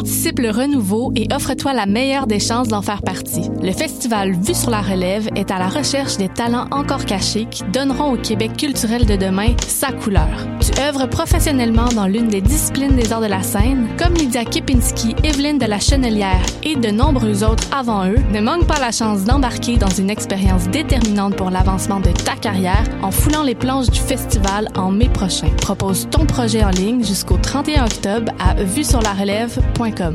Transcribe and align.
Anticipe 0.00 0.38
le 0.38 0.48
renouveau 0.48 1.12
et 1.14 1.28
offre-toi 1.30 1.74
la 1.74 1.84
meilleure 1.84 2.26
des 2.26 2.40
chances 2.40 2.68
d'en 2.68 2.80
faire 2.80 3.02
partie. 3.02 3.50
Le 3.60 3.70
festival 3.70 4.32
Vue 4.32 4.54
sur 4.54 4.70
la 4.70 4.80
relève 4.80 5.28
est 5.36 5.50
à 5.50 5.58
la 5.58 5.68
recherche 5.68 6.16
des 6.16 6.30
talents 6.30 6.68
encore 6.70 7.04
cachés 7.04 7.44
qui 7.50 7.64
donneront 7.64 8.14
au 8.14 8.16
Québec 8.16 8.56
culturel 8.56 9.04
de 9.04 9.16
demain 9.16 9.54
sa 9.66 9.92
couleur. 9.92 10.48
Tu 10.80 10.86
œuvres 10.86 11.04
professionnellement 11.04 11.88
dans 11.94 12.06
l'une 12.06 12.28
des 12.28 12.40
disciplines 12.40 12.96
des 12.96 13.12
arts 13.12 13.20
de 13.20 13.26
la 13.26 13.42
scène, 13.42 13.86
comme 13.98 14.14
Lydia 14.14 14.46
Kipinski, 14.46 15.14
Evelyne 15.24 15.58
de 15.58 15.66
la 15.66 15.78
Chenelière 15.78 16.40
et 16.62 16.74
de 16.74 16.88
nombreux 16.88 17.44
autres 17.44 17.64
avant 17.70 18.06
eux. 18.06 18.16
Ne 18.32 18.40
manque 18.40 18.66
pas 18.66 18.80
la 18.80 18.90
chance 18.90 19.24
d'embarquer 19.24 19.76
dans 19.76 19.90
une 19.90 20.08
expérience 20.08 20.68
déterminante 20.68 21.36
pour 21.36 21.50
l'avancement 21.50 22.00
de 22.00 22.10
ta 22.12 22.34
carrière 22.34 22.82
en 23.02 23.10
foulant 23.10 23.42
les 23.42 23.54
planches 23.54 23.90
du 23.90 24.00
festival 24.00 24.68
en 24.74 24.90
mai 24.90 25.10
prochain. 25.10 25.50
Propose 25.60 26.08
ton 26.10 26.24
projet 26.24 26.64
en 26.64 26.70
ligne 26.70 27.04
jusqu'au 27.04 27.36
31 27.36 27.84
octobre 27.84 28.32
à 28.38 28.54
vue 28.54 28.84
sur 28.84 29.02
la 29.02 29.12
relève.com. 29.12 30.14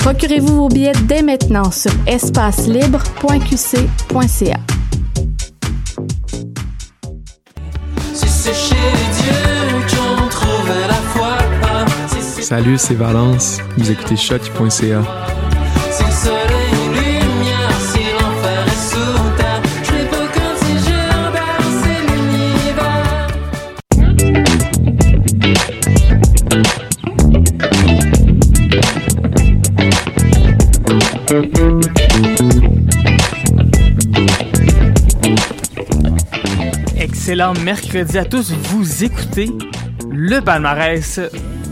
Procurez-vous 0.00 0.56
vos 0.56 0.68
billets 0.68 0.92
dès 1.04 1.22
maintenant 1.22 1.70
sur 1.70 1.92
espacelibre.qc.ca. 2.06 4.60
Salut, 12.40 12.78
c'est 12.78 12.94
Valence. 12.94 13.58
Vous 13.76 13.90
écoutez 13.90 14.16
choc.ca. 14.16 15.02
Excellent 37.40 37.64
mercredi 37.64 38.18
à 38.18 38.26
tous. 38.26 38.52
Vous 38.52 39.02
écoutez 39.02 39.50
le 40.10 40.40
palmarès 40.42 41.18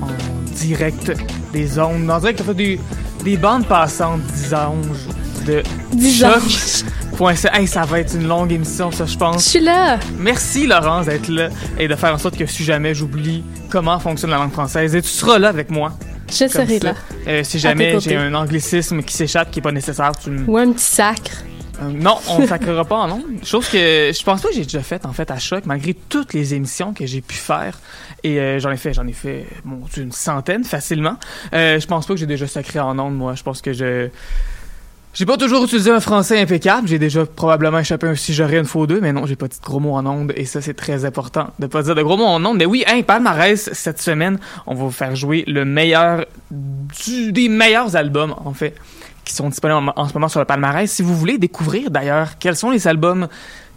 en 0.00 0.06
direct 0.54 1.12
des 1.52 1.78
ondes, 1.78 2.10
en 2.10 2.18
direct 2.20 2.50
des, 2.52 2.80
des 3.22 3.36
bandes 3.36 3.66
passantes, 3.66 4.22
disanges, 4.32 5.06
de 5.46 5.62
Disanges. 5.92 6.84
Point 7.18 7.34
C. 7.34 7.50
Hey, 7.52 7.66
ça 7.66 7.82
va 7.82 8.00
être 8.00 8.14
une 8.14 8.26
longue 8.26 8.50
émission, 8.50 8.90
ça, 8.90 9.04
je 9.04 9.12
Je 9.12 9.18
pense. 9.18 9.44
suis 9.44 9.60
là. 9.60 9.98
Merci, 10.18 10.66
Laurence, 10.66 11.04
d'être 11.04 11.28
là 11.28 11.50
et 11.78 11.86
de 11.86 11.94
faire 11.96 12.14
en 12.14 12.18
sorte 12.18 12.38
que 12.38 12.46
si 12.46 12.64
jamais 12.64 12.94
j'oublie 12.94 13.44
comment 13.68 13.98
fonctionne 14.00 14.30
la 14.30 14.38
langue 14.38 14.52
française, 14.52 14.94
et 14.94 15.02
tu 15.02 15.08
seras 15.08 15.38
là 15.38 15.50
avec 15.50 15.70
moi. 15.70 15.92
Je 16.30 16.48
serai 16.48 16.78
ça. 16.78 16.86
là. 16.86 16.94
Euh, 17.26 17.44
si 17.44 17.58
jamais 17.58 18.00
j'ai 18.00 18.16
un 18.16 18.32
anglicisme 18.32 19.02
qui 19.02 19.14
s'échappe, 19.14 19.50
qui 19.50 19.58
est 19.58 19.62
pas 19.62 19.72
nécessaire, 19.72 20.12
tu 20.16 20.30
me 20.30 20.48
Ou 20.48 20.56
un 20.56 20.72
petit 20.72 20.82
sacre. 20.86 21.42
Euh, 21.80 21.90
non, 21.92 22.16
on 22.28 22.40
ne 22.40 22.46
sacrera 22.46 22.84
pas 22.84 22.96
en 22.96 23.10
ondes. 23.10 23.24
Chose 23.44 23.68
que 23.68 24.10
je 24.12 24.22
pense 24.22 24.42
pas 24.42 24.48
que 24.48 24.54
j'ai 24.54 24.64
déjà 24.64 24.82
faite 24.82 25.06
en 25.06 25.12
fait 25.12 25.30
à 25.30 25.38
choc, 25.38 25.64
malgré 25.66 25.94
toutes 25.94 26.32
les 26.34 26.54
émissions 26.54 26.92
que 26.92 27.06
j'ai 27.06 27.20
pu 27.20 27.36
faire. 27.36 27.78
Et 28.24 28.40
euh, 28.40 28.58
j'en 28.58 28.70
ai 28.70 28.76
fait, 28.76 28.92
j'en 28.92 29.06
ai 29.06 29.12
fait, 29.12 29.46
une 29.96 30.12
centaine 30.12 30.64
facilement. 30.64 31.16
Euh, 31.52 31.78
je 31.78 31.86
pense 31.86 32.06
pas 32.06 32.14
que 32.14 32.20
j'ai 32.20 32.26
déjà 32.26 32.46
sacré 32.46 32.80
en 32.80 32.98
ondes, 32.98 33.16
moi. 33.16 33.34
Je 33.34 33.42
pense 33.42 33.62
que 33.62 33.72
je 33.72 34.08
j'ai 35.14 35.26
pas 35.26 35.36
toujours 35.36 35.64
utilisé 35.64 35.90
un 35.90 36.00
français 36.00 36.40
impeccable. 36.40 36.86
J'ai 36.86 36.98
déjà 36.98 37.26
probablement 37.26 37.78
échappé 37.78 38.06
un 38.06 38.14
si 38.14 38.34
j'aurais 38.34 38.58
une 38.58 38.66
ou 38.72 38.86
deux, 38.86 39.00
mais 39.00 39.12
non, 39.12 39.26
j'ai 39.26 39.36
pas 39.36 39.48
dit 39.48 39.58
de 39.58 39.64
gros 39.64 39.80
mots 39.80 39.94
en 39.94 40.06
ondes. 40.06 40.32
Et 40.36 40.44
ça, 40.44 40.60
c'est 40.60 40.74
très 40.74 41.04
important 41.04 41.48
de 41.58 41.66
pas 41.66 41.82
dire 41.82 41.94
de 41.94 42.02
gros 42.02 42.16
mots 42.16 42.26
en 42.26 42.44
ondes. 42.44 42.58
Mais 42.58 42.66
oui, 42.66 42.84
hein, 42.86 43.02
palmarès, 43.02 43.70
cette 43.72 44.00
semaine, 44.00 44.38
on 44.66 44.74
va 44.74 44.84
vous 44.84 44.90
faire 44.90 45.16
jouer 45.16 45.44
le 45.46 45.64
meilleur 45.64 46.26
des 46.50 47.48
meilleurs 47.48 47.96
albums, 47.96 48.34
en 48.44 48.52
fait 48.52 48.74
qui 49.28 49.34
sont 49.34 49.48
disponibles 49.48 49.92
en, 49.94 50.08
ce 50.08 50.14
moment 50.14 50.28
sur 50.28 50.40
le 50.40 50.46
palmarès. 50.46 50.90
Si 50.90 51.02
vous 51.02 51.14
voulez 51.14 51.38
découvrir 51.38 51.90
d'ailleurs 51.90 52.38
quels 52.38 52.56
sont 52.56 52.70
les 52.70 52.88
albums 52.88 53.28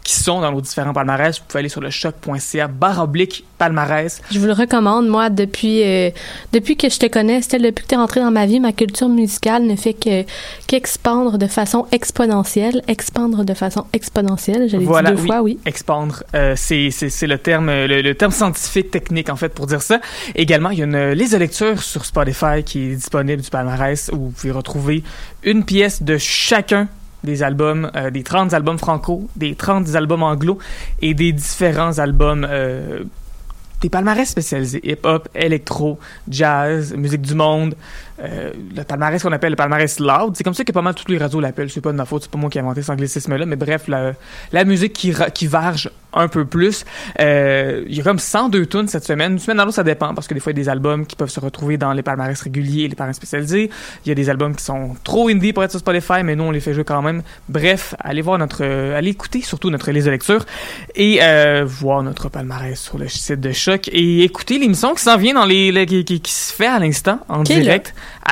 qui 0.03 0.15
sont 0.15 0.41
dans 0.41 0.51
nos 0.51 0.61
différents 0.61 0.93
palmarès, 0.93 1.37
vous 1.39 1.45
pouvez 1.47 1.59
aller 1.59 1.69
sur 1.69 1.81
le 1.81 1.89
choc.ca 1.89 2.67
barre 2.67 3.03
oblique 3.03 3.45
palmarès. 3.57 4.21
Je 4.31 4.39
vous 4.39 4.47
le 4.47 4.53
recommande, 4.53 5.07
moi, 5.07 5.29
depuis, 5.29 5.83
euh, 5.83 6.09
depuis 6.53 6.75
que 6.75 6.89
je 6.89 6.97
te 6.97 7.05
connais, 7.05 7.41
c'était 7.41 7.59
depuis 7.59 7.83
que 7.83 7.89
tu 7.89 7.93
es 7.95 7.97
rentré 7.97 8.19
dans 8.19 8.31
ma 8.31 8.45
vie, 8.47 8.59
ma 8.59 8.71
culture 8.73 9.09
musicale 9.09 9.63
ne 9.63 9.75
fait 9.75 9.93
que 9.93 10.23
qu'expandre 10.67 11.37
de 11.37 11.47
façon 11.47 11.85
exponentielle. 11.91 12.81
Expandre 12.87 13.45
de 13.45 13.53
façon 13.53 13.85
exponentielle, 13.93 14.67
je 14.69 14.77
l'ai 14.77 14.85
Voilà, 14.85 15.11
dit 15.11 15.15
deux 15.17 15.21
oui. 15.21 15.27
fois, 15.27 15.41
oui. 15.41 15.59
Expandre, 15.65 16.23
euh, 16.35 16.55
c'est 16.57 16.89
c'est- 16.91 17.09
c'est 17.09 17.27
le 17.27 17.37
terme 17.37 17.67
le, 17.67 18.01
le 18.01 18.15
terme 18.15 18.31
scientifique 18.31 18.89
technique 18.91 19.29
en 19.29 19.35
fait 19.35 19.49
pour 19.49 19.67
dire 19.67 19.81
ça. 19.81 19.99
Également, 20.35 20.69
il 20.71 20.79
y 20.79 20.81
a 20.81 20.85
une 20.85 21.11
liste 21.11 21.33
de 21.33 21.37
lecture 21.37 21.81
sur 21.81 22.05
Spotify 22.05 22.63
qui 22.65 22.91
est 22.91 22.95
disponible 22.95 23.41
du 23.41 23.49
palmarès 23.49 24.09
où 24.13 24.17
vous 24.17 24.29
pouvez 24.31 24.51
retrouver 24.51 25.03
une 25.43 25.63
pièce 25.63 26.01
de 26.03 26.17
chacun 26.17 26.87
des 27.23 27.43
albums, 27.43 27.91
euh, 27.95 28.09
des 28.09 28.23
30 28.23 28.53
albums 28.53 28.77
franco, 28.77 29.27
des 29.35 29.55
30 29.55 29.95
albums 29.95 30.23
anglo 30.23 30.57
et 31.01 31.13
des 31.13 31.31
différents 31.31 31.99
albums 31.99 32.47
euh, 32.49 33.03
des 33.81 33.89
palmarès 33.89 34.29
spécialisés 34.29 34.79
hip-hop, 34.83 35.27
électro, 35.33 35.99
jazz, 36.29 36.93
musique 36.95 37.21
du 37.21 37.33
monde, 37.33 37.75
euh, 38.21 38.51
le 38.75 38.83
palmarès 38.83 39.21
qu'on 39.21 39.31
appelle 39.31 39.51
le 39.51 39.55
palmarès 39.55 39.99
loud. 39.99 40.35
C'est 40.35 40.43
comme 40.43 40.53
ça 40.53 40.63
que 40.63 40.71
pas 40.71 40.81
mal 40.81 40.93
tous 40.95 41.09
les 41.11 41.17
radios 41.17 41.39
l'appellent. 41.39 41.69
C'est 41.69 41.81
pas 41.81 41.91
de 41.91 41.97
ma 41.97 42.05
faute, 42.05 42.23
c'est 42.23 42.31
pas 42.31 42.37
moi 42.37 42.49
qui 42.49 42.57
ai 42.57 42.61
inventé 42.61 42.81
cet 42.81 42.91
anglicisme-là, 42.91 43.45
mais 43.45 43.55
bref, 43.55 43.87
la, 43.87 44.13
la 44.51 44.63
musique 44.65 44.93
qui, 44.93 45.13
qui 45.33 45.47
varge 45.47 45.89
un 46.13 46.27
peu 46.27 46.43
plus. 46.45 46.83
Euh, 47.19 47.83
Il 47.87 47.95
y 47.95 48.01
a 48.01 48.03
comme 48.03 48.19
102 48.19 48.65
tunes 48.65 48.87
cette 48.87 49.05
semaine. 49.05 49.33
Une 49.33 49.39
semaine 49.39 49.59
à 49.59 49.63
l'autre, 49.65 49.75
ça 49.75 49.83
dépend, 49.83 50.13
parce 50.13 50.27
que 50.27 50.33
des 50.33 50.39
fois, 50.39 50.51
il 50.51 50.57
y 50.57 50.61
a 50.61 50.63
des 50.63 50.69
albums 50.69 51.05
qui 51.05 51.15
peuvent 51.15 51.29
se 51.29 51.39
retrouver 51.39 51.77
dans 51.77 51.93
les 51.93 52.03
palmarès 52.03 52.39
réguliers 52.41 52.83
et 52.83 52.87
les 52.89 52.95
palmarès 52.95 53.15
spécialisés. 53.15 53.69
Il 54.05 54.09
y 54.09 54.11
a 54.11 54.15
des 54.15 54.29
albums 54.29 54.55
qui 54.55 54.63
sont 54.63 54.95
trop 55.03 55.29
indie 55.29 55.53
pour 55.53 55.63
être 55.63 55.71
sur 55.71 55.79
Spotify, 55.79 56.23
mais 56.23 56.35
nous, 56.35 56.43
on 56.43 56.51
les 56.51 56.59
fait 56.59 56.73
jouer 56.73 56.83
quand 56.83 57.01
même. 57.01 57.23
Bref, 57.49 57.95
allez 57.99 58.21
voir 58.21 58.37
notre... 58.37 58.57
euh, 58.61 58.97
allez 58.97 59.11
écouter 59.11 59.41
surtout 59.41 59.69
notre 59.69 59.89
liste 59.91 60.05
de 60.07 60.11
lecture 60.11 60.45
et 60.95 61.19
euh, 61.21 61.63
voir 61.65 62.03
notre 62.03 62.27
palmarès 62.29 62.79
sur 62.79 62.97
le 62.97 63.07
site 63.07 63.39
de 63.39 63.51
Choc 63.53 63.87
et 63.91 64.23
écouter 64.23 64.59
l'émission 64.59 64.93
qui 64.93 65.03
s'en 65.03 65.17
vient 65.17 65.33
dans 65.33 65.45
les, 65.45 65.71
les- 65.71 65.85
qui, 65.85 66.03
qui- 66.03 66.19
qui 66.19 66.31
se 66.31 66.53
fait 66.53 66.67
à 66.67 66.77
l'instant 66.79 67.19
en 67.29 67.43
là? 67.63 67.73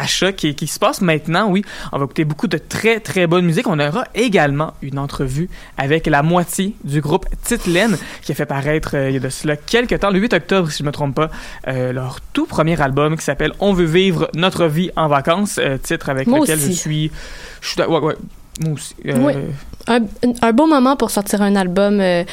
Choc 0.08 0.44
et 0.46 0.54
qui 0.56 0.68
se 0.68 0.80
passe 0.80 1.02
maintenant. 1.02 1.50
Oui, 1.50 1.64
on 1.92 1.98
va 1.98 2.06
écouter 2.06 2.26
beaucoup 2.26 2.48
de 2.48 2.58
très 2.58 3.00
très 3.00 3.28
bonne 3.28 3.46
musique. 3.46 3.68
On 3.68 3.80
aura 3.80 4.06
également 4.16 4.74
une 4.82 4.98
entrevue 5.00 5.50
avec 5.78 6.08
la 6.08 6.24
moitié 6.24 6.76
du 6.84 7.02
groupe 7.02 7.26
Titelaine 7.44 7.98
qui 8.22 8.32
a 8.32 8.36
fait 8.36 8.46
paraître 8.46 8.92
euh, 8.96 9.10
il 9.10 9.14
y 9.14 9.18
a 9.18 9.20
de 9.20 9.30
cela 9.30 9.56
quelques 9.56 10.00
temps, 10.00 10.10
le 10.10 10.20
8 10.20 10.34
octobre 10.34 10.72
si 10.72 10.80
je 10.80 10.84
me 10.84 10.92
trompe 10.92 11.16
pas, 11.16 11.30
euh, 11.68 11.92
leur 11.94 12.20
tout 12.34 12.46
premier 12.46 12.80
album 12.82 13.18
qui 13.18 13.24
s'appelle 13.24 13.52
On 13.60 13.74
veut 13.74 13.86
vivre 13.86 14.30
notre 14.34 14.66
vie 14.66 14.92
en 14.96 15.08
vacances, 15.08 15.60
euh, 15.60 15.78
titre 15.78 16.10
avec 16.10 16.28
Moi 16.28 16.40
lequel 16.40 16.58
aussi. 16.58 16.68
je 16.74 16.78
suis, 16.78 17.12
je 17.62 17.68
suis, 17.70 17.82
ouais, 17.82 18.00
ouais, 18.00 18.16
moi 18.62 18.74
aussi. 18.74 18.96
Oui. 19.06 19.34
Un, 19.88 20.02
un 20.42 20.52
beau 20.52 20.68
moment 20.68 20.96
pour 20.96 21.10
sortir 21.12 21.42
un 21.42 21.56
album 21.56 22.00
euh, 22.00 22.24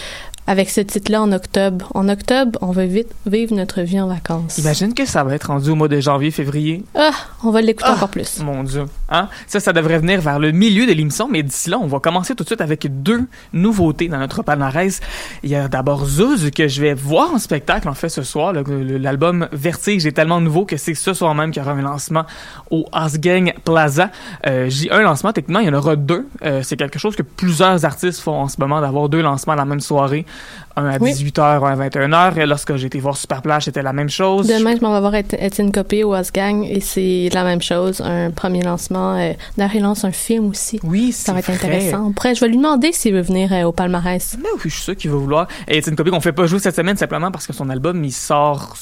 avec 0.47 0.71
ce 0.71 0.81
titre-là 0.81 1.23
en 1.23 1.33
octobre. 1.33 1.91
En 1.95 2.09
octobre, 2.09 2.59
on 2.63 2.71
va 2.71 2.87
vite 2.87 3.09
vivre 3.27 3.55
notre 3.55 3.81
vie 3.83 4.01
en 4.01 4.07
vacances. 4.07 4.59
Imagine 4.59 4.95
que 4.95 5.05
ça 5.05 5.25
va 5.25 5.35
être 5.35 5.49
rendu 5.49 5.71
au 5.71 5.75
mois 5.75 5.89
de 5.89 5.99
janvier, 6.01 6.31
février. 6.31 6.85
Ah, 6.95 7.11
on 7.43 7.51
va 7.51 7.61
l'écouter 7.61 7.89
Ah. 7.91 7.95
encore 7.97 8.09
plus. 8.11 8.41
Mon 8.43 8.63
Dieu. 8.63 8.85
Hein? 9.09 9.29
Ça, 9.47 9.61
ça 9.61 9.73
devrait 9.73 9.99
venir 9.99 10.21
vers 10.21 10.39
le 10.39 10.53
milieu 10.53 10.87
de 10.87 10.93
l'émission, 10.93 11.29
mais 11.31 11.43
d'ici 11.43 11.71
là, 11.71 11.79
on 11.81 11.87
va 11.87 11.99
commencer 12.01 12.35
tout 12.35 12.45
de 12.45 12.49
suite 12.49 12.61
avec 12.61 13.03
deux 13.03 13.23
nouveautés 13.53 14.09
dans 14.09 14.19
notre 14.19 14.43
palmarès. 14.43 15.01
Il 15.43 15.51
y 15.51 15.57
a 15.57 15.69
d'abord 15.69 16.05
Zuz, 16.07 16.51
que 16.51 16.69
je 16.69 16.81
vais 16.81 16.95
voir 16.95 17.33
en 17.35 17.39
spectacle, 17.39 17.89
en 17.89 17.95
fait, 17.95 18.09
ce 18.09 18.23
soir. 18.23 18.53
L'album 18.53 19.49
Vertige 19.53 20.07
est 20.07 20.13
tellement 20.13 20.41
nouveau 20.41 20.65
que 20.65 20.77
c'est 20.77 20.95
ce 20.95 21.13
soir 21.13 21.35
même 21.35 21.51
qu'il 21.51 21.63
y 21.63 21.67
aura 21.67 21.75
un 21.75 21.83
lancement 21.83 22.25
au 22.71 22.87
Asgang 22.93 23.53
Plaza. 23.65 24.11
Euh, 24.47 24.67
J'ai 24.69 24.91
un 24.91 25.03
lancement, 25.03 25.33
techniquement, 25.33 25.61
il 25.61 25.67
y 25.67 25.71
en 25.71 25.75
aura 25.75 25.97
deux. 25.97 26.27
Euh, 26.45 26.61
c'est 26.63 26.77
quelque 26.77 26.99
chose 26.99 27.17
que 27.17 27.23
plusieurs 27.23 27.85
artistes 27.85 28.21
font 28.21 28.41
en 28.43 28.49
ce 28.49 28.57
moment, 28.61 28.81
d'avoir 28.81 29.09
deux 29.09 29.23
lancements 29.23 29.55
la 29.55 29.65
même 29.65 29.81
soirée 29.81 30.25
un 30.77 30.87
à 30.87 30.99
18h, 30.99 31.41
un 31.41 31.81
à 31.81 31.89
21h. 31.89 32.45
Lorsque 32.45 32.77
j'ai 32.77 32.87
été 32.87 33.01
voir 33.01 33.17
Superplage, 33.17 33.65
c'était 33.65 33.83
la 33.83 33.93
même 33.93 34.11
chose. 34.11 34.47
Demain, 34.47 34.77
je 34.77 34.83
m'en 34.83 34.93
vais 34.93 35.01
voir 35.01 35.15
Étienne 35.15 35.73
Copé 35.73 36.05
au 36.05 36.13
Asgang 36.13 36.65
et 36.65 36.81
c'est 36.81 37.31
la 37.33 37.45
même 37.45 37.63
chose. 37.63 38.01
Un 38.01 38.31
premier 38.31 38.63
lancement. 38.63 39.17
Euh, 39.17 39.33
D'ailleurs, 39.57 39.75
il 39.75 39.83
lance 39.83 40.05
un 40.05 40.13
film 40.13 40.49
aussi. 40.51 40.79
Oui, 40.83 41.13
Ça 41.13 41.33
va 41.33 41.39
être 41.39 41.51
intéressant. 41.51 42.11
Après, 42.11 42.35
je 42.35 42.41
vais 42.41 42.49
lui 42.49 42.57
demander 42.57 42.93
s'il 42.93 43.15
veut 43.15 43.23
venir 43.23 43.53
euh, 43.53 43.65
au 43.65 43.73
palmarès. 43.73 44.37
Mais 44.39 44.49
oui, 44.55 44.61
je 44.65 44.69
suis 44.71 44.83
sûr 44.83 44.97
qu'il 44.97 45.11
va 45.11 45.17
vouloir. 45.17 45.49
Et 45.67 45.79
Étienne 45.79 45.97
Copé 45.97 46.11
qu'on 46.11 46.21
fait 46.21 46.33
pas 46.33 46.47
jouer 46.47 46.59
cette 46.59 46.77
semaine 46.77 46.97
simplement 46.97 47.31
parce 47.31 47.47
que 47.47 47.53
son 47.53 47.71
album, 47.71 48.05
il 48.05 48.13
sort 48.13 48.77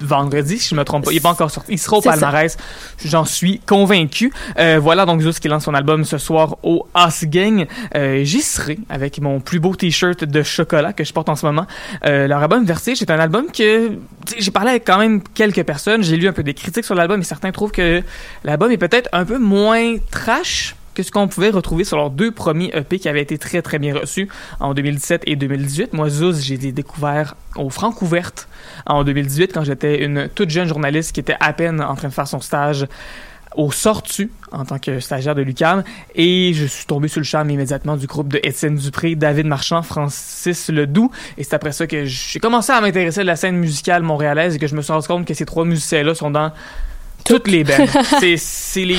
vendredi, 0.00 0.58
si 0.58 0.70
je 0.70 0.74
me 0.74 0.84
trompe 0.84 1.04
pas. 1.04 1.12
Il 1.12 1.16
est 1.16 1.20
pas 1.20 1.30
encore 1.30 1.50
sorti. 1.50 1.72
Il 1.72 1.78
sera 1.78 1.98
au 1.98 2.00
palmarès. 2.00 2.56
J'en 3.04 3.24
suis 3.24 3.60
convaincu. 3.60 4.32
Euh, 4.58 4.78
voilà 4.80 5.06
donc 5.06 5.20
Zeus 5.20 5.38
qui 5.38 5.48
lance 5.48 5.64
son 5.64 5.74
album 5.74 6.04
ce 6.04 6.18
soir 6.18 6.56
au 6.62 6.86
As 6.94 7.24
Gang. 7.24 7.66
Euh, 7.94 8.24
J'y 8.24 8.42
serai 8.42 8.78
avec 8.88 9.20
mon 9.20 9.40
plus 9.40 9.60
beau 9.60 9.74
t-shirt 9.74 10.24
de 10.24 10.42
chocolat 10.42 10.92
que 10.92 11.04
je 11.04 11.12
porte 11.12 11.28
en 11.28 11.36
ce 11.36 11.46
moment. 11.46 11.66
Euh, 12.04 12.26
leur 12.26 12.42
album 12.42 12.64
Vertige 12.64 12.98
c'est 12.98 13.10
un 13.10 13.18
album 13.18 13.46
que 13.52 13.92
j'ai 14.38 14.50
parlé 14.50 14.70
avec 14.70 14.84
quand 14.84 14.98
même 14.98 15.22
quelques 15.34 15.64
personnes. 15.64 16.02
J'ai 16.02 16.16
lu 16.16 16.28
un 16.28 16.32
peu 16.32 16.42
des 16.42 16.54
critiques 16.54 16.84
sur 16.84 16.94
l'album 16.94 17.20
et 17.20 17.24
certains 17.24 17.52
trouvent 17.52 17.72
que 17.72 18.02
l'album 18.44 18.70
est 18.70 18.78
peut-être 18.78 19.08
un 19.12 19.24
peu 19.24 19.38
moins 19.38 19.96
trash 20.10 20.74
que 20.98 21.04
ce 21.04 21.12
qu'on 21.12 21.28
pouvait 21.28 21.50
retrouver 21.50 21.84
sur 21.84 21.96
leurs 21.96 22.10
deux 22.10 22.32
premiers 22.32 22.72
EP 22.74 22.98
qui 22.98 23.08
avaient 23.08 23.22
été 23.22 23.38
très 23.38 23.62
très 23.62 23.78
bien 23.78 23.94
reçus 23.94 24.28
en 24.58 24.74
2017 24.74 25.22
et 25.26 25.36
2018. 25.36 25.92
Moi, 25.92 26.08
Zeus, 26.08 26.42
j'ai 26.42 26.56
découvert 26.56 27.36
au 27.54 27.70
Francouverte 27.70 28.48
en 28.84 29.04
2018 29.04 29.52
quand 29.54 29.62
j'étais 29.62 30.02
une 30.04 30.28
toute 30.34 30.50
jeune 30.50 30.66
journaliste 30.66 31.12
qui 31.12 31.20
était 31.20 31.36
à 31.38 31.52
peine 31.52 31.80
en 31.80 31.94
train 31.94 32.08
de 32.08 32.12
faire 32.12 32.26
son 32.26 32.40
stage 32.40 32.88
au 33.54 33.70
Sortu 33.70 34.32
en 34.50 34.64
tant 34.64 34.80
que 34.80 34.98
stagiaire 34.98 35.36
de 35.36 35.42
l'UQAM 35.42 35.84
et 36.16 36.52
je 36.52 36.66
suis 36.66 36.84
tombé 36.84 37.06
sur 37.06 37.20
le 37.20 37.24
charme 37.24 37.50
immédiatement 37.50 37.96
du 37.96 38.08
groupe 38.08 38.32
de 38.32 38.40
Étienne 38.42 38.74
Dupré, 38.74 39.14
David 39.14 39.46
Marchand, 39.46 39.82
Francis 39.82 40.68
Ledoux 40.68 41.12
et 41.36 41.44
c'est 41.44 41.54
après 41.54 41.70
ça 41.70 41.86
que 41.86 42.06
j'ai 42.06 42.40
commencé 42.40 42.72
à 42.72 42.80
m'intéresser 42.80 43.20
à 43.20 43.24
la 43.24 43.36
scène 43.36 43.56
musicale 43.56 44.02
montréalaise 44.02 44.56
et 44.56 44.58
que 44.58 44.66
je 44.66 44.74
me 44.74 44.82
suis 44.82 44.92
rendu 44.92 45.06
compte 45.06 45.26
que 45.26 45.34
ces 45.34 45.46
trois 45.46 45.64
musiciens-là 45.64 46.16
sont 46.16 46.32
dans 46.32 46.52
toutes 47.24 47.48
les 47.48 47.64
bands. 47.64 47.86
c'est 48.36 48.84
les, 48.84 48.98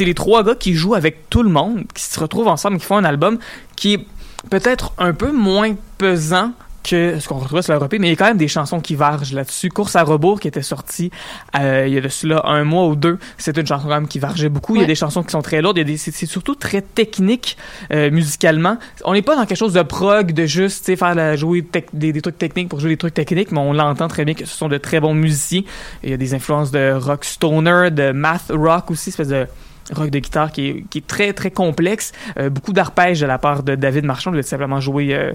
les 0.00 0.14
trois 0.14 0.42
gars 0.44 0.54
qui 0.54 0.74
jouent 0.74 0.94
avec 0.94 1.28
tout 1.30 1.42
le 1.42 1.50
monde, 1.50 1.84
qui 1.94 2.02
se 2.02 2.18
retrouvent 2.18 2.48
ensemble, 2.48 2.78
qui 2.78 2.84
font 2.84 2.96
un 2.96 3.04
album 3.04 3.38
qui 3.76 3.94
est 3.94 4.06
peut-être 4.50 4.92
un 4.98 5.12
peu 5.12 5.32
moins 5.32 5.74
pesant 5.98 6.52
que 6.86 7.18
ce 7.18 7.28
qu'on 7.28 7.36
retrouvait 7.36 7.62
sur 7.62 7.72
l'Europe, 7.72 7.92
mais 7.98 8.06
il 8.06 8.10
y 8.10 8.12
a 8.12 8.16
quand 8.16 8.26
même 8.26 8.36
des 8.36 8.48
chansons 8.48 8.80
qui 8.80 8.94
vargent 8.94 9.32
là-dessus. 9.32 9.68
Course 9.70 9.96
à 9.96 10.02
rebours 10.02 10.40
qui 10.40 10.48
était 10.48 10.62
sortie 10.62 11.10
euh, 11.58 11.84
il 11.86 11.94
y 11.94 11.98
a 11.98 12.00
de 12.00 12.08
cela 12.08 12.42
un 12.44 12.64
mois 12.64 12.86
ou 12.86 12.96
deux, 12.96 13.18
c'est 13.38 13.56
une 13.56 13.66
chanson 13.66 13.84
quand 13.84 13.94
même 13.94 14.08
qui 14.08 14.18
vargeait 14.18 14.48
beaucoup. 14.48 14.76
Il 14.76 14.80
y 14.80 14.84
a 14.84 14.86
des 14.86 14.94
chansons 14.94 15.22
qui 15.22 15.32
sont 15.32 15.42
très 15.42 15.60
lourdes, 15.60 15.80
c'est 15.96 16.26
surtout 16.26 16.54
très 16.54 16.82
technique 16.82 17.56
euh, 17.92 18.10
musicalement. 18.10 18.78
On 19.04 19.14
n'est 19.14 19.22
pas 19.22 19.36
dans 19.36 19.46
quelque 19.46 19.58
chose 19.58 19.72
de 19.72 19.82
prog, 19.82 20.32
de 20.32 20.46
juste 20.46 20.94
faire 20.96 21.14
la, 21.14 21.36
jouer 21.36 21.64
des, 21.92 22.12
des, 22.12 22.22
trucs 22.22 22.38
techniques 22.38 22.68
pour 22.68 22.80
jouer 22.80 22.90
des 22.90 22.96
trucs 22.96 23.14
techniques, 23.14 23.50
mais 23.50 23.58
on 23.58 23.72
l'entend 23.72 24.08
très 24.08 24.24
bien 24.24 24.34
que 24.34 24.44
ce 24.44 24.56
sont 24.56 24.68
de 24.68 24.78
très 24.78 25.00
bons 25.00 25.14
musiciens. 25.14 25.62
Il 26.04 26.10
y 26.10 26.12
a 26.12 26.16
des 26.16 26.34
influences 26.34 26.70
de 26.70 26.92
rock 26.92 27.24
stoner, 27.24 27.90
de 27.90 28.12
math 28.12 28.50
rock 28.50 28.90
aussi, 28.90 29.10
espèce 29.10 29.28
de 29.28 29.46
rock 29.92 30.10
de 30.10 30.18
guitare 30.18 30.52
qui 30.52 30.68
est, 30.68 30.84
qui 30.90 30.98
est 30.98 31.06
très 31.06 31.32
très 31.32 31.50
complexe. 31.50 32.12
Euh, 32.38 32.50
beaucoup 32.50 32.72
d'arpèges 32.72 33.20
de 33.20 33.26
la 33.26 33.38
part 33.38 33.62
de 33.62 33.74
David 33.74 34.04
Marchand, 34.04 34.32
il 34.32 34.38
a 34.38 34.42
simplement 34.42 34.80
joué 34.80 35.14
euh, 35.14 35.32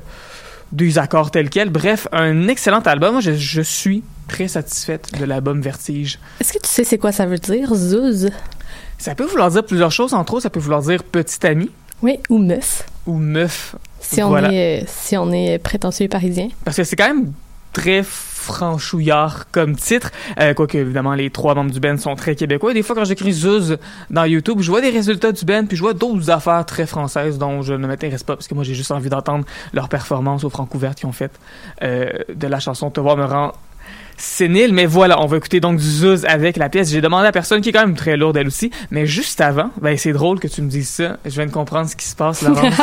deux 0.71 0.99
accords 0.99 1.31
tels 1.31 1.49
quels. 1.49 1.69
Bref, 1.69 2.07
un 2.11 2.47
excellent 2.47 2.81
album. 2.81 3.13
Moi, 3.13 3.21
je, 3.21 3.33
je 3.33 3.61
suis 3.61 4.03
très 4.27 4.47
satisfaite 4.47 5.19
de 5.19 5.25
l'album 5.25 5.61
Vertige. 5.61 6.19
Est-ce 6.39 6.53
que 6.53 6.59
tu 6.59 6.69
sais 6.69 6.83
c'est 6.83 6.97
quoi 6.97 7.11
ça 7.11 7.25
veut 7.25 7.37
dire, 7.37 7.73
Zouz? 7.73 8.29
Ça 8.97 9.15
peut 9.15 9.25
vouloir 9.25 9.49
dire 9.51 9.65
plusieurs 9.65 9.91
choses. 9.91 10.13
Entre 10.13 10.33
autres, 10.33 10.43
ça 10.43 10.49
peut 10.49 10.59
vouloir 10.59 10.81
dire 10.81 11.03
petit 11.03 11.45
ami. 11.45 11.69
Oui, 12.01 12.19
ou 12.29 12.37
meuf. 12.37 12.85
Ou 13.05 13.13
meuf. 13.13 13.75
Si 13.99 14.21
on, 14.23 14.35
est, 14.37 14.85
si 14.87 15.17
on 15.17 15.31
est 15.31 15.59
prétentieux 15.59 16.07
parisien. 16.07 16.49
Parce 16.65 16.77
que 16.77 16.83
c'est 16.83 16.95
quand 16.95 17.07
même 17.07 17.31
très 17.73 18.03
franchouillard 18.41 19.45
comme 19.51 19.75
titre. 19.75 20.11
Euh, 20.39 20.53
quoique, 20.53 20.77
évidemment, 20.77 21.13
les 21.13 21.29
trois 21.29 21.55
membres 21.55 21.71
du 21.71 21.79
band 21.79 21.97
sont 21.97 22.15
très 22.15 22.35
québécois. 22.35 22.73
des 22.73 22.83
fois, 22.83 22.95
quand 22.95 23.05
j'écris 23.05 23.31
Zuz 23.31 23.77
dans 24.09 24.25
YouTube, 24.25 24.57
je 24.59 24.69
vois 24.69 24.81
des 24.81 24.89
résultats 24.89 25.31
du 25.31 25.45
band, 25.45 25.65
puis 25.65 25.77
je 25.77 25.81
vois 25.81 25.93
d'autres 25.93 26.29
affaires 26.29 26.65
très 26.65 26.85
françaises 26.85 27.37
dont 27.37 27.61
je 27.61 27.73
ne 27.73 27.87
m'intéresse 27.87 28.23
pas, 28.23 28.35
parce 28.35 28.47
que 28.47 28.55
moi, 28.55 28.63
j'ai 28.63 28.73
juste 28.73 28.91
envie 28.91 29.09
d'entendre 29.09 29.45
leur 29.73 29.87
performance 29.87 30.43
au 30.43 30.49
Francouverte 30.49 30.99
qu'ils 30.99 31.07
ont 31.07 31.13
fait 31.13 31.31
euh, 31.83 32.09
de 32.33 32.47
la 32.47 32.59
chanson 32.59 32.89
Te 32.89 32.99
voir 32.99 33.15
me 33.15 33.25
rend 33.25 33.53
sénile, 34.17 34.73
mais 34.73 34.85
voilà, 34.85 35.21
on 35.21 35.25
va 35.25 35.37
écouter 35.37 35.59
donc 35.59 35.77
du 35.77 35.85
Zuz 35.85 36.25
avec 36.25 36.57
la 36.57 36.69
pièce. 36.69 36.91
J'ai 36.91 37.01
demandé 37.01 37.27
à 37.27 37.31
personne 37.31 37.61
qui 37.61 37.69
est 37.69 37.71
quand 37.71 37.85
même 37.85 37.95
très 37.95 38.17
lourde 38.17 38.37
elle 38.37 38.47
aussi, 38.47 38.71
mais 38.91 39.05
juste 39.05 39.41
avant, 39.41 39.71
ben 39.81 39.97
c'est 39.97 40.13
drôle 40.13 40.39
que 40.39 40.47
tu 40.47 40.61
me 40.61 40.69
dises 40.69 40.89
ça. 40.89 41.17
Je 41.25 41.31
viens 41.31 41.45
de 41.45 41.51
comprendre 41.51 41.89
ce 41.89 41.95
qui 41.95 42.05
se 42.05 42.15
passe, 42.15 42.41
Laurence. 42.41 42.73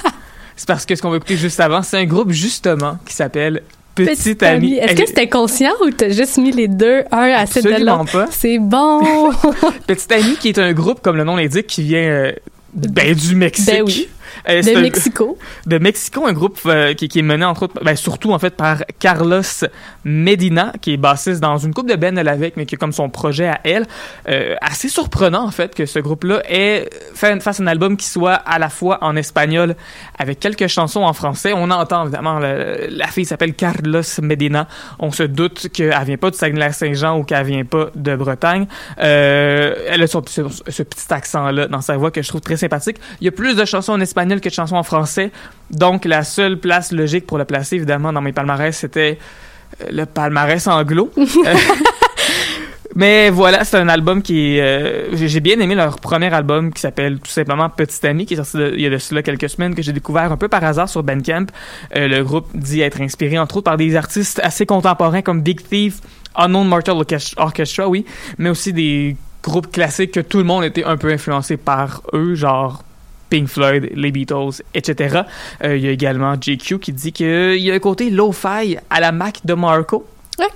c'est 0.56 0.66
parce 0.66 0.86
que 0.86 0.94
ce 0.94 1.02
qu'on 1.02 1.10
va 1.10 1.16
écouter 1.16 1.36
juste 1.36 1.60
avant, 1.60 1.82
c'est 1.82 1.98
un 1.98 2.06
groupe 2.06 2.32
justement 2.32 2.98
qui 3.06 3.14
s'appelle 3.14 3.62
Petite, 4.06 4.42
amie. 4.42 4.74
Est-ce 4.74 4.94
que 4.94 5.06
c'était 5.06 5.28
conscient 5.28 5.72
ou 5.84 5.90
t'as 5.90 6.10
juste 6.10 6.38
mis 6.38 6.52
les 6.52 6.68
deux, 6.68 7.02
un 7.10 7.32
à 7.32 7.46
cette 7.46 7.64
de 7.64 7.84
l'autre? 7.84 8.12
pas. 8.12 8.26
C'est 8.30 8.58
bon! 8.58 9.30
Petite 9.86 10.12
amie 10.12 10.36
qui 10.36 10.48
est 10.48 10.58
un 10.58 10.72
groupe, 10.72 11.00
comme 11.02 11.16
le 11.16 11.24
nom 11.24 11.36
l'indique, 11.36 11.66
qui 11.66 11.82
vient 11.82 12.02
euh, 12.02 12.32
ben, 12.74 13.14
du 13.14 13.34
Mexique. 13.34 13.66
Ben 13.66 13.82
oui. 13.84 14.08
Euh, 14.48 14.62
de 14.62 14.80
Mexico. 14.80 15.38
De 15.66 15.78
Mexico, 15.78 16.26
un 16.26 16.32
groupe 16.32 16.58
euh, 16.66 16.94
qui, 16.94 17.08
qui, 17.08 17.18
est 17.18 17.22
mené 17.22 17.44
entre 17.44 17.64
autres, 17.64 17.82
ben, 17.82 17.96
surtout 17.96 18.32
en 18.32 18.38
fait 18.38 18.56
par 18.56 18.78
Carlos 18.98 19.42
Medina, 20.04 20.72
qui 20.80 20.94
est 20.94 20.96
bassiste 20.96 21.40
dans 21.40 21.58
une 21.58 21.74
coupe 21.74 21.88
de 21.88 21.96
Ben 21.96 22.16
avec, 22.18 22.56
mais 22.56 22.66
qui 22.66 22.74
est 22.74 22.78
comme 22.78 22.92
son 22.92 23.08
projet 23.08 23.48
à 23.48 23.60
elle. 23.64 23.86
Euh, 24.28 24.54
assez 24.60 24.88
surprenant 24.88 25.44
en 25.44 25.50
fait 25.50 25.74
que 25.74 25.86
ce 25.86 25.98
groupe-là 25.98 26.42
ait 26.48 26.88
fait 27.14 27.40
fasse 27.40 27.60
un 27.60 27.66
album 27.66 27.96
qui 27.96 28.06
soit 28.06 28.34
à 28.34 28.58
la 28.58 28.68
fois 28.68 28.98
en 29.02 29.16
espagnol 29.16 29.76
avec 30.18 30.40
quelques 30.40 30.66
chansons 30.66 31.02
en 31.02 31.12
français. 31.12 31.52
On 31.54 31.70
entend 31.70 32.02
évidemment 32.04 32.38
la 32.38 33.06
fille 33.06 33.24
s'appelle 33.24 33.54
Carlos 33.54 34.02
Medina. 34.22 34.68
On 34.98 35.10
se 35.10 35.22
doute 35.22 35.68
qu'elle 35.72 35.96
vient 36.04 36.16
pas 36.16 36.30
du 36.30 36.36
Saguenay-Saint-Jean 36.36 37.18
ou 37.18 37.24
qu'elle 37.24 37.46
vient 37.46 37.64
pas 37.64 37.90
de 37.94 38.16
Bretagne. 38.16 38.66
Euh, 39.00 39.74
elle 39.88 40.02
a 40.02 40.06
ce, 40.06 40.18
ce 40.68 40.82
petit 40.82 41.12
accent-là 41.12 41.68
dans 41.68 41.80
sa 41.80 41.96
voix 41.96 42.10
que 42.10 42.22
je 42.22 42.28
trouve 42.28 42.40
très 42.40 42.56
sympathique. 42.56 42.96
Il 43.20 43.24
y 43.24 43.28
a 43.28 43.32
plus 43.32 43.54
de 43.54 43.64
chansons 43.64 43.92
en 43.92 44.00
espagnol 44.00 44.19
que 44.28 44.48
de 44.48 44.54
chansons 44.54 44.76
en 44.76 44.82
français. 44.82 45.30
Donc, 45.70 46.04
la 46.04 46.24
seule 46.24 46.58
place 46.58 46.92
logique 46.92 47.26
pour 47.26 47.38
le 47.38 47.44
placer, 47.44 47.76
évidemment, 47.76 48.12
dans 48.12 48.20
mes 48.20 48.32
palmarès, 48.32 48.76
c'était 48.76 49.18
euh, 49.80 49.86
le 49.90 50.06
palmarès 50.06 50.66
anglo. 50.66 51.10
Euh, 51.46 51.54
mais 52.96 53.30
voilà, 53.30 53.64
c'est 53.64 53.78
un 53.78 53.88
album 53.88 54.20
qui 54.20 54.58
euh, 54.58 55.14
j'ai 55.16 55.40
bien 55.40 55.58
aimé 55.60 55.74
leur 55.76 56.00
premier 56.00 56.32
album 56.34 56.72
qui 56.72 56.80
s'appelle 56.80 57.18
tout 57.20 57.30
simplement 57.30 57.68
Petit 57.70 58.04
Ami, 58.06 58.26
qui 58.26 58.34
est 58.34 58.36
sorti 58.36 58.58
il 58.74 58.80
y 58.80 58.86
a 58.86 58.90
de 58.90 58.98
cela 58.98 59.22
quelques 59.22 59.48
semaines, 59.48 59.74
que 59.74 59.80
j'ai 59.80 59.92
découvert 59.92 60.30
un 60.32 60.36
peu 60.36 60.48
par 60.48 60.62
hasard 60.64 60.88
sur 60.88 61.02
Bandcamp. 61.04 61.46
le 61.94 62.22
groupe 62.22 62.48
dit 62.52 62.80
être 62.80 63.00
inspiré 63.00 63.38
entre 63.38 63.58
autres 63.58 63.64
par 63.64 63.76
des 63.76 63.94
artistes 63.94 64.40
assez 64.42 64.66
contemporains 64.66 65.22
comme 65.22 65.40
Big 65.40 65.62
Thief, 65.62 66.00
Unknown 66.34 66.66
Mortal 66.66 66.96
Orchestra, 67.36 67.88
oui, 67.88 68.04
mais 68.38 68.50
aussi 68.50 68.72
des 68.72 69.16
groupes 69.42 69.70
classiques 69.70 70.12
que 70.12 70.20
tout 70.20 70.38
le 70.38 70.44
monde 70.44 70.64
était 70.64 70.84
un 70.84 70.96
peu 70.96 71.10
influencé 71.10 71.56
par 71.56 72.02
eux, 72.12 72.34
genre 72.34 72.82
Pink 73.30 73.48
Floyd, 73.48 73.90
les 73.94 74.12
Beatles, 74.12 74.62
etc. 74.74 75.22
Euh, 75.64 75.76
il 75.76 75.82
y 75.82 75.88
a 75.88 75.92
également 75.92 76.34
JQ 76.38 76.78
qui 76.78 76.92
dit 76.92 77.12
qu'il 77.12 77.58
y 77.58 77.70
a 77.70 77.74
un 77.74 77.78
côté 77.78 78.10
lo-fi 78.10 78.76
à 78.90 79.00
la 79.00 79.12
Mac 79.12 79.40
de 79.44 79.54
Marco. 79.54 80.06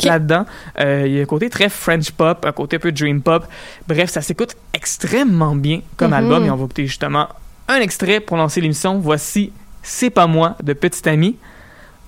Là-dedans, 0.02 0.46
euh, 0.80 1.04
il 1.06 1.12
y 1.12 1.18
a 1.18 1.22
un 1.22 1.26
côté 1.26 1.50
très 1.50 1.68
French 1.68 2.10
pop, 2.10 2.44
un 2.46 2.52
côté 2.52 2.76
un 2.76 2.78
peu 2.78 2.90
dream 2.90 3.20
pop. 3.20 3.46
Bref, 3.86 4.10
ça 4.10 4.22
s'écoute 4.22 4.56
extrêmement 4.72 5.54
bien 5.54 5.82
comme 5.96 6.08
mhm. 6.08 6.14
album 6.14 6.46
et 6.46 6.50
on 6.50 6.56
va 6.56 6.64
écouter 6.64 6.86
justement 6.86 7.28
un 7.68 7.76
extrait 7.76 8.20
pour 8.20 8.36
lancer 8.36 8.60
l'émission. 8.60 8.98
Voici 8.98 9.52
C'est 9.82 10.10
pas 10.10 10.26
moi 10.26 10.56
de 10.62 10.72
Petit 10.72 11.06
Ami. 11.08 11.36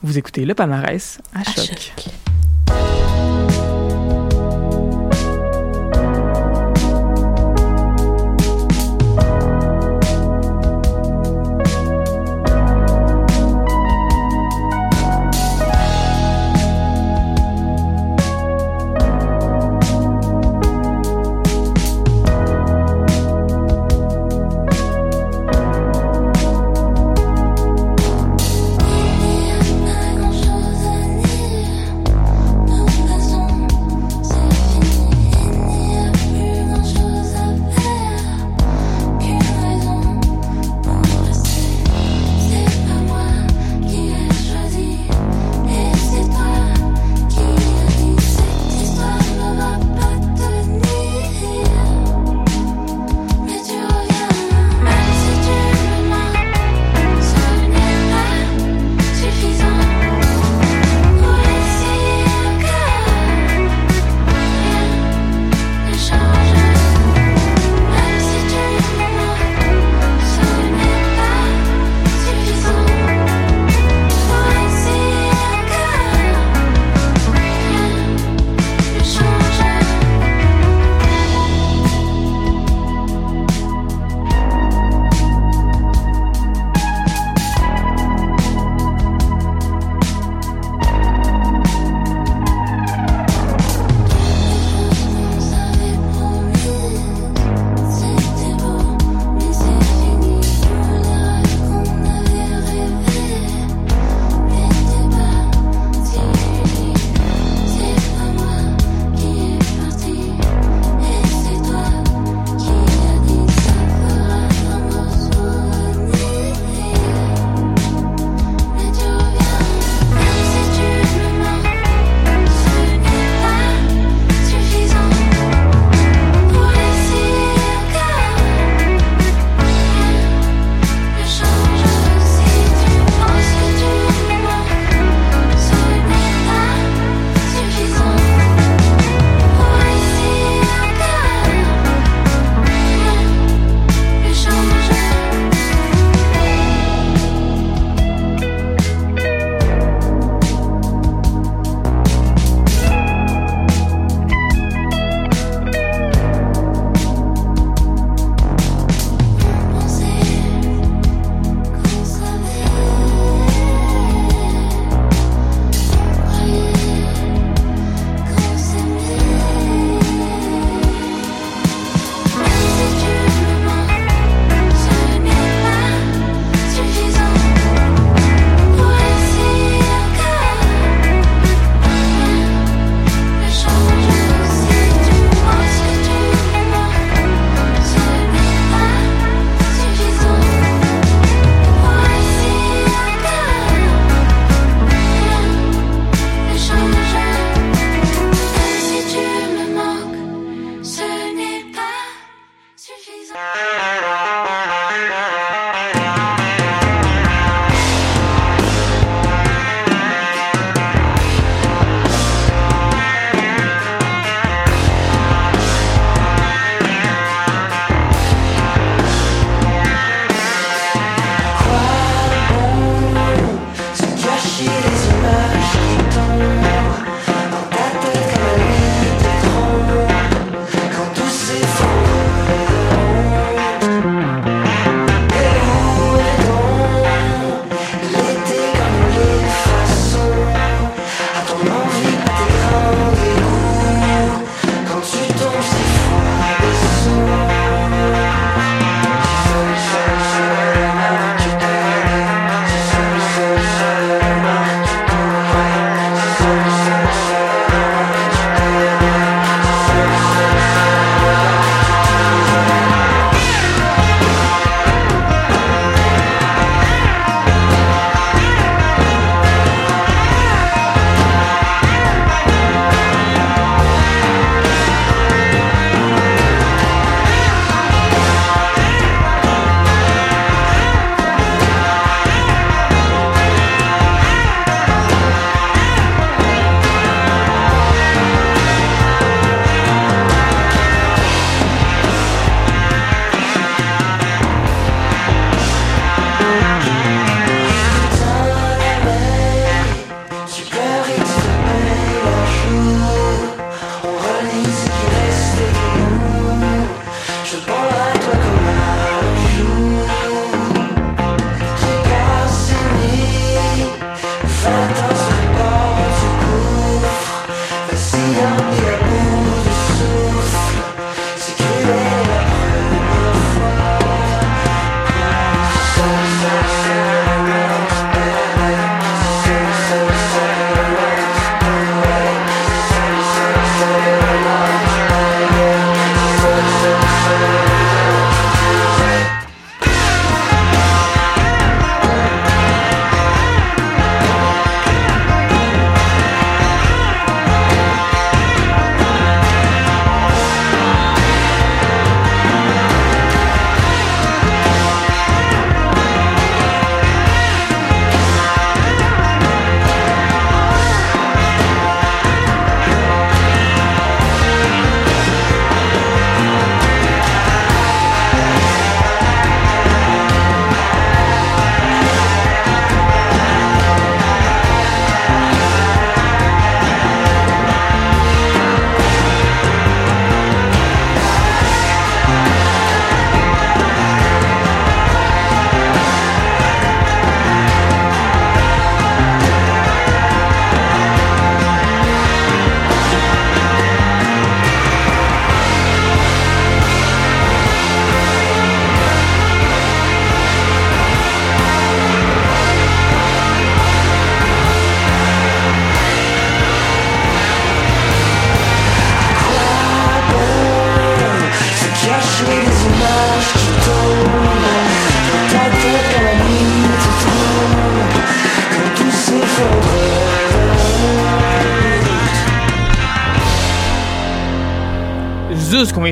Vous 0.02 0.16
écoutez 0.16 0.44
le 0.44 0.54
palmarès 0.54 1.18
à, 1.34 1.44
choc. 1.44 1.92
Zeus 2.68 3.05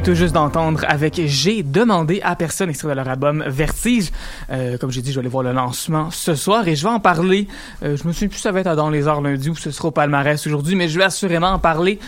tout 0.04 0.14
juste 0.14 0.34
d'entendre 0.34 0.84
avec 0.86 1.18
J'ai 1.24 1.62
demandé 1.62 2.20
à 2.22 2.36
personne 2.36 2.68
extrait 2.68 2.88
de 2.88 2.92
leur 2.92 3.08
album 3.08 3.42
Vertige. 3.46 4.10
Euh, 4.50 4.76
comme 4.76 4.90
j'ai 4.90 5.00
dit, 5.00 5.10
je 5.10 5.14
vais 5.14 5.20
aller 5.20 5.30
voir 5.30 5.42
le 5.42 5.52
lancement 5.52 6.10
ce 6.10 6.34
soir 6.34 6.68
et 6.68 6.76
je 6.76 6.82
vais 6.82 6.92
en 6.92 7.00
parler. 7.00 7.48
Euh, 7.82 7.96
je 7.96 8.06
me 8.06 8.12
souviens 8.12 8.28
plus 8.28 8.36
si 8.36 8.42
ça 8.42 8.52
va 8.52 8.60
être 8.60 8.76
dans 8.76 8.90
les 8.90 9.08
heures 9.08 9.22
lundi 9.22 9.48
ou 9.48 9.56
ce 9.56 9.70
sera 9.70 9.88
au 9.88 9.90
palmarès 9.92 10.46
aujourd'hui, 10.46 10.74
mais 10.74 10.88
je 10.88 10.98
vais 10.98 11.04
assurément 11.04 11.52
en 11.52 11.58
parler 11.58 11.98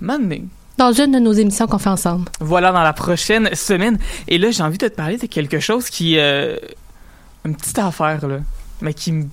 maintenant. 0.00 0.44
Dans 0.78 0.92
une 0.92 1.12
de 1.12 1.20
nos 1.20 1.32
émissions 1.32 1.68
qu'on 1.68 1.78
fait 1.78 1.90
ensemble. 1.90 2.28
Voilà, 2.40 2.72
dans 2.72 2.82
la 2.82 2.92
prochaine 2.92 3.54
semaine. 3.54 3.98
Et 4.26 4.38
là, 4.38 4.50
j'ai 4.50 4.64
envie 4.64 4.78
de 4.78 4.88
te 4.88 4.94
parler 4.94 5.16
de 5.16 5.26
quelque 5.26 5.60
chose 5.60 5.88
qui... 5.90 6.18
Euh, 6.18 6.56
une 7.44 7.54
petite 7.54 7.78
affaire, 7.78 8.26
là, 8.26 8.38
mais 8.80 8.94
qui 8.94 9.12
me 9.12 9.26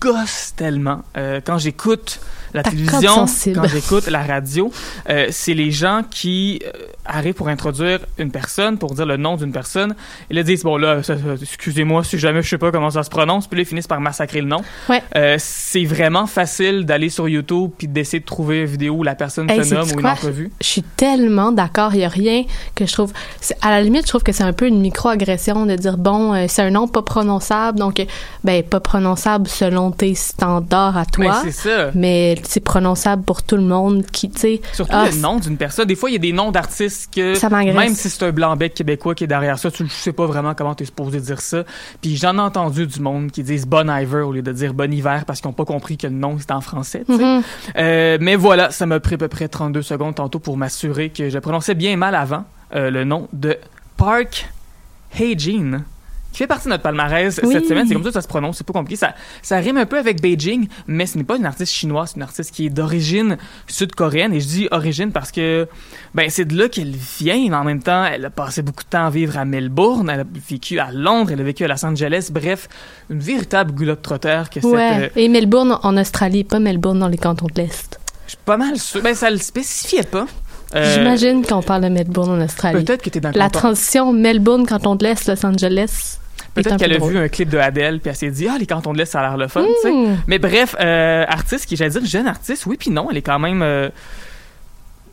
gosse 0.00 0.52
tellement. 0.56 1.02
Euh, 1.16 1.40
quand 1.44 1.58
j'écoute 1.58 2.20
la 2.54 2.62
télévision, 2.62 3.26
quand 3.54 3.68
j'écoute 3.68 4.06
la 4.06 4.22
radio, 4.22 4.70
euh, 5.08 5.28
c'est 5.30 5.54
les 5.54 5.70
gens 5.70 6.02
qui 6.08 6.62
arrivent 7.06 7.34
pour 7.34 7.48
introduire 7.48 8.00
une 8.18 8.30
personne, 8.30 8.78
pour 8.78 8.94
dire 8.94 9.06
le 9.06 9.16
nom 9.16 9.36
d'une 9.36 9.52
personne, 9.52 9.94
et 10.30 10.34
là 10.34 10.42
disent 10.42 10.62
bon 10.62 10.76
là, 10.76 11.00
excusez-moi 11.40 12.04
si 12.04 12.18
jamais 12.18 12.42
je 12.42 12.48
sais 12.48 12.58
pas 12.58 12.70
comment 12.70 12.90
ça 12.90 13.02
se 13.02 13.10
prononce, 13.10 13.46
puis 13.46 13.56
là 13.56 13.62
ils 13.62 13.66
finissent 13.66 13.86
par 13.86 14.00
massacrer 14.00 14.40
le 14.40 14.48
nom. 14.48 14.62
Ouais. 14.88 15.02
Euh, 15.16 15.36
c'est 15.38 15.84
vraiment 15.84 16.26
facile 16.26 16.84
d'aller 16.84 17.08
sur 17.08 17.28
YouTube 17.28 17.70
puis 17.76 17.88
d'essayer 17.88 18.20
de 18.20 18.24
trouver 18.24 18.60
une 18.60 18.66
vidéo 18.66 18.94
où 18.94 19.02
la 19.02 19.14
personne 19.14 19.48
se 19.48 19.74
nomme 19.74 19.88
ou 19.94 20.00
une 20.00 20.06
entrevue. 20.06 20.50
Je 20.60 20.66
suis 20.66 20.82
tellement 20.82 21.52
d'accord, 21.52 21.94
il 21.94 22.00
y 22.00 22.04
a 22.04 22.08
rien 22.08 22.44
que 22.74 22.86
je 22.86 22.92
trouve 22.92 23.12
à 23.62 23.70
la 23.70 23.82
limite 23.82 24.02
je 24.02 24.08
trouve 24.08 24.22
que 24.22 24.32
c'est 24.32 24.44
un 24.44 24.52
peu 24.52 24.66
une 24.66 24.80
micro-agression 24.80 25.66
de 25.66 25.76
dire 25.76 25.98
bon 25.98 26.34
euh, 26.34 26.46
c'est 26.48 26.62
un 26.62 26.70
nom 26.70 26.88
pas 26.88 27.02
prononçable 27.02 27.78
donc 27.78 28.04
ben 28.44 28.62
pas 28.62 28.80
prononçable 28.80 29.48
selon 29.48 29.90
tes 29.90 30.14
standards 30.14 30.96
à 30.96 31.04
toi. 31.04 31.42
Mais 31.44 31.50
c'est 31.50 31.68
ça. 31.68 31.90
Mais 31.94 32.36
c'est 32.44 32.60
prononçable 32.60 33.22
pour 33.22 33.42
tout 33.42 33.56
le 33.56 33.62
monde 33.62 34.04
qui, 34.06 34.30
tu 34.30 34.40
sais. 34.40 34.60
Surtout 34.72 34.92
ah, 34.94 35.08
le 35.10 35.18
nom 35.18 35.38
d'une 35.38 35.56
personne. 35.56 35.86
Des 35.86 35.94
fois, 35.94 36.10
il 36.10 36.14
y 36.14 36.16
a 36.16 36.20
des 36.20 36.32
noms 36.32 36.50
d'artistes 36.50 36.95
que, 37.12 37.74
même 37.74 37.94
si 37.94 38.08
c'est 38.08 38.24
un 38.24 38.32
blanc-bec 38.32 38.74
québécois 38.74 39.14
qui 39.14 39.24
est 39.24 39.28
derrière 39.28 39.58
ça, 39.58 39.70
tu 39.70 39.82
ne 39.82 39.88
sais 39.88 40.12
pas 40.12 40.26
vraiment 40.26 40.54
comment 40.54 40.74
tu 40.74 40.84
es 40.84 40.86
supposé 40.86 41.20
dire 41.20 41.40
ça. 41.40 41.64
Puis 42.00 42.16
j'en 42.16 42.36
ai 42.36 42.40
entendu 42.40 42.86
du 42.86 43.00
monde 43.00 43.30
qui 43.30 43.42
disent 43.42 43.66
Bon 43.66 43.90
Iver 43.90 44.20
au 44.20 44.32
lieu 44.32 44.42
de 44.42 44.52
dire 44.52 44.74
Bon 44.74 44.92
Hiver 44.92 45.24
parce 45.26 45.40
qu'ils 45.40 45.48
n'ont 45.48 45.54
pas 45.54 45.64
compris 45.64 45.96
que 45.96 46.06
le 46.06 46.14
nom 46.14 46.36
c'est 46.38 46.52
en 46.52 46.60
français. 46.60 47.04
Mm-hmm. 47.08 47.42
euh, 47.76 48.18
mais 48.20 48.36
voilà, 48.36 48.70
ça 48.70 48.86
m'a 48.86 49.00
pris 49.00 49.14
à 49.14 49.18
peu 49.18 49.28
près 49.28 49.48
32 49.48 49.82
secondes 49.82 50.14
tantôt 50.14 50.38
pour 50.38 50.56
m'assurer 50.56 51.10
que 51.10 51.28
je 51.28 51.38
prononçais 51.38 51.74
bien 51.74 51.96
mal 51.96 52.14
avant 52.14 52.44
euh, 52.74 52.90
le 52.90 53.04
nom 53.04 53.28
de 53.32 53.56
Park 53.96 54.48
Hey 55.18 55.38
Jean 55.38 55.82
qui 56.36 56.42
fait 56.42 56.46
partie 56.46 56.66
de 56.66 56.70
notre 56.72 56.82
palmarès 56.82 57.34
cette 57.34 57.66
semaine. 57.66 57.88
C'est 57.88 57.94
comme 57.94 58.02
ça 58.02 58.10
que 58.10 58.14
ça 58.14 58.20
se 58.20 58.28
prononce, 58.28 58.58
c'est 58.58 58.66
pas 58.66 58.74
compliqué. 58.74 58.96
Ça, 58.96 59.14
ça 59.40 59.56
rime 59.56 59.78
un 59.78 59.86
peu 59.86 59.96
avec 59.96 60.20
Beijing, 60.20 60.68
mais 60.86 61.06
ce 61.06 61.16
n'est 61.16 61.24
pas 61.24 61.38
une 61.38 61.46
artiste 61.46 61.72
chinoise, 61.72 62.10
c'est 62.10 62.16
une 62.16 62.24
artiste 62.24 62.54
qui 62.54 62.66
est 62.66 62.70
d'origine 62.70 63.38
sud-coréenne. 63.68 64.34
Et 64.34 64.40
je 64.40 64.46
dis 64.46 64.68
origine 64.70 65.12
parce 65.12 65.32
que 65.32 65.66
ben 66.14 66.28
c'est 66.28 66.44
de 66.44 66.54
là 66.54 66.68
qu'elle 66.68 66.94
vient. 66.94 67.42
Mais 67.48 67.56
en 67.56 67.64
même 67.64 67.82
temps, 67.82 68.04
elle 68.04 68.26
a 68.26 68.28
passé 68.28 68.60
beaucoup 68.60 68.84
de 68.84 68.88
temps 68.90 69.06
à 69.06 69.10
vivre 69.10 69.38
à 69.38 69.46
Melbourne, 69.46 70.10
elle 70.10 70.20
a 70.20 70.24
vécu 70.46 70.78
à 70.78 70.92
Londres, 70.92 71.30
elle 71.32 71.40
a 71.40 71.44
vécu 71.44 71.64
à 71.64 71.68
Los 71.68 71.86
Angeles. 71.86 72.28
Bref, 72.30 72.68
une 73.08 73.20
véritable 73.20 73.72
goulotte 73.72 74.02
trotteur 74.02 74.50
que 74.50 74.60
ouais. 74.60 75.00
cette, 75.00 75.16
euh, 75.16 75.20
Et 75.20 75.30
Melbourne 75.30 75.78
en 75.82 75.96
Australie, 75.96 76.44
pas 76.44 76.58
Melbourne 76.58 76.98
dans 76.98 77.08
les 77.08 77.16
cantons 77.16 77.46
de 77.46 77.62
l'Est. 77.62 77.98
Je 78.26 78.32
suis 78.32 78.38
pas 78.44 78.58
mal 78.58 78.78
sûr. 78.78 79.00
Ben, 79.00 79.14
ça 79.14 79.30
le 79.30 79.38
spécifiait 79.38 80.02
pas. 80.02 80.26
Euh, 80.74 80.94
J'imagine 80.96 81.46
qu'on 81.46 81.62
parle 81.62 81.84
de 81.84 81.88
Melbourne 81.88 82.42
en 82.42 82.44
Australie. 82.44 82.84
Peut-être 82.84 83.02
que 83.02 83.08
tu 83.08 83.16
es 83.16 83.20
dans 83.22 83.30
La 83.34 83.48
transition 83.48 84.12
Melbourne, 84.12 84.66
canton 84.66 84.96
de 84.96 85.04
l'Est, 85.04 85.26
Los 85.28 85.46
Angeles. 85.46 86.18
Peut-être 86.56 86.76
qu'elle 86.76 86.92
a 86.92 86.98
vu 86.98 87.18
un 87.18 87.28
clip 87.28 87.48
de 87.48 87.58
Adele 87.58 88.00
puis 88.00 88.10
elle 88.10 88.16
s'est 88.16 88.30
dit 88.30 88.48
ah 88.48 88.56
les 88.58 88.66
cantons 88.66 88.92
de 88.92 88.98
l'Est 88.98 89.06
ça 89.06 89.20
a 89.20 89.22
l'air 89.22 89.36
le 89.36 89.48
fun, 89.48 89.64
tu 89.64 89.88
sais. 89.88 89.92
Hmm. 89.92 90.16
Mais 90.26 90.38
bref, 90.38 90.74
euh, 90.80 91.24
artiste 91.28 91.66
qui 91.66 91.76
j'allais 91.76 91.90
dire 91.90 92.04
jeune 92.04 92.26
artiste, 92.26 92.66
oui 92.66 92.76
puis 92.78 92.90
non, 92.90 93.08
elle 93.10 93.16
est 93.16 93.22
quand 93.22 93.38
même 93.38 93.62
euh, 93.62 93.88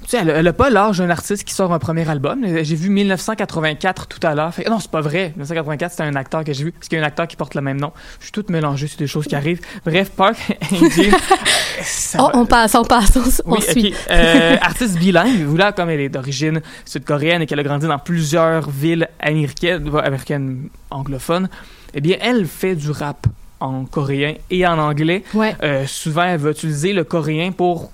tu 0.04 0.10
sais, 0.10 0.18
elle, 0.18 0.44
n'a 0.44 0.54
pas 0.54 0.70
l'âge 0.70 0.98
d'un 1.00 1.10
artiste 1.10 1.44
qui 1.44 1.54
sort 1.54 1.74
un 1.74 1.80
premier 1.80 2.08
album. 2.10 2.46
J'ai 2.62 2.76
vu 2.76 2.90
1984 2.90 4.08
tout 4.08 4.20
à 4.26 4.36
l'heure. 4.36 4.54
Non, 4.70 4.80
c'est 4.80 4.92
pas 4.92 5.02
vrai. 5.02 5.30
1984, 5.36 5.92
c'était 5.92 6.04
un 6.04 6.16
acteur 6.16 6.44
que 6.44 6.54
j'ai 6.54 6.66
vu. 6.66 6.72
Parce 6.72 6.88
qu'il 6.88 6.98
y 6.98 7.02
a 7.02 7.04
un 7.04 7.08
acteur 7.08 7.28
qui 7.28 7.36
porte 7.36 7.56
le 7.56 7.62
même 7.62 7.80
nom. 7.80 7.92
Je 8.20 8.26
suis 8.26 8.32
toute 8.32 8.50
mélangée, 8.50 8.88
c'est 8.88 9.00
des 9.00 9.08
choses 9.08 9.28
qui 9.28 9.36
arrivent. 9.36 9.62
Bref, 9.86 10.12
Park 10.12 10.36
oh, 12.20 12.30
on 12.34 12.46
passe, 12.46 12.76
on 12.76 12.84
passe, 12.84 13.42
on, 13.46 13.60
suit. 13.60 13.94
Euh, 14.12 14.58
artiste 14.62 14.98
bilingue, 14.98 15.44
vous 15.46 15.58
là, 15.58 15.72
comme 15.72 15.90
elle 15.90 16.02
est 16.02 16.10
d'origine 16.10 16.62
sud-coréenne 16.86 17.42
et 17.42 17.46
qu'elle 17.46 17.60
a 17.60 17.64
grandi 17.64 17.88
dans 17.88 18.00
plusieurs 18.00 18.70
villes 18.70 19.08
américaines, 19.20 19.90
américaines 20.04 20.70
anglophones, 20.92 21.50
eh 21.94 22.02
bien, 22.02 22.18
elle 22.22 22.46
fait 22.46 22.76
du 22.76 22.92
rap 22.92 23.28
en 23.60 23.86
coréen 23.86 24.36
et 24.50 24.68
en 24.68 24.78
anglais. 24.78 25.24
Ouais. 25.34 25.56
Euh, 25.64 25.86
souvent, 25.88 26.24
elle 26.24 26.40
va 26.40 26.52
utiliser 26.52 26.94
le 26.94 27.04
coréen 27.04 27.52
pour 27.52 27.92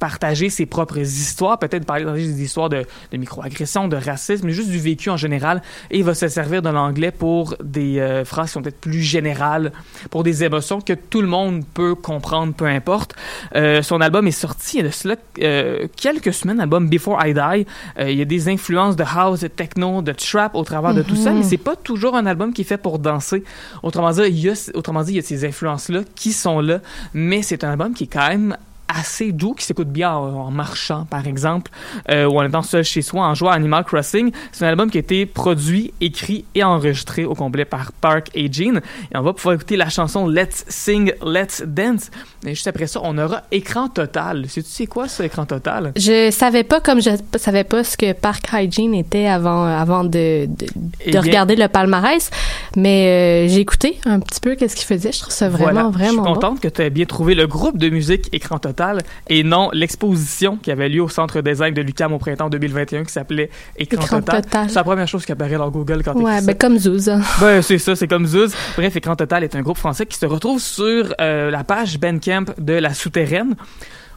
partager 0.00 0.50
ses 0.50 0.66
propres 0.66 0.98
histoires, 0.98 1.58
peut-être 1.58 1.84
parler 1.84 2.04
des 2.04 2.42
histoires 2.42 2.70
de, 2.70 2.84
de 3.12 3.16
microagression, 3.16 3.86
de 3.86 3.96
racisme, 3.96 4.46
mais 4.46 4.52
juste 4.52 4.70
du 4.70 4.80
vécu 4.80 5.10
en 5.10 5.16
général. 5.16 5.62
Et 5.90 5.98
il 5.98 6.04
va 6.04 6.14
se 6.14 6.26
servir 6.26 6.62
de 6.62 6.70
l'anglais 6.70 7.12
pour 7.12 7.54
des 7.62 8.00
euh, 8.00 8.24
phrases 8.24 8.46
qui 8.46 8.52
sont 8.54 8.62
peut-être 8.62 8.80
plus 8.80 9.02
générales, 9.02 9.72
pour 10.10 10.24
des 10.24 10.42
émotions 10.42 10.80
que 10.80 10.94
tout 10.94 11.20
le 11.20 11.28
monde 11.28 11.62
peut 11.74 11.94
comprendre, 11.94 12.54
peu 12.54 12.64
importe. 12.64 13.14
Euh, 13.54 13.82
son 13.82 14.00
album 14.00 14.26
est 14.26 14.32
sorti 14.32 14.78
il 14.78 14.80
y 14.80 14.84
a 14.84 14.88
de 14.88 14.92
cela 14.92 15.16
euh, 15.42 15.86
quelques 15.96 16.32
semaines, 16.32 16.56
l'album 16.56 16.88
Before 16.88 17.24
I 17.24 17.34
Die. 17.34 17.66
Il 18.00 18.16
y 18.18 18.22
a 18.22 18.24
des 18.24 18.48
influences 18.48 18.96
de 18.96 19.04
house, 19.04 19.40
de 19.40 19.48
techno, 19.48 20.00
de 20.00 20.12
trap 20.12 20.54
au 20.54 20.64
travers 20.64 20.94
de 20.94 21.02
tout 21.02 21.16
ça, 21.16 21.32
mais 21.32 21.42
c'est 21.42 21.58
pas 21.58 21.76
toujours 21.76 22.16
un 22.16 22.24
album 22.24 22.54
qui 22.54 22.62
est 22.62 22.64
fait 22.64 22.78
pour 22.78 22.98
danser. 22.98 23.44
Autrement 23.82 24.10
dit, 24.10 24.22
il 24.28 24.40
y 24.40 24.48
a, 24.48 24.70
autrement 24.74 25.02
dit, 25.02 25.12
il 25.12 25.16
y 25.16 25.18
a 25.18 25.22
ces 25.22 25.44
influences-là 25.44 26.00
qui 26.14 26.32
sont 26.32 26.60
là, 26.60 26.80
mais 27.12 27.42
c'est 27.42 27.64
un 27.64 27.70
album 27.70 27.92
qui 27.92 28.04
est 28.04 28.06
quand 28.06 28.28
même 28.28 28.56
assez 28.98 29.32
doux 29.32 29.54
qui 29.54 29.64
s'écoute 29.64 29.88
bien 29.88 30.12
en, 30.12 30.50
marchant, 30.50 31.06
par 31.08 31.26
exemple, 31.26 31.70
euh, 32.10 32.26
ou 32.26 32.38
en 32.40 32.44
étant 32.44 32.62
seul 32.62 32.84
chez 32.84 33.02
soi 33.02 33.22
en 33.26 33.34
jouant 33.34 33.50
à 33.50 33.54
Animal 33.54 33.84
Crossing. 33.84 34.30
C'est 34.52 34.64
un 34.64 34.68
album 34.68 34.90
qui 34.90 34.98
a 34.98 35.00
été 35.00 35.26
produit, 35.26 35.92
écrit 36.00 36.44
et 36.54 36.64
enregistré 36.64 37.24
au 37.24 37.34
complet 37.34 37.64
par 37.64 37.92
Park 37.92 38.28
et 38.34 38.52
Jean. 38.52 38.76
Et 39.12 39.16
on 39.16 39.22
va 39.22 39.32
pouvoir 39.32 39.54
écouter 39.54 39.76
la 39.76 39.88
chanson 39.88 40.26
Let's 40.28 40.64
Sing, 40.68 41.12
Let's 41.24 41.62
Dance. 41.66 42.10
Et 42.44 42.50
juste 42.50 42.66
après 42.66 42.86
ça, 42.86 43.00
on 43.02 43.16
aura 43.18 43.42
écran 43.52 43.88
total. 43.88 44.46
Sais-tu 44.48 44.68
sais 44.68 44.86
quoi, 44.86 45.08
ça, 45.08 45.24
écran 45.24 45.46
total? 45.46 45.92
Je 45.96 46.30
savais 46.30 46.64
pas, 46.64 46.80
comme 46.80 47.00
je 47.00 47.10
savais 47.36 47.64
pas 47.64 47.84
ce 47.84 47.96
que 47.96 48.12
Park 48.12 48.48
Hygiene 48.52 48.94
était 48.94 49.26
avant, 49.26 49.64
avant 49.64 50.04
de, 50.04 50.46
de, 50.46 50.66
Eh 51.00 51.06
de 51.06 51.10
bien- 51.12 51.20
regarder 51.20 51.56
le 51.56 51.68
palmarès, 51.68 52.30
mais 52.76 53.46
euh, 53.46 53.48
j'ai 53.52 53.60
écouté 53.60 53.98
un 54.06 54.20
petit 54.20 54.40
peu 54.40 54.54
qu'est-ce 54.56 54.76
qu'il 54.76 54.86
faisait. 54.86 55.12
Je 55.12 55.20
trouve 55.20 55.32
ça 55.32 55.48
vraiment, 55.48 55.72
Voilà. 55.72 55.88
vraiment 55.90 56.04
Je 56.06 56.08
suis 56.12 56.16
bon. 56.18 56.34
contente 56.34 56.60
que 56.60 56.68
tu 56.68 56.82
aies 56.82 56.90
bien 56.90 57.04
trouvé 57.06 57.34
le 57.34 57.46
groupe 57.46 57.76
de 57.78 57.88
musique 57.88 58.28
Écran 58.32 58.58
Total 58.58 58.79
et 59.28 59.42
non 59.42 59.70
l'exposition 59.72 60.56
qui 60.56 60.70
avait 60.70 60.88
lieu 60.88 61.02
au 61.02 61.08
Centre 61.08 61.40
design 61.40 61.74
de 61.74 61.82
l'UQAM 61.82 62.12
au 62.12 62.18
printemps 62.18 62.48
2021 62.48 63.04
qui 63.04 63.12
s'appelait 63.12 63.50
Écran, 63.76 64.02
Écran 64.02 64.20
Total. 64.20 64.42
Total. 64.42 64.68
C'est 64.68 64.74
la 64.76 64.84
première 64.84 65.08
chose 65.08 65.24
qui 65.26 65.32
apparaît 65.32 65.56
dans 65.56 65.70
Google 65.70 66.02
quand 66.04 66.14
tu 66.14 66.22
Ouais, 66.22 66.40
ben 66.42 66.54
comme 66.56 66.78
Zouz. 66.78 67.08
hein. 67.08 67.20
Ben, 67.40 67.62
c'est 67.62 67.78
ça, 67.78 67.94
c'est 67.96 68.08
comme 68.08 68.26
Zouz. 68.26 68.54
Bref, 68.76 68.96
Écran 68.96 69.16
Total 69.16 69.44
est 69.44 69.54
un 69.54 69.62
groupe 69.62 69.78
français 69.78 70.06
qui 70.06 70.18
se 70.18 70.26
retrouve 70.26 70.60
sur 70.60 71.14
euh, 71.20 71.50
la 71.50 71.64
page 71.64 71.98
Bandcamp 71.98 72.46
de 72.58 72.74
La 72.74 72.94
Souterraine. 72.94 73.54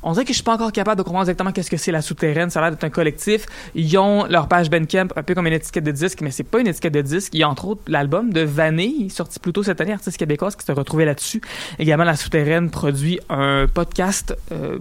On 0.03 0.11
dirait 0.13 0.25
que 0.25 0.29
je 0.29 0.35
suis 0.35 0.43
pas 0.43 0.53
encore 0.53 0.71
capable 0.71 0.97
de 0.97 1.03
comprendre 1.03 1.23
exactement 1.23 1.51
qu'est-ce 1.51 1.71
que 1.71 1.77
c'est 1.77 1.91
La 1.91 2.01
Souterraine. 2.01 2.49
Ça 2.49 2.59
a 2.59 2.63
l'air 2.63 2.71
d'être 2.71 2.83
un 2.83 2.89
collectif. 2.89 3.45
Ils 3.75 3.97
ont 3.97 4.25
leur 4.25 4.47
page 4.47 4.69
Bandcamp 4.69 5.07
un 5.15 5.23
peu 5.23 5.33
comme 5.33 5.47
une 5.47 5.53
étiquette 5.53 5.83
de 5.83 5.91
disque, 5.91 6.21
mais 6.21 6.31
c'est 6.31 6.43
pas 6.43 6.59
une 6.59 6.67
étiquette 6.67 6.93
de 6.93 7.01
disque. 7.01 7.33
Il 7.33 7.39
y 7.39 7.43
a 7.43 7.49
entre 7.49 7.65
autres 7.67 7.81
l'album 7.87 8.31
de 8.31 8.41
Vanille, 8.41 9.09
sorti 9.09 9.39
plus 9.39 9.53
tôt 9.53 9.63
cette 9.63 9.79
année, 9.81 9.93
artiste 9.93 10.17
québécoise, 10.17 10.55
qui 10.55 10.65
se 10.65 10.71
retrouvait 10.71 11.05
là-dessus. 11.05 11.41
Également, 11.79 12.03
La 12.03 12.15
Souterraine 12.15 12.69
produit 12.69 13.19
un 13.29 13.67
podcast... 13.73 14.35
euh, 14.51 14.79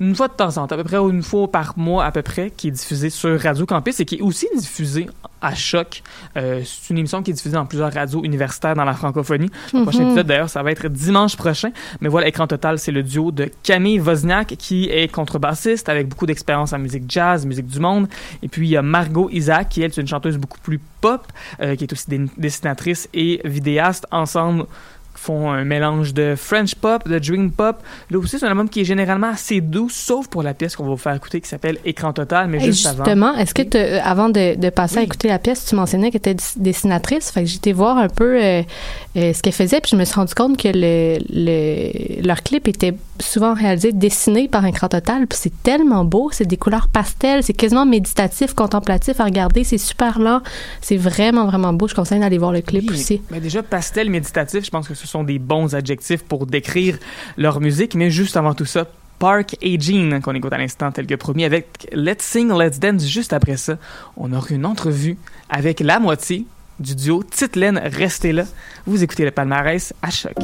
une 0.00 0.14
fois 0.14 0.28
de 0.28 0.34
temps 0.34 0.56
en 0.58 0.66
temps, 0.66 0.74
à 0.74 0.78
peu 0.78 0.84
près 0.84 0.96
une 0.98 1.22
fois 1.22 1.50
par 1.50 1.72
mois 1.78 2.04
à 2.04 2.10
peu 2.12 2.22
près, 2.22 2.50
qui 2.50 2.68
est 2.68 2.72
diffusé 2.72 3.08
sur 3.10 3.40
Radio 3.40 3.64
Campus 3.66 3.98
et 4.00 4.04
qui 4.04 4.16
est 4.16 4.20
aussi 4.22 4.46
diffusé 4.56 5.08
à 5.40 5.54
Choc. 5.54 6.02
Euh, 6.36 6.62
c'est 6.64 6.90
une 6.92 6.98
émission 6.98 7.22
qui 7.22 7.30
est 7.30 7.34
diffusée 7.34 7.54
dans 7.54 7.66
plusieurs 7.66 7.92
radios 7.92 8.22
universitaires 8.24 8.74
dans 8.74 8.84
la 8.84 8.94
francophonie. 8.94 9.50
Le 9.72 9.82
prochain 9.82 10.00
Mhm. 10.00 10.06
épisode, 10.08 10.26
d'ailleurs, 10.26 10.48
ça 10.50 10.62
va 10.62 10.70
être 10.72 10.88
dimanche 10.88 11.36
prochain. 11.36 11.70
Mais 12.00 12.08
voilà, 12.08 12.26
Écran 12.28 12.46
Total, 12.46 12.78
c'est 12.78 12.92
le 12.92 13.02
duo 13.02 13.30
de 13.32 13.50
Camille 13.62 14.00
Wozniak, 14.00 14.56
qui 14.58 14.88
est 14.90 15.08
contrebassiste 15.12 15.88
avec 15.88 16.08
beaucoup 16.08 16.26
d'expérience 16.26 16.72
en 16.72 16.78
musique 16.78 17.04
jazz, 17.08 17.46
musique 17.46 17.66
du 17.66 17.80
monde. 17.80 18.08
Et 18.42 18.48
puis, 18.48 18.66
il 18.66 18.70
y 18.70 18.76
a 18.76 18.82
Margot 18.82 19.28
Isaac, 19.30 19.68
qui 19.70 19.82
elle, 19.82 19.90
est 19.90 19.96
une 19.96 20.08
chanteuse 20.08 20.36
beaucoup 20.38 20.58
plus 20.60 20.80
pop, 21.00 21.26
euh, 21.60 21.76
qui 21.76 21.84
est 21.84 21.92
aussi 21.92 22.06
dessinatrice 22.36 23.08
et 23.14 23.40
vidéaste. 23.44 24.06
Ensemble, 24.10 24.66
font 25.16 25.50
un 25.50 25.64
mélange 25.64 26.14
de 26.14 26.34
French 26.36 26.74
pop, 26.74 27.08
de 27.08 27.18
dream 27.18 27.50
pop. 27.50 27.82
Là 28.10 28.18
aussi, 28.18 28.38
c'est 28.38 28.46
un 28.46 28.50
album 28.50 28.68
qui 28.68 28.82
est 28.82 28.84
généralement 28.84 29.28
assez 29.28 29.60
doux, 29.60 29.88
sauf 29.88 30.28
pour 30.28 30.42
la 30.42 30.54
pièce 30.54 30.76
qu'on 30.76 30.84
va 30.84 30.90
vous 30.90 30.96
faire 30.96 31.14
écouter 31.14 31.40
qui 31.40 31.48
s'appelle 31.48 31.78
Écran 31.84 32.12
Total, 32.12 32.48
mais 32.48 32.58
Et 32.58 32.60
juste 32.60 32.86
avant. 32.86 33.04
justement, 33.04 33.34
est-ce 33.36 33.54
que 33.54 33.62
euh, 33.76 34.00
avant 34.04 34.28
de, 34.28 34.54
de 34.56 34.70
passer 34.70 34.98
à 34.98 35.02
écouter 35.02 35.28
la 35.28 35.38
pièce, 35.38 35.64
tu 35.64 35.74
mentionnais 35.74 36.10
que 36.10 36.18
tu 36.18 36.28
étais 36.30 36.36
dessinatrice, 36.56 37.30
fait 37.30 37.42
que 37.44 37.48
j'étais 37.48 37.72
voir 37.72 37.98
un 37.98 38.08
peu 38.08 38.36
euh, 38.42 38.62
euh, 39.16 39.32
ce 39.32 39.42
qu'elle 39.42 39.52
faisait, 39.52 39.80
puis 39.80 39.90
je 39.92 39.96
me 39.96 40.04
suis 40.04 40.14
rendu 40.14 40.34
compte 40.34 40.56
que 40.56 40.68
le, 40.72 41.18
le- 41.30 42.22
leur 42.26 42.42
clip 42.42 42.68
était 42.68 42.94
souvent 43.20 43.54
réalisé, 43.54 43.92
dessiné 43.92 44.48
par 44.48 44.64
un 44.64 44.72
cran 44.72 44.88
total, 44.88 45.26
puis 45.26 45.38
c'est 45.40 45.62
tellement 45.62 46.04
beau, 46.04 46.30
c'est 46.32 46.44
des 46.46 46.56
couleurs 46.58 46.88
pastel, 46.88 47.42
c'est 47.42 47.54
quasiment 47.54 47.86
méditatif, 47.86 48.52
contemplatif 48.54 49.20
à 49.20 49.24
regarder, 49.24 49.64
c'est 49.64 49.78
super 49.78 50.18
lent, 50.18 50.40
c'est 50.82 50.96
vraiment 50.98 51.46
vraiment 51.46 51.72
beau. 51.72 51.88
Je 51.88 51.94
conseille 51.94 52.20
d'aller 52.20 52.38
voir 52.38 52.52
le 52.52 52.60
clip 52.60 52.84
Oui, 52.90 52.94
aussi. 52.96 53.22
mais 53.30 53.40
déjà, 53.40 53.62
pastel 53.62 54.10
méditatif, 54.10 54.64
je 54.64 54.70
pense 54.70 54.88
que 54.88 54.94
ce 54.94 55.05
sont 55.06 55.24
des 55.24 55.38
bons 55.38 55.74
adjectifs 55.74 56.22
pour 56.22 56.46
décrire 56.46 56.98
leur 57.36 57.60
musique, 57.60 57.94
mais 57.94 58.10
juste 58.10 58.36
avant 58.36 58.54
tout 58.54 58.64
ça, 58.64 58.86
Park 59.18 59.56
et 59.62 59.80
Jean 59.80 60.20
qu'on 60.20 60.34
écoute 60.34 60.52
à 60.52 60.58
l'instant 60.58 60.92
tel 60.92 61.06
que 61.06 61.14
promis 61.14 61.44
avec 61.44 61.88
Let's 61.92 62.22
Sing, 62.22 62.52
Let's 62.52 62.78
Dance. 62.78 63.06
Juste 63.06 63.32
après 63.32 63.56
ça, 63.56 63.78
on 64.16 64.32
aura 64.32 64.48
une 64.50 64.66
entrevue 64.66 65.16
avec 65.48 65.80
la 65.80 65.98
moitié 65.98 66.44
du 66.78 66.94
duo 66.94 67.22
Titelaine 67.22 67.80
Restez 67.82 68.32
là. 68.32 68.44
Vous 68.86 69.02
écoutez 69.02 69.24
le 69.24 69.30
palmarès 69.30 69.94
à 70.02 70.10
choc. 70.10 70.36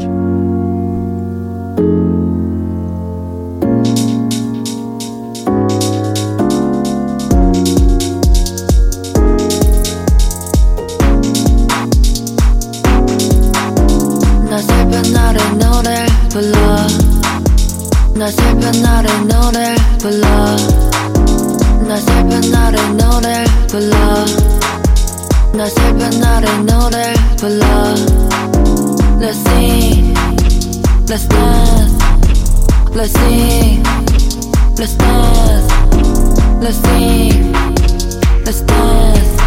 불러 20.01 20.27
나 21.87 21.97
슬픈 21.97 22.51
날에 22.51 22.81
노래 22.93 23.43
불러 23.67 23.95
나 25.53 25.69
슬픈 25.69 26.19
날에 26.19 26.57
노래 26.59 27.13
불러 27.37 27.65
Let's 29.19 29.37
sing 29.47 30.13
Let's 31.07 31.25
dance 31.27 31.97
Let's 32.93 33.13
sing 33.13 33.83
Let's 34.77 34.95
dance 34.95 35.73
Let's 36.61 36.77
sing 36.77 37.53
Let's 38.45 38.61
dance 38.61 39.41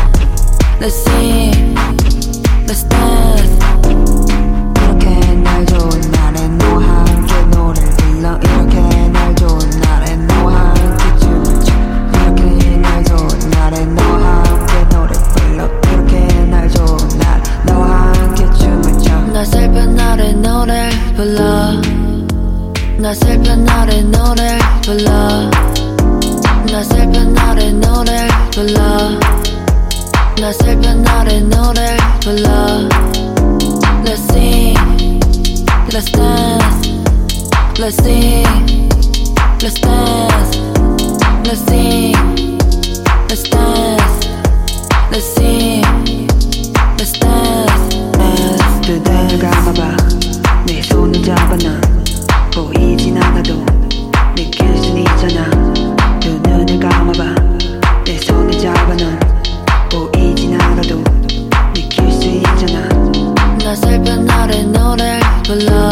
Let's 0.81 0.97
sing 1.05 1.75
Let's 2.67 2.83
dance 2.85 3.44
나 19.35 19.45
슬픈 19.45 19.95
날에 19.95 20.33
노래 20.33 20.91
불러 21.17 21.43
나 22.99 23.15
슬픈 23.15 23.65
날에 23.65 24.03
노래 24.03 24.59
불러 24.83 25.51
나 26.71 26.83
슬픈 26.83 27.33
날에 27.33 27.73
노래 27.73 28.29
불러 28.53 28.75
나 30.41 30.53
슬픈 30.53 31.03
날에 31.03 31.41
노래 31.41 31.97
불러 32.23 32.89
Let's 34.05 34.23
sing 34.31 35.21
Let's 35.93 36.11
dance 36.11 36.89
Let's 37.79 37.97
sing 38.03 38.89
Let's 39.63 39.81
dance 39.81 40.57
Let's 41.45 41.61
sing 41.67 42.59
Let's 43.29 43.49
dance 43.49 44.27
Let's 45.11 45.27
sing 45.35 46.29
Let's 46.99 47.13
dance 47.19 47.74
눈을 48.88 49.40
감아봐. 49.40 49.98
내 50.68 50.80
손을 50.84 51.24
잡아 51.24 51.58
난 51.58 51.82
보이진 52.54 53.18
않아도 53.18 53.66
느낄 54.36 54.78
순 54.78 55.00
있잖아. 55.00 55.50
두 56.20 56.30
눈을 56.48 56.80
감아봐. 56.80 57.24
내 58.06 58.16
손을 58.20 58.52
잡아 58.60 58.96
난 58.96 59.20
보이진 59.90 60.62
않아도 60.62 61.04
느낄 61.74 62.12
수 62.12 62.28
있잖아. 62.28 62.88
나 63.64 63.76
슬픈 63.76 64.24
날에 64.24 64.62
노래 64.62 65.20
불러. 65.44 65.90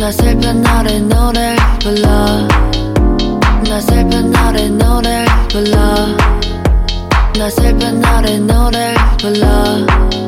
나 0.00 0.10
슬픈 0.10 0.62
날에 0.62 1.00
노래 1.00 1.54
불러. 1.80 2.08
나 3.68 3.78
슬픈 3.78 4.30
날에 4.30 4.70
노래 4.70 5.26
불러. 5.50 5.78
나 7.36 7.50
슬픈 7.50 8.00
날에 8.00 8.38
노래 8.38 8.94
불러 9.18 10.21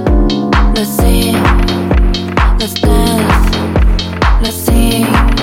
Let's 0.74 0.90
sing 0.90 1.34
Let's 2.58 2.74
dance. 2.74 3.56
Let's 4.42 4.56
sing 4.56 5.33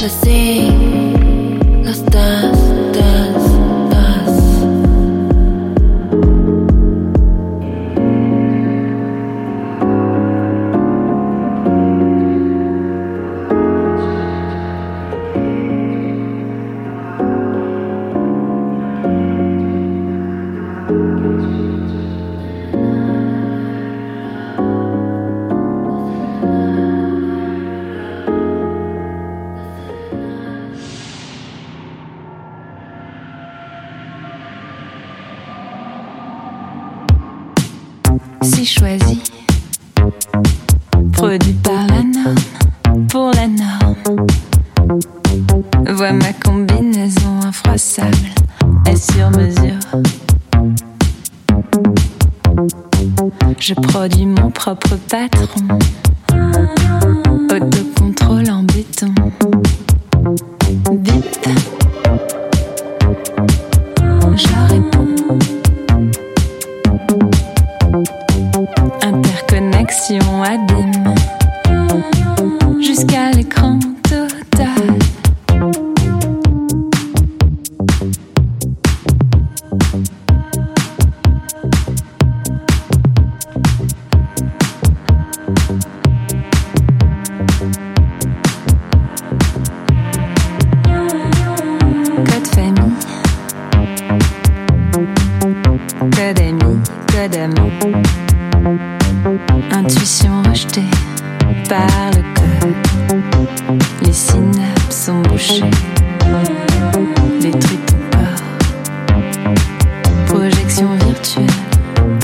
Let's 0.00 0.14
sing 0.14 0.89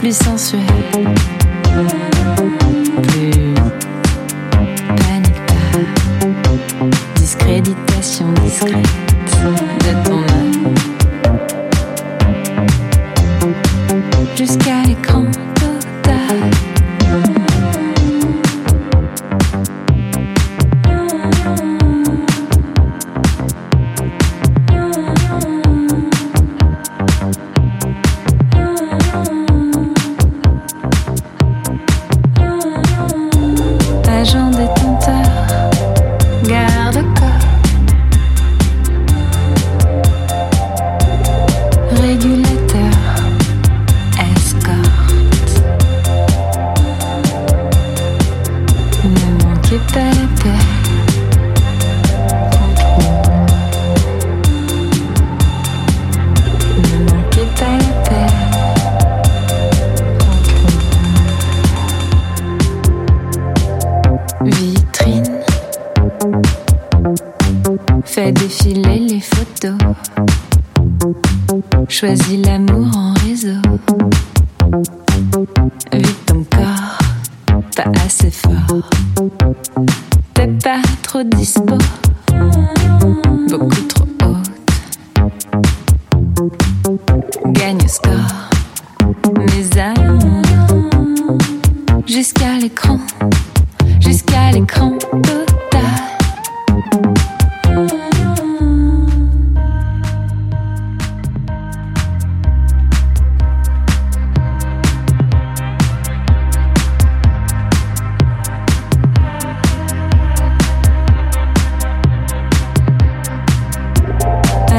Projection 0.07 0.37
virtuelle, 0.61 1.17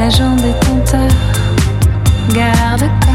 Agent 0.08 0.36
détenteur, 0.36 1.10
garde-corps. 2.32 3.07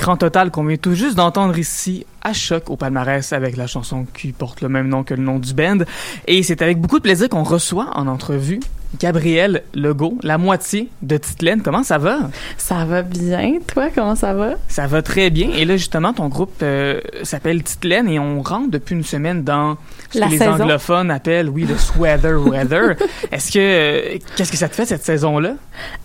Écran 0.00 0.16
total 0.16 0.50
qu'on 0.50 0.64
vient 0.64 0.78
tout 0.78 0.94
juste 0.94 1.14
d'entendre 1.16 1.58
ici 1.58 2.06
à 2.22 2.32
choc 2.32 2.70
au 2.70 2.76
palmarès 2.76 3.34
avec 3.34 3.58
la 3.58 3.66
chanson 3.66 4.06
qui 4.16 4.32
porte 4.32 4.62
le 4.62 4.70
même 4.70 4.88
nom 4.88 5.04
que 5.04 5.12
le 5.12 5.22
nom 5.22 5.38
du 5.38 5.52
band. 5.52 5.80
Et 6.26 6.42
c'est 6.42 6.62
avec 6.62 6.78
beaucoup 6.80 6.96
de 6.96 7.02
plaisir 7.02 7.28
qu'on 7.28 7.42
reçoit 7.42 7.90
en 7.92 8.06
entrevue 8.06 8.60
Gabrielle 8.98 9.62
Legault, 9.74 10.16
la 10.22 10.38
moitié 10.38 10.88
de 11.02 11.18
Titelaine. 11.18 11.60
Comment 11.60 11.82
ça 11.82 11.98
va? 11.98 12.30
Ça 12.56 12.86
va 12.86 13.02
bien, 13.02 13.58
toi, 13.66 13.88
comment 13.94 14.16
ça 14.16 14.32
va? 14.32 14.54
Ça 14.68 14.86
va 14.86 15.02
très 15.02 15.28
bien. 15.28 15.50
Et 15.50 15.66
là, 15.66 15.76
justement, 15.76 16.14
ton 16.14 16.28
groupe 16.28 16.54
euh, 16.62 17.02
s'appelle 17.22 17.62
Titelaine 17.62 18.08
et 18.08 18.18
on 18.18 18.40
rentre 18.40 18.70
depuis 18.70 18.94
une 18.94 19.04
semaine 19.04 19.44
dans 19.44 19.76
ce 20.12 20.18
La 20.18 20.28
que 20.28 20.30
les 20.30 20.42
anglophones 20.42 21.10
appellent, 21.10 21.50
oui, 21.50 21.66
le 21.66 21.76
sweater 21.76 22.40
weather. 22.40 22.96
Est-ce 23.32 23.52
que, 23.52 23.58
euh, 23.58 24.18
qu'est-ce 24.34 24.50
que 24.50 24.56
ça 24.56 24.70
te 24.70 24.74
fait 24.74 24.86
cette 24.86 25.04
saison-là? 25.04 25.56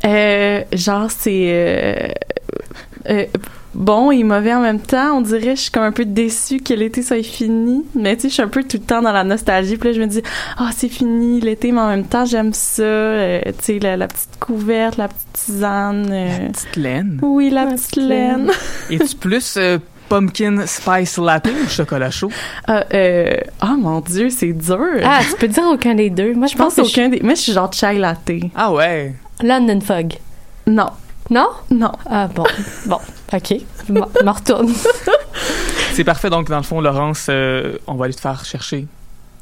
Euh, 0.03 0.63
genre, 0.73 1.09
c'est 1.09 2.11
euh, 3.09 3.25
bon 3.75 4.09
et 4.11 4.23
mauvais 4.23 4.53
en 4.53 4.61
même 4.61 4.79
temps. 4.79 5.17
On 5.17 5.21
dirait, 5.21 5.55
je 5.55 5.61
suis 5.61 5.71
comme 5.71 5.83
un 5.83 5.91
peu 5.91 6.05
déçue 6.05 6.59
que 6.59 6.73
l'été 6.73 7.03
soit 7.03 7.21
fini. 7.23 7.85
Mais 7.93 8.15
tu 8.15 8.23
sais, 8.23 8.29
je 8.29 8.33
suis 8.35 8.41
un 8.43 8.47
peu 8.47 8.63
tout 8.63 8.77
le 8.77 8.83
temps 8.83 9.01
dans 9.01 9.11
la 9.11 9.23
nostalgie. 9.23 9.77
Puis 9.77 9.89
là, 9.89 9.95
je 9.95 10.01
me 10.01 10.07
dis, 10.07 10.21
ah, 10.57 10.69
c'est 10.75 10.89
fini 10.89 11.39
l'été, 11.41 11.71
mais 11.71 11.81
en 11.81 11.89
même 11.89 12.05
temps, 12.05 12.25
j'aime 12.25 12.53
ça. 12.53 12.81
Euh, 12.83 13.41
tu 13.45 13.53
sais, 13.61 13.79
la, 13.79 13.97
la 13.97 14.07
petite 14.07 14.39
couverte, 14.39 14.97
la 14.97 15.07
petite 15.09 15.33
tisane. 15.33 16.07
euh. 16.11 16.49
Titelaine. 16.53 17.19
Oui, 17.21 17.49
la, 17.49 17.65
La 17.65 17.71
petite 17.73 17.87
petite 17.89 18.03
laine. 18.03 18.45
laine. 18.47 18.51
Es-tu 19.01 19.15
plus 19.17 19.57
euh, 19.57 19.77
pumpkin 20.09 20.65
spice 20.65 21.17
latte 21.17 21.47
ou 21.47 21.67
chocolat 21.69 22.11
chaud? 22.11 22.31
Ah, 22.67 22.83
euh, 22.93 23.35
oh 23.63 23.75
mon 23.77 23.99
Dieu, 24.01 24.29
c'est 24.29 24.53
dur. 24.53 24.79
Ah, 25.03 25.19
tu 25.29 25.35
peux 25.37 25.47
dire 25.47 25.63
aucun 25.71 25.95
des 25.95 26.09
deux. 26.09 26.33
Moi, 26.33 26.47
je 26.47 26.55
pense 26.55 26.75
pense 26.75 26.87
que 26.91 26.91
aucun 26.91 27.09
des. 27.09 27.19
Moi, 27.21 27.33
je 27.33 27.41
suis 27.41 27.51
genre 27.53 27.71
chai 27.73 27.97
latte. 27.97 28.31
Ah 28.55 28.71
ouais. 28.71 29.13
London 29.43 29.79
Fog. 29.81 30.13
Non, 30.67 30.87
Non? 31.29 31.47
non. 31.69 31.91
Ah, 32.09 32.27
bon. 32.33 32.45
Bon. 32.85 32.97
OK. 33.33 33.55
Je 33.87 33.93
m'en 33.93 34.33
retourne. 34.33 34.71
C'est 35.93 36.03
parfait. 36.03 36.29
Donc, 36.29 36.49
dans 36.49 36.57
le 36.57 36.63
fond, 36.63 36.81
Laurence, 36.81 37.27
euh, 37.29 37.77
on 37.87 37.95
va 37.95 38.05
aller 38.05 38.13
te 38.13 38.21
faire 38.21 38.43
chercher 38.45 38.85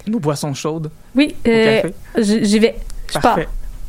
nos 0.08 0.20
boissons 0.20 0.54
chaudes 0.54 0.92
Oui, 1.16 1.36
euh, 1.48 1.82
j'y 2.18 2.60
vais. 2.60 2.76
Je 3.14 3.20
pars. 3.20 3.40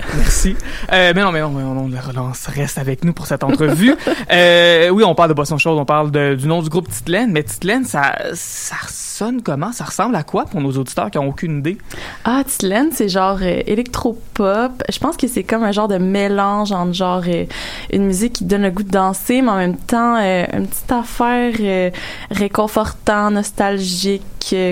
Merci. 0.16 0.56
Euh, 0.92 1.12
mais 1.14 1.22
non, 1.22 1.32
mais 1.32 1.40
non, 1.40 1.50
mais 1.50 1.62
non, 1.62 1.88
la 1.88 2.00
relance 2.00 2.46
reste 2.46 2.78
avec 2.78 3.04
nous 3.04 3.12
pour 3.12 3.26
cette 3.26 3.42
entrevue. 3.42 3.94
euh, 4.32 4.88
oui, 4.90 5.02
on 5.04 5.14
parle 5.14 5.30
de 5.30 5.34
boissons 5.34 5.58
chaudes, 5.58 5.78
on 5.78 5.84
parle 5.84 6.10
de- 6.10 6.34
du 6.34 6.46
nom 6.46 6.62
du 6.62 6.68
groupe 6.68 6.88
Titelaine, 6.88 7.32
mais 7.32 7.42
Titelaine, 7.42 7.84
ça, 7.84 8.14
ça 8.34 8.76
sonne 8.88 9.42
comment? 9.42 9.72
Ça 9.72 9.84
ressemble 9.84 10.14
à 10.16 10.22
quoi 10.22 10.44
pour 10.44 10.60
nos 10.60 10.72
auditeurs 10.72 11.10
qui 11.10 11.18
n'ont 11.18 11.28
aucune 11.28 11.58
idée? 11.58 11.78
Ah, 12.24 12.42
Titelaine, 12.46 12.90
c'est 12.92 13.08
genre 13.08 13.38
euh, 13.42 13.62
électropop. 13.66 14.82
Je 14.92 14.98
pense 14.98 15.16
que 15.16 15.26
c'est 15.26 15.42
comme 15.44 15.64
un 15.64 15.72
genre 15.72 15.88
de 15.88 15.98
mélange 15.98 16.72
entre 16.72 16.92
genre 16.92 17.22
euh, 17.26 17.44
une 17.92 18.04
musique 18.06 18.34
qui 18.34 18.44
donne 18.44 18.62
le 18.62 18.70
goût 18.70 18.82
de 18.82 18.90
danser, 18.90 19.40
mais 19.42 19.50
en 19.50 19.56
même 19.56 19.76
temps 19.76 20.16
une 20.16 20.66
petite 20.68 20.92
affaire 20.92 21.54
euh, 21.60 21.90
réconfortant, 22.30 23.30
nostalgique, 23.30 24.22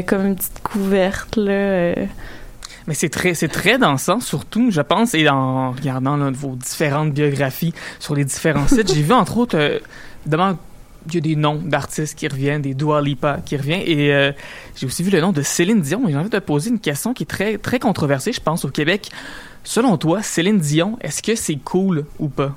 comme 0.07 0.27
une 0.27 0.37
petite 0.37 0.61
couverte 0.63 1.37
là. 1.37 1.95
Mais 2.87 2.95
c'est 2.95 3.09
très, 3.09 3.35
c'est 3.35 3.49
très 3.49 3.79
dansant, 3.79 4.21
surtout, 4.21 4.71
je 4.71 4.81
pense, 4.81 5.15
et 5.15 5.29
en 5.29 5.73
regardant 5.73 6.17
là, 6.17 6.31
vos 6.33 6.57
différentes 6.57 7.13
biographies 7.13 7.75
sur 7.99 8.15
les 8.15 8.25
différents 8.25 8.67
sites, 8.69 8.93
j'ai 8.93 9.03
vu 9.03 9.13
entre 9.13 9.37
autres, 9.39 9.57
euh, 9.57 9.79
évidemment, 10.25 10.57
il 11.07 11.15
y 11.15 11.19
a 11.19 11.21
des 11.21 11.37
noms 11.37 11.57
d'artistes 11.57 12.17
qui 12.17 12.29
reviennent, 12.29 12.63
des 12.63 12.75
Dua 12.75 13.01
Lipa 13.01 13.39
qui 13.45 13.57
revient, 13.57 13.83
et 13.85 14.13
euh, 14.13 14.33
j'ai 14.77 14.87
aussi 14.87 15.03
vu 15.03 15.11
le 15.11 15.21
nom 15.21 15.33
de 15.33 15.43
Céline 15.43 15.81
Dion. 15.81 16.09
Et 16.09 16.13
j'ai 16.13 16.19
envie 16.19 16.31
de 16.31 16.39
te 16.39 16.43
poser 16.43 16.71
une 16.71 16.79
question 16.79 17.13
qui 17.13 17.25
est 17.25 17.27
très, 17.27 17.59
très 17.59 17.79
controversée, 17.79 18.33
je 18.33 18.41
pense, 18.41 18.65
au 18.65 18.69
Québec. 18.69 19.11
Selon 19.65 19.97
toi, 19.97 20.23
Céline 20.23 20.59
Dion, 20.59 20.99
est-ce 21.01 21.23
que 21.23 21.35
c'est 21.35 21.57
cool 21.57 22.05
ou 22.19 22.29
pas? 22.29 22.55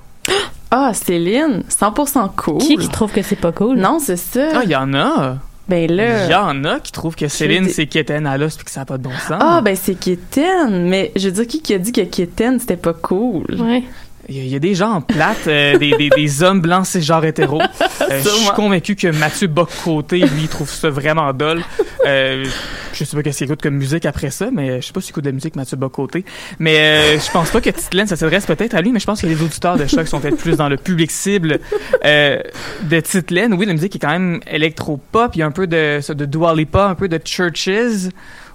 Ah, 0.71 0.93
Céline, 0.93 1.63
100% 1.69 2.35
cool. 2.35 2.57
Qui 2.57 2.77
qui 2.77 2.89
trouve 2.89 3.11
que 3.11 3.21
c'est 3.21 3.35
pas 3.35 3.51
cool? 3.51 3.77
Non, 3.77 3.99
c'est 3.99 4.17
ça. 4.17 4.49
Ah, 4.55 4.61
il 4.63 4.69
y 4.69 4.75
en 4.75 4.93
a! 4.93 5.38
Ben 5.67 5.89
Il 5.89 5.95
là. 5.95 6.30
y 6.30 6.36
en 6.36 6.63
a 6.63 6.80
qui 6.80 6.91
trouvent 6.91 7.15
que 7.15 7.28
Céline, 7.28 7.67
c'est 7.69 7.88
Kéten 7.88 8.25
à 8.28 8.38
l'os 8.38 8.56
puis 8.56 8.65
que 8.65 8.71
ça 8.71 8.82
n'a 8.82 8.86
pas 8.86 8.97
de 8.97 9.04
bon 9.04 9.12
sens. 9.12 9.38
Ah, 9.39 9.62
ben 9.63 9.75
c'est 9.75 9.95
Kitten, 9.95 10.88
mais 10.88 11.12
je 11.15 11.28
veux 11.28 11.34
dire, 11.34 11.47
qui 11.47 11.62
qui 11.62 11.73
a 11.73 11.80
dit 11.80 11.91
que 11.91 12.01
Kitten, 12.01 12.60
c'était 12.60 12.78
pas 12.78 12.93
cool? 12.93 13.45
Ouais. 13.60 13.84
Il 14.27 14.35
y, 14.35 14.49
y 14.49 14.55
a 14.55 14.59
des 14.59 14.73
gens 14.75 15.01
plates, 15.01 15.47
euh, 15.47 15.77
des, 15.77 15.91
des, 15.97 16.09
des 16.09 16.43
hommes 16.43 16.59
blancs 16.61 16.85
cisgenres 16.85 17.25
hétéros. 17.25 17.61
Euh, 17.61 18.21
je 18.23 18.29
suis 18.29 18.49
convaincu 18.55 18.95
que 18.95 19.07
Mathieu 19.07 19.47
Bock-Côté, 19.47 20.19
lui, 20.19 20.47
trouve 20.47 20.69
ça 20.69 20.89
vraiment 20.89 21.31
dole. 21.33 21.61
Euh, 22.05 22.45
je 22.93 23.03
sais 23.03 23.15
pas 23.15 23.23
qu'est-ce 23.23 23.39
qu'il 23.39 23.45
écoute 23.45 23.61
comme 23.61 23.75
musique 23.75 24.05
après 24.05 24.31
ça, 24.31 24.49
mais 24.51 24.81
je 24.81 24.88
sais 24.88 24.93
pas 24.93 25.01
s'il 25.01 25.11
écoute 25.11 25.23
de 25.25 25.29
la 25.29 25.33
musique 25.33 25.55
Mathieu 25.55 25.77
Bock-Côté. 25.77 26.25
Mais 26.59 26.77
euh, 26.77 27.19
je 27.19 27.31
pense 27.31 27.49
pas 27.51 27.61
que 27.61 27.69
Titelaine, 27.69 28.07
ça 28.07 28.15
s'adresse 28.15 28.45
peut-être 28.45 28.73
à 28.73 28.81
lui, 28.81 28.91
mais 28.91 28.99
je 28.99 29.05
pense 29.05 29.21
que 29.21 29.27
les 29.27 29.41
auditeurs 29.41 29.77
de 29.77 29.85
choc 29.85 30.07
sont 30.07 30.19
peut-être 30.19 30.38
plus 30.38 30.57
dans 30.57 30.69
le 30.69 30.77
public 30.77 31.11
cible 31.11 31.59
euh, 32.03 32.39
de 32.83 32.99
Titelaine. 32.99 33.53
Oui, 33.53 33.65
la 33.65 33.73
musique 33.73 33.95
est 33.95 33.99
quand 33.99 34.09
même 34.09 34.39
électro-pop. 34.47 35.31
Il 35.35 35.39
y 35.39 35.41
a 35.43 35.45
un 35.45 35.51
peu 35.51 35.67
de, 35.67 35.99
de 36.13 36.25
Dua 36.25 36.55
Lipa, 36.55 36.85
un 36.88 36.95
peu 36.95 37.07
de 37.07 37.19
Churches 37.23 38.09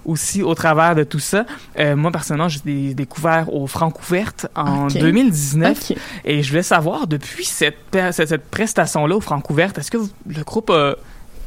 aussi 0.05 0.41
au 0.43 0.53
travers 0.55 0.95
de 0.95 1.03
tout 1.03 1.19
ça. 1.19 1.45
Euh, 1.79 1.95
moi, 1.95 2.11
personnellement, 2.11 2.49
j'ai 2.49 2.93
découvert 2.93 3.53
au 3.53 3.67
Francouverte 3.67 4.47
en 4.55 4.87
Ok. 4.87 4.93
2019. 4.97 5.91
Ok. 5.91 5.97
Et 6.25 6.43
je 6.43 6.49
voulais 6.49 6.63
savoir, 6.63 7.07
depuis 7.07 7.45
cette, 7.45 7.77
cette, 8.11 8.29
cette 8.29 8.49
prestation-là 8.49 9.15
au 9.15 9.21
Francouverte, 9.21 9.77
est-ce 9.77 9.91
que 9.91 9.97
vous- 9.97 10.09
le 10.27 10.43
groupe 10.43 10.69
a 10.69 10.95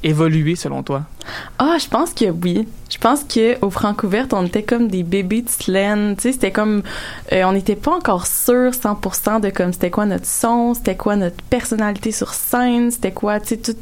évolué 0.03 0.55
selon 0.55 0.83
toi? 0.83 1.03
Ah, 1.59 1.77
je 1.81 1.89
pense 1.89 2.13
que 2.13 2.27
oui. 2.27 2.69
Je 2.91 2.99
pense 2.99 3.25
que 3.25 3.59
au 3.65 3.71
Francouverte, 3.71 4.35
on 4.35 4.45
était 4.45 4.63
comme 4.63 4.89
des 4.89 5.03
bébés 5.03 5.41
de 5.41 5.49
Slaine. 5.49 6.15
Tu 6.17 6.23
sais, 6.25 6.33
c'était 6.33 6.53
comme 6.53 6.83
euh, 7.33 7.43
on 7.45 7.53
n'était 7.53 7.75
pas 7.77 7.93
encore 7.93 8.27
sûr 8.27 8.71
100% 8.73 9.41
de 9.41 9.49
comme 9.49 9.73
c'était 9.73 9.91
quoi 9.91 10.05
notre 10.05 10.27
son, 10.27 10.75
c'était 10.75 10.95
quoi 10.97 11.17
notre 11.17 11.43
personnalité 11.45 12.13
sur 12.13 12.35
scène, 12.35 12.91
c'était 12.91 13.13
quoi, 13.13 13.41
tu 13.41 13.49
sais, 13.49 13.57
tout, 13.57 13.77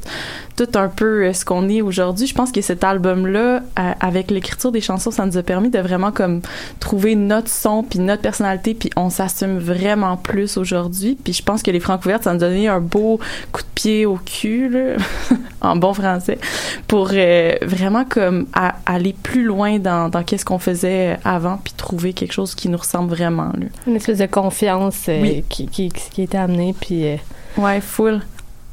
tout 0.57 0.69
un 0.75 0.89
peu 0.89 1.25
euh, 1.25 1.33
ce 1.33 1.45
qu'on 1.45 1.69
est 1.69 1.83
aujourd'hui. 1.83 2.27
Je 2.27 2.35
pense 2.35 2.53
que 2.53 2.61
cet 2.61 2.85
album-là, 2.85 3.57
euh, 3.79 3.93
avec 4.01 4.31
l'écriture 4.31 4.71
des 4.73 4.81
chansons, 4.81 5.11
ça 5.11 5.25
nous 5.27 5.37
a 5.37 5.43
permis 5.43 5.71
de 5.71 5.79
vraiment 5.79 6.13
comme 6.13 6.41
trouver 6.81 7.15
notre 7.15 7.49
son 7.49 7.83
puis 7.83 7.99
notre 7.99 8.23
personnalité, 8.23 8.75
puis 8.75 8.91
on 8.97 9.11
s'assume 9.11 9.59
vraiment 9.59 10.17
plus 10.17 10.57
aujourd'hui. 10.57 11.17
Puis 11.23 11.33
je 11.33 11.43
pense 11.43 11.63
que 11.63 11.71
les 11.71 11.81
Francouvertes, 11.81 12.25
ça 12.25 12.35
nous 12.35 12.43
a 12.45 12.49
donné 12.49 12.69
un 12.69 12.81
beau 12.81 13.19
coup 13.53 13.63
de 13.63 13.67
pied 13.75 14.07
au 14.07 14.17
cul, 14.17 14.69
là, 14.69 14.97
en 15.61 15.77
bon 15.77 15.95
français, 15.95 16.39
pour 16.87 17.11
euh, 17.13 17.55
vraiment 17.63 18.05
comme 18.05 18.47
à- 18.53 18.77
aller 18.87 19.15
plus 19.23 19.45
loin 19.45 19.79
dans, 19.79 20.09
dans 20.09 20.23
qu'est-ce 20.23 20.45
qu'on 20.45 20.59
faisait 20.59 21.19
avant, 21.25 21.59
puis 21.63 21.73
trouver 21.77 22.13
quelque 22.13 22.33
chose 22.33 22.55
qui 22.55 22.69
nous 22.69 22.79
ressemble 22.79 23.11
vraiment. 23.11 23.53
Là. 23.59 23.67
Une 23.87 23.97
espèce 23.97 24.19
de 24.19 24.27
confiance 24.27 25.07
euh, 25.09 25.21
Oui. 25.23 25.45
qui, 25.49 25.67
qui, 25.67 26.23
été 26.23 26.37
amenée. 26.39 26.75
Puis 26.79 27.07
euh, 27.07 27.17
Ouais, 27.59 27.81
full. 27.81 28.21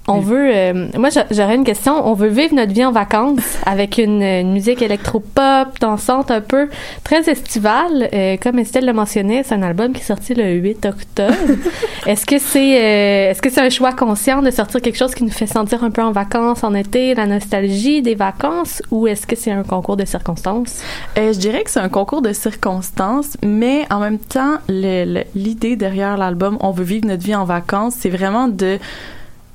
On 0.09 0.19
veut. 0.19 0.49
euh, 0.53 0.87
moi, 0.97 1.09
j'a- 1.09 1.25
j'aurais 1.31 1.55
une 1.55 1.63
question. 1.63 2.07
On 2.07 2.13
veut 2.13 2.27
vivre 2.27 2.53
notre 2.55 2.73
vie 2.73 2.83
en 2.85 2.91
vacances 2.91 3.57
avec 3.65 3.97
une, 3.97 4.21
une 4.23 4.51
musique 4.53 4.81
électropop, 4.81 5.79
dansante 5.79 6.31
un 6.31 6.41
peu, 6.41 6.69
très 7.03 7.29
estivale. 7.29 8.09
Euh, 8.13 8.37
comme 8.41 8.59
Estelle 8.59 8.85
le 8.85 8.93
mentionnait, 8.93 9.43
c'est 9.43 9.55
un 9.55 9.63
album 9.63 9.93
qui 9.93 10.01
est 10.01 10.05
sorti 10.05 10.33
le 10.33 10.51
8 10.53 10.85
octobre. 10.85 11.33
est-ce 12.07 12.25
que 12.25 12.37
c'est 12.39 12.77
euh, 12.77 13.31
est-ce 13.31 13.41
que 13.41 13.49
c'est 13.49 13.61
un 13.61 13.69
choix 13.69 13.93
conscient 13.93 14.41
de 14.41 14.51
sortir 14.51 14.81
quelque 14.81 14.97
chose 14.97 15.13
qui 15.15 15.23
nous 15.23 15.29
fait 15.31 15.47
sentir 15.47 15.83
un 15.83 15.91
peu 15.91 16.01
en 16.01 16.11
vacances 16.11 16.63
en 16.63 16.73
été, 16.73 17.13
la 17.15 17.25
nostalgie 17.25 18.01
des 18.01 18.15
vacances, 18.15 18.81
ou 18.91 19.07
est-ce 19.07 19.25
que 19.27 19.35
c'est 19.35 19.51
un 19.51 19.63
concours 19.63 19.97
de 19.97 20.05
circonstances? 20.05 20.81
Euh, 21.17 21.33
je 21.33 21.39
dirais 21.39 21.63
que 21.63 21.69
c'est 21.71 21.79
un 21.79 21.89
concours 21.89 22.21
de 22.21 22.33
circonstances, 22.33 23.37
mais 23.45 23.85
en 23.89 23.99
même 23.99 24.19
temps, 24.19 24.57
l'idée 24.69 25.75
derrière 25.75 26.17
l'album 26.17 26.57
On 26.61 26.71
veut 26.71 26.83
vivre 26.83 27.05
notre 27.07 27.23
vie 27.23 27.35
en 27.35 27.45
vacances, 27.45 27.95
c'est 27.99 28.09
vraiment 28.09 28.47
de 28.47 28.79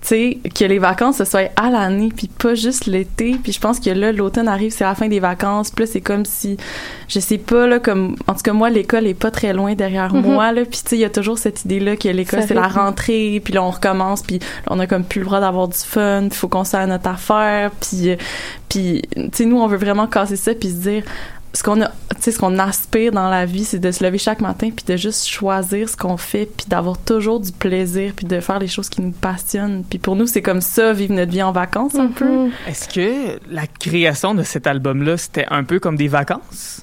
sais 0.07 0.39
que 0.55 0.65
les 0.65 0.79
vacances 0.79 1.17
ce 1.19 1.25
soit 1.25 1.51
à 1.57 1.71
l'année 1.71 2.11
puis 2.15 2.29
pas 2.29 2.55
juste 2.55 2.87
l'été. 2.87 3.37
Puis 3.43 3.53
je 3.53 3.61
pense 3.61 3.81
que 3.81 3.91
là 3.91 4.13
l'automne 4.13 4.49
arrive 4.49 4.73
c'est 4.73 4.85
la 4.85 4.95
fin 4.95 5.09
des 5.09 5.21
vacances. 5.21 5.71
Puis 5.71 5.85
là 5.85 5.91
c'est 5.93 6.01
comme 6.01 6.25
si 6.25 6.57
je 7.09 7.21
sais 7.21 7.39
pas 7.39 7.67
là 7.67 7.79
comme 7.81 8.17
en 8.27 8.35
tout 8.35 8.43
cas 8.43 8.53
moi 8.53 8.71
l'école 8.71 9.07
est 9.07 9.15
pas 9.15 9.31
très 9.31 9.53
loin 9.53 9.75
derrière 9.75 10.13
Mhm. 10.15 10.23
moi 10.23 10.53
là. 10.53 10.63
Puis 10.65 10.81
tu 10.85 10.91
sais 10.91 10.97
il 10.97 11.01
y 11.01 11.05
a 11.05 11.11
toujours 11.11 11.39
cette 11.39 11.65
idée 11.65 11.81
là 11.81 11.97
que 11.97 12.09
l'école 12.09 12.43
c'est 12.47 12.55
la 12.55 12.69
rentrée 12.69 13.41
puis 13.45 13.53
là 13.55 13.63
on 13.63 13.71
recommence 13.71 14.23
puis 14.23 14.39
là, 14.39 14.47
on 14.71 14.79
a 14.79 14.87
comme 14.87 15.05
plus 15.05 15.21
le 15.21 15.27
droit 15.27 15.41
d'avoir 15.41 15.69
du 15.69 15.79
fun 15.79 16.27
puis 16.29 16.39
faut 16.39 16.49
qu'on 16.49 16.65
soit 16.65 16.81
à 16.81 16.87
notre 16.87 17.09
affaire. 17.09 17.71
Puis 17.81 18.11
euh, 18.11 18.17
puis 18.69 19.03
tu 19.15 19.21
sais 19.33 19.45
nous 19.45 19.59
on 19.59 19.67
veut 19.69 19.77
vraiment 19.77 20.07
casser 20.07 20.37
ça 20.37 20.53
puis 20.55 20.69
se 20.71 20.75
dire 20.77 21.03
ce 21.55 21.63
qu'on 21.63 21.81
a 21.83 21.89
tu 21.89 22.21
sais 22.21 22.33
ce 22.33 22.39
qu'on 22.39 22.59
aspire 22.59 23.13
dans 23.13 23.29
la 23.31 23.47
vie 23.47 23.65
c'est 23.65 23.79
de 23.79 23.91
se 23.93 24.03
lever 24.05 24.19
chaque 24.19 24.41
matin 24.41 24.71
puis 24.75 24.85
de 24.87 24.97
juste 24.97 25.27
choisir 25.27 25.89
ce 25.89 25.97
qu'on 25.97 26.17
fait 26.17 26.47
puis 26.47 26.67
d'avoir 26.69 26.99
toujours 26.99 27.39
du 27.41 27.53
plaisir 27.53 28.13
puis 28.17 28.27
de 28.27 28.41
faire 28.41 28.59
les 28.59 28.67
choses 28.67 28.89
qui 28.89 29.01
nous 29.03 29.13
passionnent 29.13 29.85
puis 29.89 29.99
pour 29.99 30.17
nous 30.17 30.27
c'est 30.27 30.43
comme 30.43 30.61
ça 30.61 30.93
vivre 30.93 31.15
notre 31.15 31.31
vie 31.31 31.43
en 31.43 31.53
vacances 31.53 31.95
un 31.95 32.09
peu 32.09 32.25
Mhm. 32.25 32.51
Est-ce 32.69 32.89
que 32.89 33.39
la 33.51 33.67
création 33.67 34.35
de 34.35 34.43
cet 34.43 34.67
album-là, 34.67 35.17
c'était 35.17 35.47
un 35.51 35.63
peu 35.65 35.79
comme 35.79 35.97
des 35.97 36.09
vacances? 36.09 36.81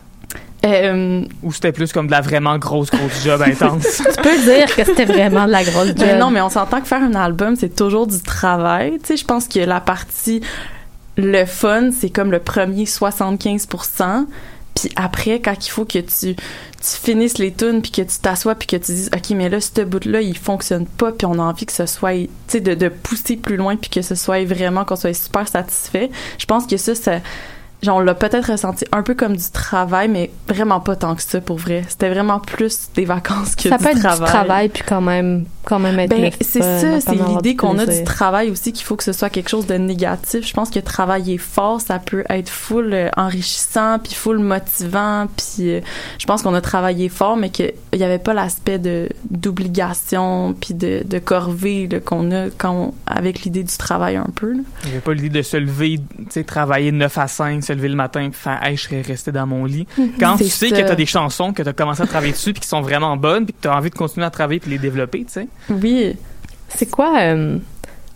Euh, 0.63 1.23
Ou 1.41 1.51
c'était 1.51 1.71
plus 1.71 1.91
comme 1.91 2.05
de 2.05 2.11
la 2.11 2.21
vraiment 2.21 2.57
grosse, 2.59 2.91
grosse 2.91 3.23
job 3.25 3.41
intense? 3.45 4.03
Tu 4.15 4.21
peux 4.21 4.37
dire 4.43 4.73
que 4.75 4.83
c'était 4.85 5.05
vraiment 5.05 5.45
de 5.47 5.51
la 5.51 5.63
grosse 5.63 5.87
job. 5.87 5.97
ben 5.97 6.19
non 6.19 6.29
mais 6.29 6.39
on 6.41 6.49
s'entend 6.49 6.79
que 6.81 6.87
faire 6.87 7.01
un 7.01 7.15
album 7.15 7.55
c'est 7.55 7.75
toujours 7.75 8.05
du 8.07 8.21
travail 8.21 8.91
tu 8.99 9.07
sais 9.07 9.17
je 9.17 9.25
pense 9.25 9.47
que 9.47 9.59
la 9.59 9.81
partie 9.81 10.41
le 11.17 11.45
fun 11.45 11.89
c'est 11.91 12.11
comme 12.11 12.31
le 12.31 12.39
premier 12.39 12.85
75% 12.85 14.25
puis 14.75 14.89
après 14.95 15.39
quand 15.39 15.55
il 15.65 15.69
faut 15.69 15.85
que 15.85 15.99
tu 15.99 16.35
tu 16.35 16.97
finisses 17.03 17.37
les 17.37 17.51
tunes 17.53 17.81
puis 17.81 17.91
que 17.91 18.01
tu 18.01 18.17
t'assois 18.21 18.55
puis 18.55 18.67
que 18.67 18.75
tu 18.75 18.91
dises 18.91 19.09
ok 19.13 19.31
mais 19.31 19.49
là 19.49 19.59
ce 19.61 19.81
bout 19.81 20.03
là 20.05 20.21
il 20.21 20.37
fonctionne 20.37 20.85
pas 20.85 21.11
puis 21.11 21.25
on 21.25 21.33
a 21.33 21.43
envie 21.43 21.65
que 21.65 21.73
ce 21.73 21.85
soit 21.85 22.13
tu 22.13 22.29
sais 22.47 22.61
de, 22.61 22.73
de 22.73 22.89
pousser 22.89 23.37
plus 23.37 23.57
loin 23.57 23.75
puis 23.75 23.89
que 23.89 24.01
ce 24.01 24.15
soit 24.15 24.43
vraiment 24.45 24.85
qu'on 24.85 24.95
soit 24.95 25.13
super 25.13 25.47
satisfait. 25.47 26.09
Je 26.37 26.45
pense 26.45 26.65
que 26.65 26.77
ça 26.77 26.95
ça 26.95 27.19
genre 27.83 27.97
on 27.97 27.99
l'a 27.99 28.13
peut-être 28.13 28.51
ressenti 28.51 28.85
un 28.91 29.01
peu 29.01 29.15
comme 29.15 29.35
du 29.35 29.51
travail 29.51 30.07
mais 30.07 30.31
vraiment 30.47 30.79
pas 30.79 30.95
tant 30.95 31.15
que 31.15 31.23
ça 31.23 31.41
pour 31.41 31.57
vrai. 31.57 31.83
C'était 31.87 32.09
vraiment 32.09 32.39
plus 32.39 32.89
des 32.95 33.05
vacances 33.05 33.55
que 33.55 33.69
ça 33.69 33.77
du 33.77 33.83
peut 33.83 33.91
être 33.91 33.99
travail. 33.99 34.19
du 34.19 34.25
travail 34.25 34.69
puis 34.69 34.83
quand 34.87 35.01
même 35.01 35.45
quand 35.63 35.79
même 35.79 35.99
être 35.99 36.09
ben, 36.09 36.31
c'est 36.41 36.61
ça, 36.61 36.99
c'est 37.01 37.15
l'idée 37.15 37.55
qu'on 37.55 37.77
a 37.77 37.85
du 37.85 38.03
travail 38.03 38.49
aussi 38.49 38.73
qu'il 38.73 38.85
faut 38.85 38.95
que 38.95 39.03
ce 39.03 39.13
soit 39.13 39.29
quelque 39.29 39.49
chose 39.49 39.67
de 39.67 39.75
négatif. 39.75 40.45
Je 40.47 40.53
pense 40.53 40.69
que 40.69 40.79
travailler 40.79 41.37
fort, 41.37 41.79
ça 41.81 41.99
peut 41.99 42.23
être 42.29 42.49
full 42.49 42.93
euh, 42.93 43.09
enrichissant, 43.17 43.99
puis 43.99 44.13
full 44.13 44.39
motivant, 44.39 45.27
puis 45.37 45.69
euh, 45.71 45.79
je 46.17 46.25
pense 46.25 46.41
qu'on 46.41 46.53
a 46.53 46.61
travaillé 46.61 47.09
fort, 47.09 47.37
mais 47.37 47.49
qu'il 47.49 47.73
n'y 47.93 48.03
avait 48.03 48.19
pas 48.19 48.33
l'aspect 48.33 48.79
de 48.79 49.07
d'obligation, 49.29 50.53
puis 50.59 50.73
de, 50.73 51.03
de 51.05 51.19
corvée 51.19 51.87
qu'on 52.05 52.31
a 52.31 52.49
quand 52.57 52.73
on- 52.73 52.93
avec 53.05 53.41
l'idée 53.43 53.63
du 53.63 53.77
travail 53.77 54.15
un 54.15 54.27
peu. 54.35 54.53
là. 54.53 54.59
Il 54.83 54.87
n'y 54.87 54.91
avait 54.93 55.01
pas 55.01 55.13
l'idée 55.13 55.29
de 55.29 55.41
se 55.41 55.57
lever, 55.57 55.99
tu 56.17 56.25
sais, 56.29 56.43
travailler 56.43 56.91
de 56.91 56.97
9 56.97 57.17
à 57.17 57.27
5, 57.27 57.63
se 57.63 57.73
lever 57.73 57.89
le 57.89 57.95
matin 57.95 58.29
puis 58.31 58.39
faire 58.39 58.59
«Hey, 58.63 58.77
je 58.77 58.83
serais 58.83 59.01
resté 59.01 59.31
dans 59.31 59.45
mon 59.47 59.65
lit». 59.65 59.87
Quand 60.19 60.37
tu 60.37 60.45
sais 60.45 60.69
ça. 60.69 60.75
que 60.75 60.81
tu 60.81 60.91
as 60.91 60.95
des 60.95 61.05
chansons, 61.05 61.53
que 61.53 61.61
tu 61.63 61.69
as 61.69 61.73
commencé 61.73 62.01
à 62.01 62.07
travailler 62.07 62.33
dessus 62.33 62.53
puis 62.53 62.61
qui 62.61 62.67
sont 62.67 62.81
vraiment 62.81 63.15
bonnes 63.17 63.45
puis 63.45 63.53
que 63.53 63.61
tu 63.61 63.67
as 63.67 63.75
envie 63.75 63.89
de 63.89 63.95
continuer 63.95 64.25
à 64.25 64.29
travailler 64.29 64.59
puis 64.59 64.71
les 64.71 64.77
développer, 64.79 65.19
tu 65.25 65.33
sais. 65.33 65.47
Oui. 65.69 66.15
C'est 66.69 66.89
quoi 66.89 67.19
euh, 67.19 67.57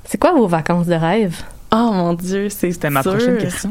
c'est 0.06 0.18
quoi 0.20 0.34
vos 0.34 0.48
vacances 0.48 0.88
de 0.88 0.94
rêve? 0.96 1.42
Oh 1.72 1.92
mon 1.94 2.14
Dieu, 2.14 2.50
c'est 2.50 2.72
C'était 2.72 2.90
ma 2.90 3.02
prochaine 3.04 3.38
question. 3.38 3.70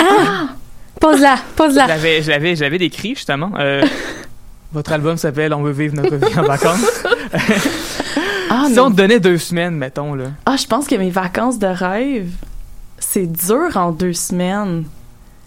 Pose-la, 1.01 1.37
pose-la. 1.57 1.87
J'avais, 1.87 2.23
j'avais, 2.23 2.57
j'avais 2.57 2.79
décrit 2.79 3.11
justement. 3.15 3.51
euh, 3.59 3.83
votre 4.73 4.93
album 4.93 5.17
s'appelle 5.17 5.53
On 5.55 5.63
veut 5.63 5.73
vivre 5.73 5.95
notre 5.97 6.17
vie 6.17 6.39
en 6.39 6.43
vacances. 6.43 6.85
Ah, 8.51 8.67
si 8.69 8.75
non. 8.75 8.85
on 8.85 8.91
te 8.93 8.97
donnait 8.97 9.19
deux 9.19 9.39
semaines, 9.39 9.75
mettons, 9.75 10.15
là. 10.15 10.27
Ah, 10.47 10.57
je 10.57 10.65
pense 10.67 10.87
que 10.87 10.95
mes 10.95 11.11
vacances 11.11 11.59
de 11.59 11.67
rêve, 11.67 12.31
c'est 13.01 13.27
dur 13.27 13.77
en 13.77 13.91
deux 13.91 14.13
semaines. 14.13 14.85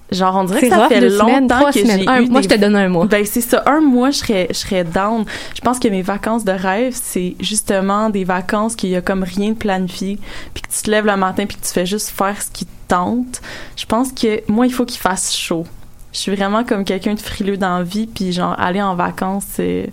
Genre, 0.09 0.35
on 0.37 0.45
dirait 0.45 0.61
que 0.61 0.69
ça 0.69 0.77
rough, 0.83 0.87
fait 0.87 1.09
semaines, 1.09 1.41
longtemps 1.41 1.57
trois 1.59 1.71
que 1.73 1.79
j'ai 1.85 2.07
Un- 2.07 2.21
eu 2.21 2.29
moi, 2.29 2.39
des 2.41 2.47
je 2.49 2.55
te 2.55 2.59
donne 2.59 2.75
un 2.77 2.87
mois. 2.87 3.05
Ben 3.07 3.25
c'est 3.25 3.41
ça, 3.41 3.63
un 3.65 3.81
mois 3.81 4.09
je 4.11 4.19
serais 4.19 4.47
je 4.49 4.55
serais 4.55 4.83
down. 4.85 5.25
Je 5.53 5.59
pense 5.61 5.79
que 5.79 5.87
mes 5.89 6.01
vacances 6.01 6.45
de 6.45 6.51
rêve, 6.53 6.97
c'est 6.99 7.35
justement 7.41 8.09
des 8.09 8.23
vacances 8.23 8.75
qu'il 8.77 8.89
y 8.89 8.95
a 8.95 9.01
comme 9.01 9.23
rien 9.23 9.49
de 9.49 9.55
planifié, 9.57 10.17
puis 10.53 10.61
que 10.63 10.69
tu 10.73 10.81
te 10.83 10.89
lèves 10.91 11.05
le 11.05 11.17
matin 11.17 11.45
puis 11.45 11.57
que 11.57 11.65
tu 11.65 11.73
fais 11.73 11.85
juste 11.85 12.09
faire 12.09 12.41
ce 12.41 12.49
qui 12.51 12.65
te 12.65 12.71
tente. 12.87 13.41
Je 13.75 13.85
pense 13.85 14.13
que 14.13 14.41
moi 14.49 14.65
il 14.65 14.71
faut 14.73 14.85
qu'il 14.85 14.99
fasse 15.01 15.35
chaud. 15.35 15.65
Je 16.13 16.19
suis 16.19 16.33
vraiment 16.35 16.63
comme 16.63 16.85
quelqu'un 16.85 17.13
de 17.15 17.19
frileux 17.19 17.57
dans 17.57 17.79
la 17.79 17.83
vie 17.83 18.07
puis 18.07 18.31
genre 18.31 18.55
aller 18.57 18.81
en 18.81 18.95
vacances 18.95 19.43
c'est 19.51 19.89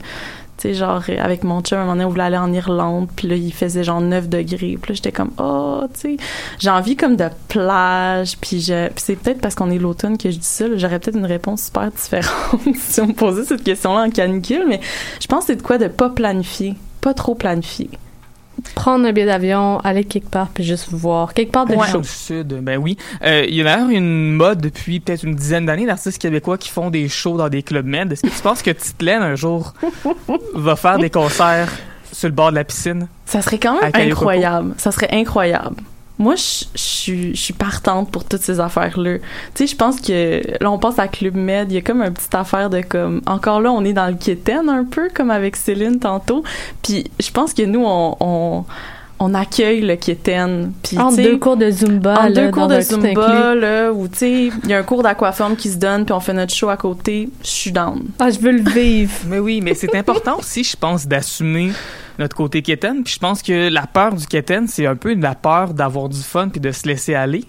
tu 0.57 0.69
sais 0.69 0.75
genre 0.75 1.03
euh, 1.09 1.17
avec 1.19 1.45
mon 1.45 1.61
chum 1.63 1.79
à 1.79 1.83
un 1.83 1.85
moment 1.85 1.95
donné 1.95 2.05
on 2.05 2.11
voulait 2.11 2.23
aller 2.25 2.37
en 2.37 2.53
Irlande 2.53 3.09
puis 3.15 3.29
là 3.29 3.37
il 3.37 3.53
faisait 3.53 3.85
genre 3.85 4.01
9 4.01 4.29
degrés 4.29 4.79
puis 4.81 4.93
là 4.93 4.95
j'étais 4.95 5.13
comme 5.13 5.31
oh 5.39 5.83
tu 5.95 6.01
sais. 6.01 6.17
J'ai 6.59 6.71
envie 6.71 6.97
comme 6.97 7.17
de 7.17 7.29
plage 7.49 8.37
puis 8.39 8.61
je 8.61 8.89
puis 8.89 9.03
c'est 9.05 9.17
peut-être 9.17 9.41
parce 9.41 9.55
qu'on 9.55 9.71
est 9.71 9.79
l'automne 9.79 10.19
que 10.19 10.31
je 10.31 10.39
dis 10.39 10.47
ça 10.47 10.67
j'aurais 10.77 10.99
peut-être 10.99 11.19
une 11.19 11.27
réponse 11.27 11.65
super 11.65 11.91
différente 11.91 12.61
si 12.77 13.01
on 13.01 13.09
me 13.09 13.13
posait 13.13 13.45
cette 13.45 13.65
question 13.65 13.95
là 13.95 14.03
en 14.03 14.11
canicule 14.11 14.65
mais 14.69 14.81
je 15.21 15.27
pense 15.27 15.41
que 15.41 15.47
c'est 15.49 15.57
de 15.57 15.63
quoi 15.63 15.79
de 15.79 15.89
pas 15.89 16.11
planifier 16.11 16.75
pas 17.01 17.15
trop 17.15 17.35
planifier 17.35 17.91
Prendre 18.75 19.07
un 19.07 19.13
billet 19.13 19.27
d'avion, 19.27 19.79
aller 19.81 20.05
quelque 20.05 20.29
part 20.29 20.49
puis 20.53 20.65
juste 20.65 20.89
voir 20.91 21.33
quelque 21.35 21.53
part 21.53 21.67
de 21.67 21.75
Ouais. 21.75 21.93
du 22.01 22.09
Sud, 22.09 22.49
ben 22.63 22.77
oui. 22.79 22.97
Euh, 23.23 23.45
il 23.49 23.55
y 23.55 23.61
a 23.61 23.65
d'ailleurs 23.65 23.89
une 23.89 24.33
mode 24.33 24.61
depuis 24.61 25.01
peut-être 25.01 25.23
une 25.23 25.35
dizaine 25.35 25.67
d'années 25.67 25.87
d'artistes 25.87 26.21
québécois 26.21 26.59
qui 26.59 26.71
font 26.71 26.91
des 26.91 27.09
shows 27.09 27.37
dans 27.37 27.49
des 27.49 27.63
clubs 27.63 27.87
med. 27.87 28.13
Est-ce 28.13 28.23
que 28.23 28.29
tu 28.29 28.43
penses 28.43 28.63
que 28.63 28.71
Titelaine, 28.71 29.23
un 29.23 29.35
jour, 29.37 29.75
va 30.55 30.77
faire 30.77 30.99
des 30.99 31.11
concerts 31.11 31.69
sur 32.13 32.29
le 32.29 32.35
bord 32.35 32.51
de 32.51 32.57
la 32.57 32.65
piscine? 32.65 33.09
ça 33.27 33.43
serait 33.43 33.59
quand 33.59 33.81
même 33.81 33.91
incroyable 33.95 34.75
ça 34.79 34.93
serait 34.93 35.09
incroyable 35.13 35.77
moi, 36.25 36.35
je 36.37 36.65
je 36.75 37.35
suis 37.35 37.53
partante 37.53 38.11
pour 38.11 38.25
toutes 38.25 38.41
ces 38.41 38.61
affaires-là. 38.61 39.19
Tu 39.19 39.25
sais, 39.55 39.67
je 39.67 39.77
pense 39.77 40.01
que 40.01 40.41
là, 40.59 40.71
on 40.71 40.79
passe 40.79 40.99
à 40.99 41.07
Club 41.07 41.35
Med, 41.35 41.71
il 41.71 41.75
y 41.75 41.79
a 41.79 41.83
comme 41.83 42.01
une 42.01 42.15
petite 42.15 42.35
affaire 42.35 42.71
de 42.71 42.81
comme... 42.81 43.21
Encore 43.27 43.61
là, 43.61 43.71
on 43.71 43.85
est 43.85 43.93
dans 43.93 44.07
le 44.07 44.15
kitten 44.15 44.71
un 44.71 44.85
peu, 44.85 45.11
comme 45.15 45.31
avec 45.31 45.55
Céline 45.57 45.99
tantôt. 45.99 46.43
Puis 46.83 47.11
je 47.21 47.31
pense 47.31 47.53
que 47.53 47.63
nous, 47.63 47.85
on, 47.85 48.17
on, 48.21 48.65
on 49.19 49.35
accueille 49.35 49.81
le 49.81 49.97
kitten. 49.97 50.73
Puis, 50.83 50.97
sais, 50.97 51.23
deux 51.23 51.39
cours 51.39 51.57
de 51.57 51.71
Zumba, 51.71 52.21
en 52.21 52.23
là, 52.25 52.31
deux 52.31 52.51
cours 52.51 52.67
dans 52.67 52.77
de. 52.77 52.81
Zumba, 52.81 53.55
là, 53.55 53.93
où, 53.93 54.09
tu 54.09 54.19
sais, 54.19 54.51
il 54.65 54.71
y 54.71 54.75
a 54.75 54.79
un 54.79 54.83
cours 54.83 55.03
d'aquaforme 55.03 55.57
qui 55.57 55.71
se 55.71 55.77
donne, 55.77 56.05
puis 56.05 56.13
on 56.13 56.21
fait 56.21 56.33
notre 56.33 56.53
show 56.53 56.69
à 56.69 56.77
côté, 56.77 57.29
je 57.43 57.49
suis 57.49 57.73
down. 57.73 58.03
Ah, 58.19 58.31
je 58.31 58.39
veux 58.39 58.53
le 58.53 58.71
vivre. 58.71 59.13
Mais 59.29 59.39
oui, 59.39 59.61
mais 59.61 59.75
c'est 59.75 59.95
important 59.95 60.39
aussi, 60.39 60.65
je 60.65 60.77
pense, 60.77 61.07
d'assumer 61.07 61.71
notre 62.19 62.37
côté 62.37 62.63
quétaine. 62.63 63.03
Puis 63.03 63.15
je 63.15 63.19
pense 63.19 63.43
que 63.43 63.69
la 63.69 63.87
peur 63.87 64.15
du 64.15 64.27
quétaine, 64.27 64.67
c'est 64.69 64.87
un 64.87 64.97
peu 64.97 65.15
la 65.15 65.35
peur 65.35 65.75
d'avoir 65.75 66.09
du 66.09 66.21
fun 66.21 66.49
puis 66.49 66.61
de 66.61 66.71
se 66.71 66.87
laisser 66.87 67.15
aller. 67.15 67.45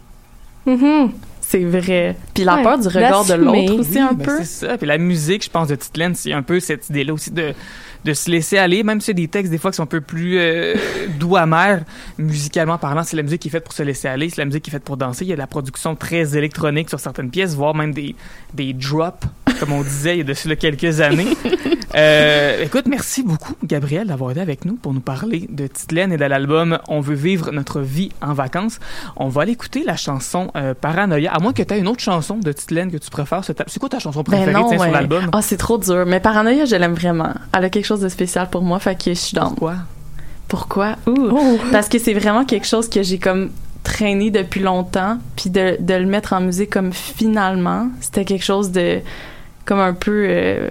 Mhm. 0.65 1.11
C'est 1.41 1.55
c'est 1.55 1.63
vrai. 1.63 2.15
Puis 2.33 2.43
la 2.43 2.55
Ouais, 2.55 2.63
peur 2.63 2.79
du 2.79 2.87
regard 2.87 3.25
de 3.25 3.33
l'autre 3.35 3.79
aussi 3.79 3.91
Oui, 3.91 3.99
un 3.99 4.13
ben, 4.13 4.25
peu. 4.25 4.37
C'est 4.39 4.67
ça. 4.67 4.77
Puis 4.77 4.87
la 4.87 4.97
musique, 4.97 5.43
je 5.45 5.49
pense, 5.49 5.67
de 5.67 5.75
Titelaine, 5.75 6.15
c'est 6.15 6.33
un 6.33 6.41
peu 6.41 6.59
cette 6.59 6.89
idée-là 6.89 7.13
aussi 7.13 7.31
de, 7.31 7.53
de 8.05 8.13
se 8.13 8.29
laisser 8.29 8.59
aller, 8.59 8.83
même 8.83 9.01
si 9.01 9.13
des 9.15 9.27
textes 9.27 9.51
des 9.51 9.57
fois 9.57 9.71
qui 9.71 9.77
sont 9.77 9.83
un 9.83 9.87
peu 9.87 9.99
plus 9.99 10.37
euh, 10.37 10.75
doux, 11.19 11.35
amers, 11.35 11.83
musicalement 12.19 12.77
parlant, 12.77 13.03
c'est 13.03 13.17
la 13.17 13.23
musique 13.23 13.41
qui 13.41 13.47
est 13.47 13.51
faite 13.51 13.63
pour 13.63 13.73
se 13.73 13.81
laisser 13.81 14.07
aller, 14.07 14.29
c'est 14.29 14.37
la 14.37 14.45
musique 14.45 14.63
qui 14.63 14.69
est 14.69 14.73
faite 14.73 14.83
pour 14.83 14.95
danser. 14.95 15.25
Il 15.25 15.29
y 15.29 15.33
a 15.33 15.35
de 15.35 15.41
la 15.41 15.47
production 15.47 15.95
très 15.95 16.37
électronique 16.37 16.87
sur 16.89 16.99
certaines 16.99 17.31
pièces, 17.31 17.55
voire 17.55 17.73
même 17.73 17.93
des, 17.93 18.15
des 18.53 18.73
drops, 18.73 19.25
comme 19.59 19.71
on 19.71 19.81
disait 19.81 20.13
il 20.13 20.17
y 20.19 20.21
a 20.21 20.23
dessus 20.23 20.47
là, 20.47 20.55
quelques 20.55 21.01
années. 21.01 21.35
Euh, 21.95 22.61
écoute, 22.61 22.87
merci 22.87 23.23
beaucoup, 23.23 23.53
Gabriel, 23.63 24.07
d'avoir 24.07 24.31
été 24.31 24.41
avec 24.41 24.65
nous 24.65 24.75
pour 24.75 24.93
nous 24.93 24.99
parler 24.99 25.47
de 25.49 25.65
Titelaine 25.65 26.11
et 26.11 26.17
de 26.17 26.25
l'album 26.25 26.77
On 26.89 26.99
veut 26.99 27.15
vivre 27.15 27.51
notre 27.51 27.79
vie 27.79 28.11
en 28.21 28.33
vacances. 28.33 28.79
On 29.15 29.29
va 29.29 29.43
aller 29.43 29.53
écouter 29.53 29.83
la 29.85 29.95
chanson 29.95 30.51
euh, 30.57 30.73
Paranoia, 30.73 31.31
à 31.31 31.39
moins 31.39 31.53
que 31.53 31.63
tu 31.63 31.73
aies 31.73 31.79
une 31.79 31.87
autre 31.87 32.01
chanson 32.01 32.37
de 32.37 32.51
Titelaine 32.51 32.91
que 32.91 32.97
tu 32.97 33.09
préfères. 33.09 33.43
C'est 33.45 33.79
quoi 33.79 33.87
ta 33.87 33.99
chanson 33.99 34.23
préférée 34.23 34.51
Ben 34.51 34.59
non, 34.59 34.69
ouais. 34.69 34.77
sur 34.77 34.91
l'album? 34.91 35.29
Ah, 35.31 35.41
c'est 35.41 35.55
trop 35.55 35.77
dur. 35.77 36.05
Mais 36.05 36.19
Paranoia, 36.19 36.65
je 36.65 36.75
l'aime 36.75 36.95
vraiment. 36.95 37.33
Elle 37.57 37.63
a 37.63 37.69
quelque 37.69 37.85
chose 37.85 37.94
de 38.01 38.09
spécial 38.09 38.49
pour 38.49 38.61
moi, 38.61 38.79
fait 38.79 38.95
que 38.95 39.11
je 39.11 39.19
suis 39.19 39.35
dans. 39.35 39.49
Pourquoi? 39.49 39.75
Pourquoi? 40.47 40.95
Ouh. 41.07 41.29
Oh. 41.31 41.59
Parce 41.71 41.89
que 41.89 41.99
c'est 41.99 42.13
vraiment 42.13 42.45
quelque 42.45 42.67
chose 42.67 42.89
que 42.89 43.03
j'ai 43.03 43.17
comme 43.17 43.51
traîné 43.83 44.31
depuis 44.31 44.61
longtemps, 44.61 45.19
puis 45.35 45.49
de, 45.49 45.77
de 45.79 45.93
le 45.93 46.05
mettre 46.05 46.33
en 46.33 46.41
musique 46.41 46.71
comme 46.71 46.91
finalement, 46.91 47.89
c'était 48.01 48.25
quelque 48.25 48.43
chose 48.43 48.71
de 48.71 48.99
comme 49.65 49.79
un 49.79 49.93
peu 49.93 50.25
euh, 50.27 50.69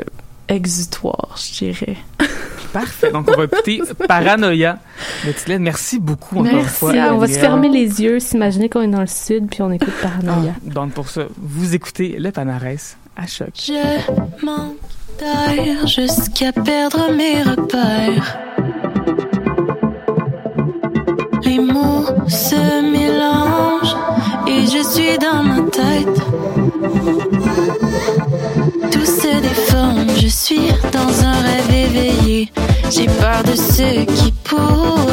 exutoire, 0.49 1.37
je 1.37 1.65
dirais. 1.65 1.97
Parfait. 2.73 3.13
Donc, 3.13 3.29
on 3.31 3.37
va 3.37 3.45
écouter 3.45 3.81
Paranoia 4.09 4.79
de. 5.25 5.59
Merci 5.59 6.01
beaucoup 6.01 6.41
encore 6.41 6.51
une 6.51 6.57
Merci. 6.57 6.75
fois. 6.75 6.93
on 7.13 7.19
va 7.19 7.29
se 7.29 7.39
fermer 7.39 7.69
les 7.69 8.03
yeux, 8.03 8.19
s'imaginer 8.19 8.69
qu'on 8.69 8.83
est 8.83 8.89
dans 8.89 9.01
le 9.01 9.07
sud, 9.07 9.47
puis 9.49 9.63
on 9.63 9.71
écoute 9.71 9.95
Paranoia. 10.03 10.55
Ah, 10.57 10.71
donc, 10.71 10.93
pour 10.93 11.09
ça, 11.09 11.23
vous 11.37 11.75
écoutez 11.75 12.17
le 12.19 12.33
Panarès 12.33 12.97
Je 13.17 14.45
manque 14.45 14.77
jusqu'à 15.87 16.53
perdre 16.53 17.13
mes 17.13 17.43
repères. 17.43 18.39
Les 21.45 21.59
mots 21.59 22.05
se 22.29 22.83
mélangent 22.83 23.97
et 24.47 24.67
je 24.67 24.83
suis 24.83 25.19
dans 25.19 25.43
ma 25.43 25.61
tête. 25.71 26.21
Tout 28.91 29.07
se 29.07 29.41
déforme, 29.41 30.09
je 30.21 30.29
suis 30.29 30.69
dans 30.93 31.25
un 31.25 31.33
rêve 31.33 31.71
éveillé. 31.71 32.53
J'ai 32.91 33.07
peur 33.07 33.43
de 33.45 33.55
ce 33.55 34.05
qui 34.05 34.33
pourrait 34.43 35.04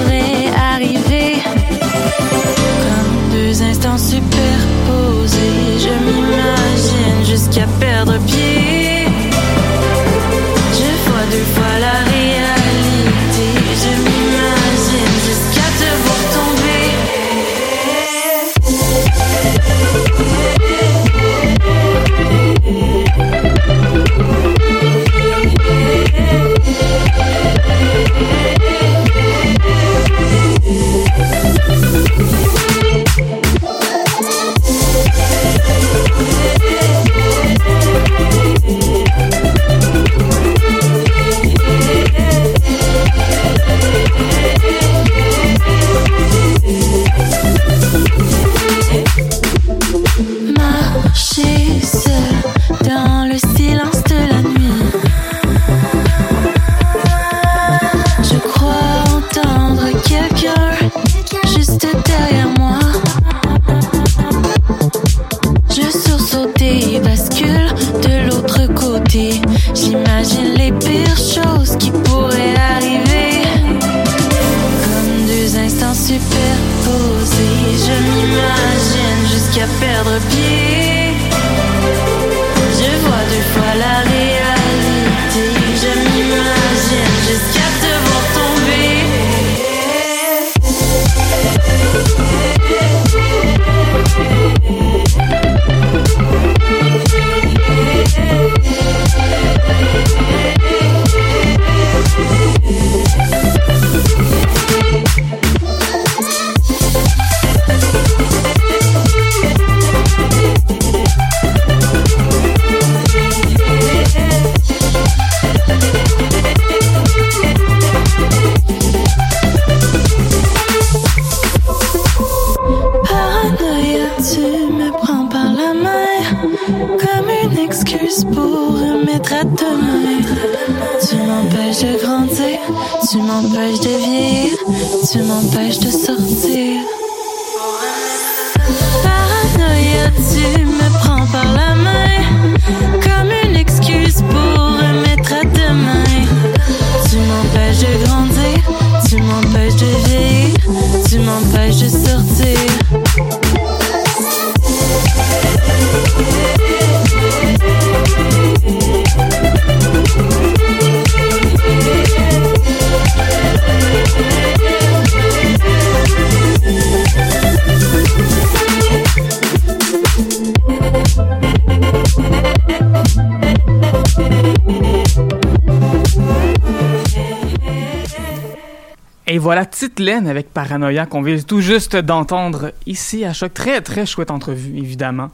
Et 179.81 179.85
voilà 179.85 179.95
Titelaine 179.95 180.27
avec 180.27 180.53
Paranoia 180.53 181.05
qu'on 181.05 181.21
vient 181.21 181.37
tout 181.39 181.61
juste 181.61 181.95
d'entendre 181.95 182.71
ici 182.85 183.25
à 183.25 183.33
choc. 183.33 183.53
Très, 183.53 183.81
très 183.81 184.05
chouette 184.05 184.31
entrevue, 184.31 184.77
évidemment. 184.77 185.29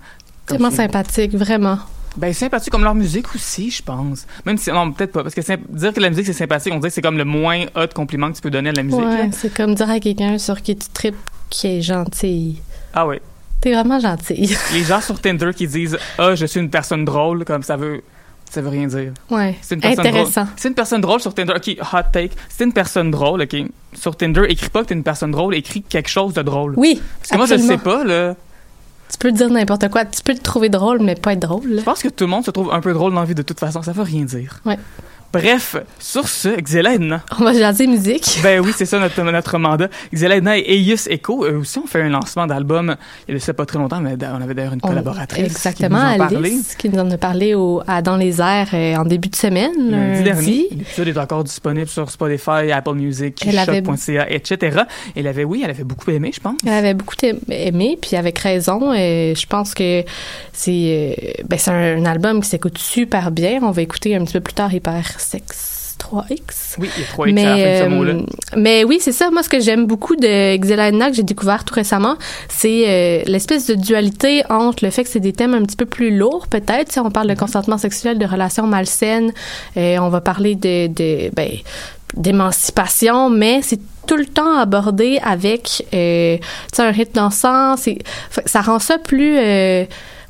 Tellement 0.46 0.72
sympathique, 0.72 1.36
vraiment. 1.36 1.80
Ben, 2.16 2.34
sympathique 2.34 2.72
comme 2.72 2.84
leur 2.84 2.96
musique 2.96 3.36
aussi, 3.36 3.70
je 3.70 3.84
pense. 3.84 4.26
Même 4.46 4.58
si, 4.58 4.72
non, 4.72 4.92
peut-être 4.92 5.12
pas. 5.12 5.24
Parce 5.24 5.36
que 5.36 5.42
dire 5.42 5.94
que 5.94 6.00
la 6.00 6.10
musique 6.10 6.26
c'est 6.26 6.34
sympathique, 6.34 6.74
on 6.74 6.78
dirait 6.78 6.90
que 6.90 6.96
c'est 6.96 7.02
comme 7.02 7.18
le 7.18 7.26
moins 7.26 7.66
hot 7.76 7.88
compliment 7.94 8.32
que 8.32 8.38
tu 8.38 8.42
peux 8.42 8.50
donner 8.50 8.70
à 8.70 8.74
la 8.74 8.84
musique. 8.84 9.00
Ouais, 9.00 9.30
c'est 9.34 9.54
comme 9.54 9.76
dire 9.76 9.90
à 9.90 10.00
quelqu'un 10.00 10.38
sur 10.38 10.62
qui 10.62 10.76
tu 10.76 10.90
tripes 10.90 11.16
qui 11.50 11.68
est 11.68 11.82
gentil. 11.82 12.62
Ah 12.94 13.06
ouais. 13.06 13.22
T'es 13.62 13.74
vraiment 13.74 14.00
gentil. 14.00 14.56
Les 14.74 14.84
gens 14.84 15.02
sur 15.02 15.20
Tinder 15.20 15.52
qui 15.56 15.68
disent 15.68 15.98
Ah, 16.18 16.36
je 16.36 16.46
suis 16.46 16.60
une 16.60 16.70
personne 16.70 17.06
drôle, 17.06 17.46
comme 17.46 17.64
ça 17.64 17.76
veut. 17.76 18.02
Ça 18.50 18.62
veut 18.62 18.70
rien 18.70 18.88
dire. 18.88 19.12
Ouais. 19.30 19.56
C'est 19.62 19.76
une 19.76 19.82
personne 19.82 20.08
Intéressant. 20.08 20.42
drôle. 20.44 20.54
C'est 20.58 20.68
une 20.70 20.74
personne 20.74 21.02
drôle 21.02 21.20
sur 21.20 21.34
Tinder. 21.34 21.54
OK, 21.56 21.78
hot 21.94 21.98
take. 22.14 22.32
C'est 22.50 22.64
une 22.64 22.74
personne 22.74 23.12
drôle, 23.12 23.42
OK. 23.42 23.56
Sur 23.94 24.16
Tinder, 24.16 24.44
écris 24.48 24.70
pas 24.70 24.84
que 24.84 24.88
t'es 24.88 24.94
une 24.96 25.04
personne 25.04 25.32
drôle, 25.32 25.54
écris 25.56 25.82
quelque 25.82 26.10
chose 26.10 26.34
de 26.34 26.42
drôle. 26.42 26.74
Oui. 26.78 27.02
Parce 27.20 27.32
que 27.32 27.38
moi, 27.38 27.46
je 27.46 27.56
le 27.56 27.60
sais 27.62 27.78
pas, 27.78 28.04
là. 28.04 28.36
Tu 29.12 29.18
peux 29.18 29.32
dire 29.32 29.50
n'importe 29.50 29.90
quoi. 29.90 30.06
Tu 30.06 30.22
peux 30.22 30.34
te 30.34 30.42
trouver 30.42 30.70
drôle, 30.70 31.00
mais 31.02 31.16
pas 31.16 31.34
être 31.34 31.40
drôle. 31.42 31.68
là. 31.68 31.80
Je 31.80 31.86
pense 31.86 32.02
que 32.02 32.08
tout 32.10 32.24
le 32.26 32.30
monde 32.30 32.46
se 32.46 32.52
trouve 32.52 32.72
un 32.74 32.82
peu 32.82 32.94
drôle 32.94 33.14
dans 33.14 33.20
la 33.22 33.26
vie 33.26 33.36
de 33.36 33.42
toute 33.42 33.60
façon, 33.60 33.82
ça 33.82 33.92
veut 33.92 34.04
rien 34.04 34.24
dire. 34.24 34.60
Ouais. 34.66 34.78
Bref, 35.34 35.76
sur 36.00 36.28
ce, 36.28 36.50
Xela 36.60 36.94
Edna. 36.96 37.22
On 37.40 37.44
va 37.44 37.54
jaser 37.54 37.86
musique. 37.86 38.40
Ben 38.44 38.60
oui, 38.60 38.72
c'est 38.76 38.86
ça 38.86 38.98
notre, 39.00 39.22
notre 39.22 39.58
mandat. 39.58 39.90
Xela 40.14 40.38
Edna 40.38 40.58
et 40.58 40.64
Eius 40.80 41.08
Echo, 41.08 41.46
eux 41.46 41.58
aussi, 41.58 41.78
ont 41.80 41.86
fait 41.86 42.02
un 42.02 42.10
lancement 42.10 42.48
d'album 42.48 42.96
il 43.28 43.32
y 43.34 43.36
a 43.36 43.40
de 43.40 43.44
ça 43.44 43.54
pas 43.54 43.66
très 43.66 43.78
longtemps, 43.78 44.00
mais 44.00 44.16
on 44.22 44.42
avait 44.42 44.54
d'ailleurs 44.54 44.74
une 44.74 44.80
On- 44.84 44.88
collaboratrice. 44.88 45.46
Exactement, 45.46 46.14
qui 46.14 46.18
nous 46.18 46.24
en. 46.24 46.44
Alice, 46.44 46.76
qui 46.76 46.90
nous 46.90 47.00
en 47.00 47.12
a 47.12 47.18
parlé 47.18 47.54
au, 47.56 47.82
à 47.88 48.02
Dans 48.02 48.16
les 48.18 48.40
airs 48.42 48.70
euh, 48.74 48.96
en 48.96 49.04
début 49.04 49.28
de 49.28 49.36
semaine, 49.36 49.72
Lundi 49.92 50.24
dernier. 50.24 50.68
L'épisode 50.72 51.08
est 51.10 51.18
encore 51.18 51.44
disponible 51.44 51.88
sur 51.88 52.10
Spotify, 52.10 52.72
Apple 52.72 52.94
Music, 52.96 53.44
Choc.ca, 53.44 54.32
etc. 54.32 54.82
Elle 55.16 55.28
avait, 55.28 55.44
oui, 55.44 55.62
elle 55.64 55.72
avait 55.72 55.84
beaucoup 55.84 56.10
aimé, 56.12 56.32
je 56.34 56.40
pense. 56.40 56.56
Elle 56.66 56.74
avait 56.74 56.94
beaucoup 56.94 57.16
aim- 57.24 57.40
aimé, 57.50 57.98
puis 58.02 58.16
avec 58.16 58.40
raison. 58.40 58.94
Et 58.94 59.34
je 59.38 59.46
pense 59.46 59.74
que 59.74 60.04
c'est 60.54 60.72
euh, 61.18 61.44
ben, 61.48 61.60
c'est 61.60 61.72
un, 61.72 61.98
un 62.02 62.06
album 62.06 62.42
qui 62.42 62.50
s'écoute 62.50 62.78
super 62.78 63.30
bien. 63.32 63.60
On 63.62 63.72
va 63.72 63.82
écouter 63.82 64.16
un 64.16 64.24
petit 64.24 64.34
peu 64.34 64.40
plus 64.42 64.54
tard 64.54 64.74
Hyper 64.74 65.17
Sex 65.20 65.96
3X. 65.98 66.76
Oui, 66.78 66.90
il 66.96 67.02
y 67.02 67.06
a 67.06 67.08
trois 67.08 67.28
X 67.28 67.42
à 67.42 67.44
la 67.44 67.50
fin 67.50 67.56
de 67.56 67.62
ce 67.62 67.84
euh, 67.84 67.90
mot-là. 67.90 68.14
mais 68.56 68.84
oui, 68.84 69.00
c'est 69.02 69.12
ça. 69.12 69.32
Moi, 69.32 69.42
ce 69.42 69.50
que 69.50 69.60
j'aime 69.60 69.88
beaucoup 69.88 70.16
de 70.16 70.58
Xelana 70.58 71.10
que 71.10 71.16
j'ai 71.16 71.24
découvert 71.24 71.64
tout 71.64 71.74
récemment, 71.74 72.18
c'est 72.50 72.84
euh, 72.88 73.24
l'espèce 73.26 73.66
de 73.68 73.74
dualité 73.74 74.44
entre 74.50 74.84
le 74.86 74.92
fait 74.92 75.04
que 75.04 75.10
c'est 75.10 75.20
des 75.20 75.34
thèmes 75.34 75.54
un 75.54 75.64
petit 75.64 75.76
peu 75.76 75.86
plus 75.86 76.16
lourds, 76.16 76.48
peut-être. 76.48 76.92
Si 76.92 77.00
on 77.00 77.10
parle 77.10 77.28
de 77.28 77.34
Mm-hmm. 77.38 77.40
consentement 77.40 77.78
sexuel, 77.78 78.18
de 78.18 78.26
relations 78.26 78.68
malsaines, 78.68 79.32
euh, 79.78 79.98
on 80.00 80.10
va 80.10 80.22
parler 80.22 80.56
de, 80.56 80.88
de 80.88 81.30
ben, 81.36 81.50
d'émancipation, 82.16 83.30
mais 83.30 83.62
c'est 83.62 83.80
tout 84.08 84.16
le 84.16 84.26
temps 84.26 84.58
abordé 84.58 85.20
avec 85.24 85.86
euh, 85.94 86.38
un 86.78 86.92
rythme 86.92 87.14
dansant. 87.14 87.76
Ça 88.46 88.62
rend 88.62 88.80
ça 88.80 88.98
plus 88.98 89.38
euh, 89.38 89.86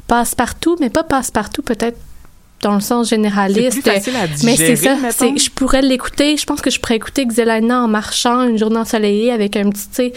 passe-partout, 0.08 0.78
mais 0.80 0.90
pas 0.90 1.04
passe-partout, 1.04 1.62
peut-être 1.62 1.98
dans 2.62 2.74
le 2.76 2.82
sens 2.82 3.10
C'est 3.10 3.16
généraliste. 3.16 3.72
plus 3.72 3.82
facile 3.82 4.16
à 4.16 4.26
Mais 4.44 4.56
c'est 4.56 4.76
ça, 4.76 4.96
c'est, 5.12 5.38
je 5.38 5.52
pourrais 5.52 5.82
l'écouter. 5.82 6.38
Je 6.38 6.46
pense 6.46 6.62
que 6.62 6.70
je 6.70 6.80
pourrais 6.80 6.96
écouter 6.96 7.26
Xelana 7.26 7.84
en 7.84 7.88
marchant 7.88 8.44
une 8.44 8.58
journée 8.58 8.78
ensoleillée 8.78 9.32
avec 9.32 9.56
un 9.56 9.70
petit, 9.70 9.88
tu 9.90 9.96
sais. 9.96 10.14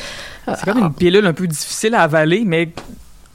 euh, 0.49 0.55
C'est 0.59 0.65
comme 0.73 0.83
une 0.83 0.93
pilule 0.95 1.27
un 1.27 1.33
peu 1.33 1.47
difficile 1.47 1.95
à 1.95 2.03
avaler, 2.03 2.43
mais 2.47 2.71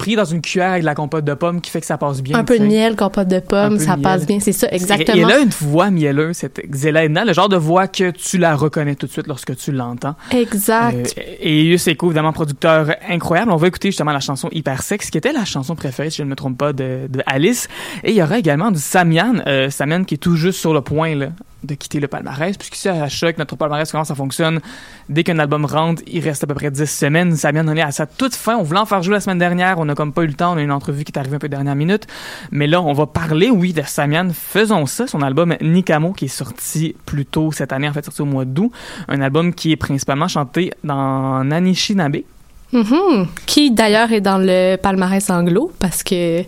pris 0.05 0.15
dans 0.15 0.25
une 0.25 0.41
cuillère 0.41 0.69
avec 0.69 0.81
de 0.83 0.85
la 0.85 0.93
compote 0.93 1.25
de 1.25 1.33
pommes 1.33 1.61
qui 1.61 1.71
fait 1.71 1.81
que 1.81 1.87
ça 1.87 1.97
passe 1.97 2.21
bien. 2.21 2.37
un 2.37 2.43
peu 2.43 2.59
de 2.59 2.63
miel, 2.63 2.95
compote 2.95 3.27
de 3.27 3.39
pommes, 3.39 3.79
peu 3.79 3.83
ça 3.83 3.97
passe 3.97 4.27
bien. 4.27 4.39
C'est 4.39 4.51
ça, 4.51 4.67
Et 4.71 4.75
exactement. 4.75 5.27
elle 5.27 5.35
a 5.35 5.39
une 5.39 5.49
voix 5.49 5.89
mielleuse, 5.89 6.37
cette 6.37 6.61
Xela 6.69 7.05
Edna, 7.05 7.25
le 7.25 7.33
genre 7.33 7.49
de 7.49 7.57
voix 7.57 7.87
que 7.87 8.11
tu 8.11 8.37
la 8.37 8.55
reconnais 8.55 8.93
tout 8.93 9.07
de 9.07 9.11
suite 9.11 9.25
lorsque 9.25 9.55
tu 9.57 9.71
l'entends. 9.71 10.15
Exact. 10.31 11.15
Euh, 11.17 11.21
et 11.39 11.63
Yus 11.63 11.87
Eko, 11.87 12.07
évidemment, 12.07 12.33
producteur 12.33 12.95
incroyable. 13.09 13.51
On 13.51 13.55
va 13.55 13.67
écouter 13.67 13.87
justement 13.89 14.11
la 14.11 14.19
chanson 14.19 14.47
Hyper 14.51 14.83
Sex, 14.83 15.09
qui 15.09 15.17
était 15.17 15.33
la 15.33 15.43
chanson 15.43 15.75
préférée, 15.75 16.11
si 16.11 16.17
je 16.17 16.23
ne 16.23 16.29
me 16.29 16.35
trompe 16.35 16.57
pas, 16.59 16.71
de, 16.71 17.07
de 17.09 17.23
Alice. 17.25 17.67
Et 18.03 18.11
il 18.11 18.15
y 18.15 18.21
aura 18.21 18.37
également 18.37 18.69
du 18.69 18.79
Samian, 18.79 19.41
euh, 19.47 19.71
Samian 19.71 20.03
qui 20.03 20.13
est 20.13 20.19
tout 20.19 20.35
juste 20.35 20.59
sur 20.59 20.75
le 20.75 20.81
point 20.81 21.15
là, 21.15 21.29
de 21.65 21.75
quitter 21.75 21.99
le 21.99 22.07
palmarès, 22.07 22.57
puisqu'ici 22.57 22.89
à 22.89 23.07
Choc, 23.09 23.37
notre 23.37 23.55
palmarès, 23.55 23.91
comment 23.91 24.03
ça 24.03 24.15
fonctionne, 24.15 24.59
dès 25.09 25.23
qu'un 25.23 25.39
album 25.39 25.65
rentre, 25.65 26.01
il 26.07 26.23
reste 26.23 26.43
à 26.43 26.47
peu 26.47 26.53
près 26.53 26.71
10 26.71 26.85
semaines. 26.85 27.35
Samian 27.35 27.67
en 27.67 27.75
est 27.75 27.81
à 27.81 27.91
sa 27.91 28.05
toute 28.05 28.35
fin. 28.35 28.55
On 28.57 28.63
voulait 28.63 28.79
en 28.79 28.85
faire 28.85 29.01
jouer 29.01 29.15
la 29.15 29.19
semaine 29.19 29.39
dernière, 29.39 29.79
on 29.79 29.85
n'a 29.85 29.95
comme 29.95 30.13
pas 30.13 30.23
eu 30.23 30.27
le 30.27 30.33
temps, 30.33 30.53
on 30.53 30.57
a 30.57 30.61
une 30.61 30.71
entrevue 30.71 31.03
qui 31.03 31.11
est 31.11 31.17
arrivée 31.17 31.35
un 31.35 31.39
peu 31.39 31.49
dernière 31.49 31.75
minute. 31.75 32.07
Mais 32.51 32.67
là, 32.67 32.81
on 32.81 32.93
va 32.93 33.05
parler, 33.05 33.49
oui, 33.49 33.73
de 33.73 33.81
Samian. 33.81 34.29
Faisons 34.33 34.85
ça, 34.85 35.07
son 35.07 35.21
album 35.21 35.55
Nikamo, 35.61 36.13
qui 36.13 36.25
est 36.25 36.29
sorti 36.29 36.95
plus 37.05 37.25
tôt 37.25 37.51
cette 37.51 37.73
année, 37.73 37.87
en 37.87 37.93
fait, 37.93 38.05
sorti 38.05 38.21
au 38.21 38.25
mois 38.25 38.45
d'août. 38.45 38.71
Un 39.07 39.21
album 39.21 39.53
qui 39.53 39.71
est 39.71 39.77
principalement 39.77 40.27
chanté 40.27 40.71
dans 40.83 41.49
Anishinaabe. 41.51 42.17
Mhm. 42.71 43.27
Qui 43.45 43.71
d'ailleurs 43.71 44.11
est 44.11 44.21
dans 44.21 44.37
le 44.37 44.75
palmarès 44.75 45.29
anglo 45.29 45.71
parce 45.79 46.03
que 46.03 46.43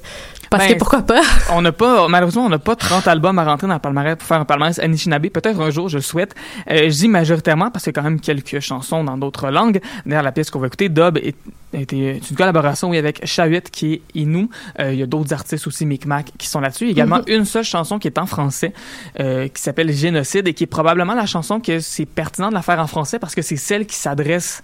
parce 0.50 0.68
Ben, 0.68 0.74
que 0.74 0.80
pourquoi 0.80 1.02
pas? 1.02 1.22
On 1.52 1.62
n'a 1.62 1.72
pas, 1.72 2.08
malheureusement, 2.08 2.46
on 2.46 2.50
n'a 2.50 2.60
pas 2.60 2.76
30 2.76 3.08
albums 3.08 3.38
à 3.40 3.44
rentrer 3.44 3.68
dans 3.68 3.74
le 3.74 3.80
palmarès 3.80 4.16
pour 4.16 4.28
faire 4.28 4.40
un 4.40 4.46
palmarès 4.46 4.80
Anishinaabe. 4.80 5.28
Peut-être 5.28 5.60
un 5.60 5.70
jour, 5.70 5.90
je 5.90 5.98
le 5.98 6.02
souhaite. 6.02 6.36
Euh, 6.70 6.90
je 6.90 6.96
dis 6.96 7.08
majoritairement 7.08 7.72
parce 7.72 7.84
qu'il 7.84 7.94
y 7.94 7.98
a 7.98 8.02
quand 8.02 8.10
même 8.10 8.20
quelques 8.20 8.60
chansons 8.60 9.04
dans 9.04 9.18
d'autres 9.18 9.50
langues. 9.50 9.82
D'ailleurs, 10.06 10.24
la 10.24 10.32
pièce 10.32 10.50
qu'on 10.50 10.60
va 10.60 10.68
écouter, 10.68 10.90
Dub, 10.90 11.18
est, 11.18 11.36
c'est 11.74 12.30
une 12.30 12.36
collaboration 12.38 12.90
oui, 12.90 12.98
avec 12.98 13.26
Chahut 13.26 13.62
qui 13.72 13.94
est 13.94 14.02
Inou. 14.16 14.50
Euh, 14.80 14.94
il 14.94 15.00
y 15.00 15.04
a 15.04 15.06
d'autres 15.06 15.34
artistes 15.34 15.68
aussi, 15.68 15.86
Micmac, 15.86 16.32
qui 16.38 16.48
sont 16.48 16.60
là-dessus. 16.60 16.86
Il 16.86 16.88
y 16.88 17.02
a 17.02 17.06
également 17.06 17.22
une 17.28 17.46
seule 17.46 17.64
chanson 17.64 18.00
qui 18.00 18.08
est 18.08 18.18
en 18.18 18.26
français, 18.26 18.74
euh, 19.20 19.48
qui 19.48 19.62
s'appelle 19.62 19.92
Génocide 19.92 20.48
et 20.48 20.54
qui 20.54 20.64
est 20.64 20.68
probablement 20.68 21.14
la 21.14 21.26
chanson 21.26 21.60
que 21.60 21.80
c'est 21.80 22.06
pertinent 22.06 22.50
de 22.50 22.54
la 22.54 22.62
faire 22.62 22.80
en 22.80 22.88
français 22.88 23.20
parce 23.20 23.36
que 23.36 23.42
c'est 23.42 23.58
celle 23.58 23.86
qui 23.86 23.96
s'adresse 23.96 24.64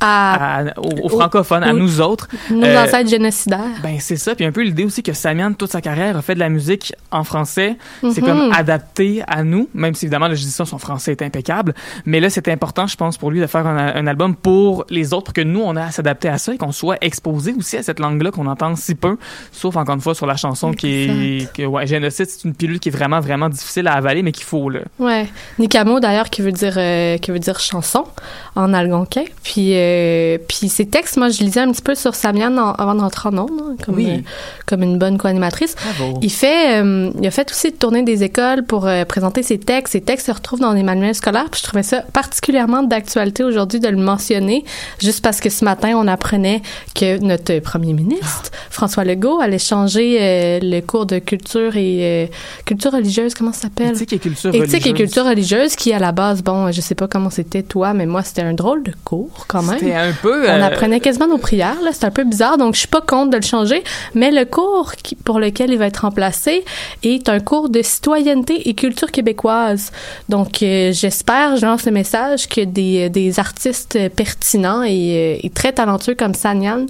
à 0.00 0.58
à- 0.58 0.78
aux, 0.78 1.06
aux 1.06 1.08
francophones, 1.08 1.62
à 1.64 1.72
nous 1.72 2.00
autres. 2.00 2.28
nos 2.50 2.64
euh, 2.64 2.84
ancêtres 2.84 3.10
génocidaires. 3.10 3.58
Ben 3.82 3.96
c'est 4.00 4.16
ça, 4.16 4.34
puis 4.34 4.44
un 4.44 4.52
peu 4.52 4.62
l'idée 4.62 4.84
aussi 4.84 5.02
que 5.02 5.12
Samian 5.12 5.52
toute 5.52 5.70
sa 5.72 5.80
carrière 5.80 6.16
a 6.16 6.22
fait 6.22 6.34
de 6.34 6.38
la 6.40 6.48
musique 6.48 6.92
en 7.10 7.24
français, 7.24 7.76
c'est 8.12 8.20
comme 8.20 8.52
adapté 8.52 9.22
à 9.26 9.42
nous, 9.44 9.68
même 9.74 9.94
si 9.94 10.04
évidemment 10.06 10.28
là, 10.28 10.34
je 10.34 10.42
dis 10.42 10.50
ça 10.50 10.64
son 10.64 10.78
français 10.78 11.12
est 11.12 11.22
impeccable, 11.22 11.74
mais 12.04 12.20
là 12.20 12.30
c'était 12.30 12.52
important 12.52 12.86
je 12.86 12.96
pense 12.96 13.18
pour 13.18 13.30
lui 13.30 13.40
de 13.40 13.46
faire 13.46 13.66
un, 13.66 13.94
un 13.94 14.06
album 14.06 14.34
pour 14.36 14.84
les 14.90 15.12
autres 15.12 15.24
pour 15.26 15.34
que 15.34 15.40
nous 15.40 15.60
on 15.60 15.74
a 15.76 15.84
à 15.86 15.90
s'adapter 15.90 16.28
à 16.28 16.38
ça 16.38 16.54
et 16.54 16.58
qu'on 16.58 16.72
soit 16.72 16.96
exposé 17.00 17.54
aussi 17.58 17.76
à 17.76 17.82
cette 17.82 17.98
langue-là 17.98 18.30
qu'on 18.30 18.46
entend 18.46 18.74
si 18.76 18.94
peu, 18.94 19.16
sauf 19.52 19.76
encore 19.76 19.94
une 19.96 20.00
fois 20.00 20.14
sur 20.14 20.26
la 20.26 20.36
chanson 20.36 20.72
qui 20.72 20.88
est 21.42 21.52
que 21.52 21.62
ouais, 21.64 21.86
génocide, 21.86 22.26
c'est 22.28 22.44
une 22.46 22.54
pilule 22.54 22.78
qui 22.80 22.88
est 22.90 22.92
vraiment 22.92 23.20
vraiment 23.20 23.48
difficile 23.48 23.88
à 23.88 23.94
avaler 23.94 24.22
mais 24.22 24.32
qu'il 24.32 24.44
faut 24.44 24.70
là. 24.70 24.80
Ouais, 24.98 25.26
Nikamo 25.58 25.98
d'ailleurs 26.00 26.30
qui 26.30 26.42
veut 26.42 26.52
dire 26.52 26.74
euh, 26.76 27.18
qui 27.18 27.30
veut 27.30 27.38
dire 27.38 27.58
chanson 27.58 28.04
en 28.54 28.72
algonquin. 28.74 29.24
Puis 29.42 29.74
euh, 29.74 29.87
puis 30.48 30.68
ses 30.68 30.86
textes, 30.86 31.16
moi 31.16 31.28
je 31.30 31.42
lisais 31.42 31.60
un 31.60 31.70
petit 31.72 31.82
peu 31.82 31.94
sur 31.94 32.14
Samian 32.14 32.56
en- 32.58 32.72
avant 32.72 32.94
de 32.94 33.00
rentrer 33.00 33.28
en 33.28 33.38
ondes, 33.38 33.50
hein, 33.60 33.76
comme 33.84 33.96
Oui. 33.96 34.08
euh, 34.10 34.18
comme 34.66 34.82
une 34.82 34.98
bonne 34.98 35.18
co-animatrice. 35.18 35.74
Il 36.22 36.30
fait 36.30 36.80
euh, 36.82 37.10
il 37.20 37.26
a 37.26 37.30
fait 37.30 37.50
aussi 37.50 37.72
tourner 37.72 38.02
des 38.02 38.22
écoles 38.22 38.64
pour 38.64 38.86
euh, 38.86 39.04
présenter 39.04 39.42
ses 39.42 39.58
textes. 39.58 39.92
Ses 39.92 40.00
textes 40.00 40.26
se 40.26 40.32
retrouvent 40.32 40.60
dans 40.60 40.74
des 40.74 40.82
manuels 40.82 41.14
scolaires. 41.14 41.46
Puis 41.50 41.60
je 41.62 41.66
trouvais 41.66 41.82
ça 41.82 42.02
particulièrement 42.12 42.82
d'actualité 42.82 43.44
aujourd'hui 43.44 43.80
de 43.80 43.88
le 43.88 43.96
mentionner, 43.96 44.64
juste 45.00 45.22
parce 45.22 45.40
que 45.40 45.50
ce 45.50 45.64
matin 45.64 45.92
on 45.96 46.06
apprenait 46.08 46.62
que 46.94 47.18
notre 47.18 47.58
premier 47.60 47.92
ministre 47.92 48.50
François 48.70 49.04
Legault 49.04 49.40
allait 49.40 49.58
changer 49.58 50.18
euh, 50.20 50.58
le 50.62 50.80
cours 50.80 51.06
de 51.06 51.18
culture 51.18 51.76
et 51.76 51.98
euh, 52.00 52.26
culture 52.64 52.92
religieuse, 52.92 53.34
comment 53.34 53.52
ça 53.52 53.62
s'appelle? 53.62 53.92
Éthique 53.94 54.12
et 54.12 54.18
culture 54.18 54.54
Éthique 54.54 54.86
et 54.86 54.92
culture 54.94 55.24
religieuse, 55.24 55.76
qui 55.76 55.92
à 55.92 55.98
la 55.98 56.12
base, 56.12 56.42
bon, 56.42 56.70
je 56.72 56.80
sais 56.80 56.94
pas 56.94 57.06
comment 57.08 57.30
c'était 57.30 57.62
toi, 57.62 57.94
mais 57.94 58.06
moi 58.06 58.22
c'était 58.22 58.42
un 58.42 58.52
drôle 58.54 58.82
de 58.82 58.92
cours 59.04 59.46
quand 59.48 59.62
même. 59.62 59.77
C'était 59.78 59.94
un 59.94 60.12
peu 60.12 60.44
On 60.48 60.50
euh, 60.50 60.62
apprenait 60.62 61.00
quasiment 61.00 61.26
nos 61.28 61.38
prières, 61.38 61.80
là, 61.82 61.90
c'est 61.92 62.04
un 62.04 62.10
peu 62.10 62.24
bizarre, 62.24 62.58
donc 62.58 62.74
je 62.74 62.80
suis 62.80 62.88
pas 62.88 63.00
contre 63.00 63.30
de 63.30 63.36
le 63.36 63.42
changer, 63.42 63.82
mais 64.14 64.30
le 64.30 64.44
cours 64.44 64.92
qui- 65.02 65.14
pour 65.14 65.38
lequel 65.40 65.70
il 65.70 65.78
va 65.78 65.86
être 65.86 65.98
remplacé 65.98 66.64
est 67.02 67.28
un 67.28 67.40
cours 67.40 67.68
de 67.68 67.82
citoyenneté 67.82 68.68
et 68.68 68.74
culture 68.74 69.10
québécoise. 69.10 69.90
Donc 70.28 70.62
euh, 70.62 70.92
j'espère, 70.92 71.56
je 71.56 71.66
lance 71.66 71.84
le 71.86 71.92
message 71.92 72.48
que 72.48 72.62
des, 72.62 73.08
des 73.10 73.38
artistes 73.38 73.98
pertinents 74.16 74.82
et, 74.82 75.36
euh, 75.38 75.40
et 75.46 75.50
très 75.50 75.72
talentueux 75.72 76.14
comme 76.14 76.34
Samian, 76.34 76.86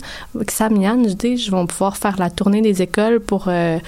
Samian, 0.48 1.02
je 1.06 1.14
dis, 1.14 1.48
vont 1.50 1.66
pouvoir 1.66 1.96
faire 1.96 2.16
la 2.18 2.30
tournée 2.30 2.60
des 2.62 2.82
écoles 2.82 3.20
pour 3.20 3.46
euh, 3.48 3.78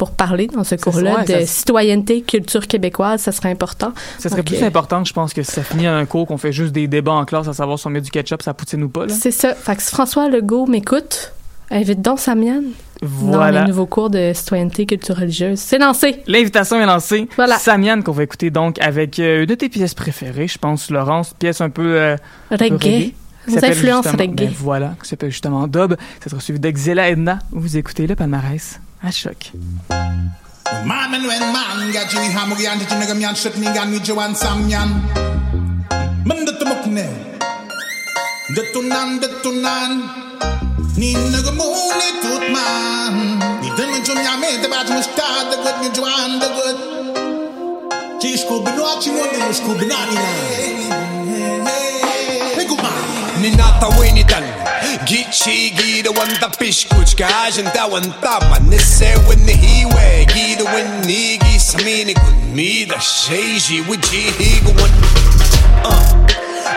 pour 0.00 0.12
parler 0.12 0.46
dans 0.46 0.64
ce 0.64 0.76
cours-là 0.76 1.24
de 1.24 1.32
ça- 1.32 1.46
citoyenneté, 1.46 2.22
culture 2.22 2.66
québécoise, 2.66 3.20
ça 3.20 3.32
serait 3.32 3.50
important. 3.50 3.92
ça 4.18 4.30
serait 4.30 4.40
Donc, 4.40 4.46
plus 4.46 4.62
euh, 4.62 4.66
important, 4.66 5.04
je 5.04 5.12
pense, 5.12 5.34
que 5.34 5.42
si 5.42 5.52
ça 5.52 5.62
finit 5.62 5.86
en 5.86 5.92
un 5.94 6.06
cours 6.06 6.26
qu'on 6.26 6.38
fait 6.38 6.52
juste 6.52 6.72
des 6.72 6.88
débats 6.88 7.12
en 7.12 7.26
classe 7.26 7.48
à 7.48 7.52
savoir 7.52 7.78
si 7.78 7.86
on 7.86 7.90
met 7.90 8.00
du 8.00 8.10
ketchup, 8.10 8.40
ça 8.40 8.54
poutine 8.54 8.82
ou 8.82 8.88
pas. 8.88 9.04
Là. 9.04 9.12
C'est 9.12 9.30
ça. 9.30 9.54
Fait 9.54 9.76
que 9.76 9.82
si 9.82 9.90
François 9.90 10.30
Legault 10.30 10.64
m'écoute, 10.64 11.34
invite 11.70 12.00
donc 12.00 12.18
Samian 12.18 12.62
dans 13.02 13.08
Voilà. 13.36 13.60
les 13.60 13.68
nouveaux 13.68 13.84
cours 13.84 14.08
de 14.08 14.32
citoyenneté 14.34 14.86
culture 14.86 15.16
religieuse. 15.16 15.58
C'est 15.58 15.76
lancé. 15.78 16.22
L'invitation 16.26 16.80
est 16.80 16.86
lancée. 16.86 17.28
Voilà. 17.36 17.58
Samian 17.58 18.00
qu'on 18.00 18.12
va 18.12 18.22
écouter 18.22 18.48
donc 18.48 18.78
avec 18.80 19.18
euh, 19.18 19.40
une 19.40 19.46
de 19.46 19.54
tes 19.54 19.68
pièces 19.68 19.92
préférées, 19.92 20.48
je 20.48 20.56
pense, 20.56 20.90
Laurence, 20.90 21.34
pièce 21.38 21.60
un 21.60 21.68
peu 21.68 21.96
euh, 22.00 22.16
un 22.50 22.56
peu 22.56 22.64
Reggae. 22.64 23.12
Vos 23.46 23.56
influences 23.64 24.04
justement- 24.04 24.18
reggae. 24.22 24.46
ben 24.46 24.54
voilà, 24.58 24.94
qui 25.02 25.08
s'appelle 25.08 25.30
justement. 25.30 25.66
Ça 26.22 26.30
sera 26.30 26.40
suivi 26.40 26.60
d'Exela 26.60 27.08
Edna. 27.08 27.38
Vous 27.50 27.76
écoutez 27.76 28.06
le 28.06 28.14
palmarès 28.14 28.78
à 29.02 29.10
choc. 29.10 29.52
Man 30.84 31.14
and 31.14 31.26
when 31.26 31.40
man 31.52 31.90
get 31.92 32.12
you 32.12 32.20
ham 32.36 32.54
gi 32.56 32.66
anti 32.68 32.84
nigga 32.94 33.14
mi 33.14 33.24
an 33.24 33.34
shit 33.34 33.56
ni 33.58 33.66
gan 33.74 33.86
mi 33.90 33.98
jawan 34.04 34.34
sam 34.34 34.68
yan. 34.68 34.88
Man 36.24 36.44
de 36.44 36.52
tumukne. 36.58 37.06
De 38.54 38.62
tunan 38.72 39.18
de 39.20 39.28
tunan. 39.42 39.92
Ni 40.96 41.14
nigga 41.14 41.52
moon 41.52 42.00
it 42.08 42.16
tut 42.22 42.44
man. 42.54 43.14
Ni 43.62 43.68
dem 43.76 43.90
jum 44.04 44.18
ya 44.26 44.36
me 44.42 44.50
de 44.62 44.68
bat 44.68 44.88
mustad 44.94 45.50
de 45.50 45.56
good 45.64 45.76
mi 45.82 45.88
jawan 45.96 46.38
de 46.42 46.48
good. 46.56 46.78
Ci 48.20 48.36
sco 48.36 48.60
bino 48.62 48.86
ci 49.00 49.10
mo 49.10 49.22
de 49.32 49.52
sco 49.54 49.74
binani 49.74 50.14
na. 50.14 51.09
ninatawin 53.40 54.16
itan 54.18 54.44
Gichi 55.04 55.70
gida 55.70 56.10
wanda 56.10 56.48
pishkuch 56.58 57.14
kajin 57.14 57.70
ta 57.72 57.86
wanda 57.86 58.40
manise 58.50 59.14
win 59.28 59.46
the 59.46 59.52
hiwe 59.52 60.26
gida 60.26 60.64
win 60.74 60.86
nigi 61.06 61.60
samini 61.60 62.14
kun. 62.14 62.34
Mi 62.54 62.86
da 62.86 63.00
sheji 63.00 63.80
wuji 63.88 64.20
higu 64.38 64.70
one 64.70 64.94
uh. 65.84 66.29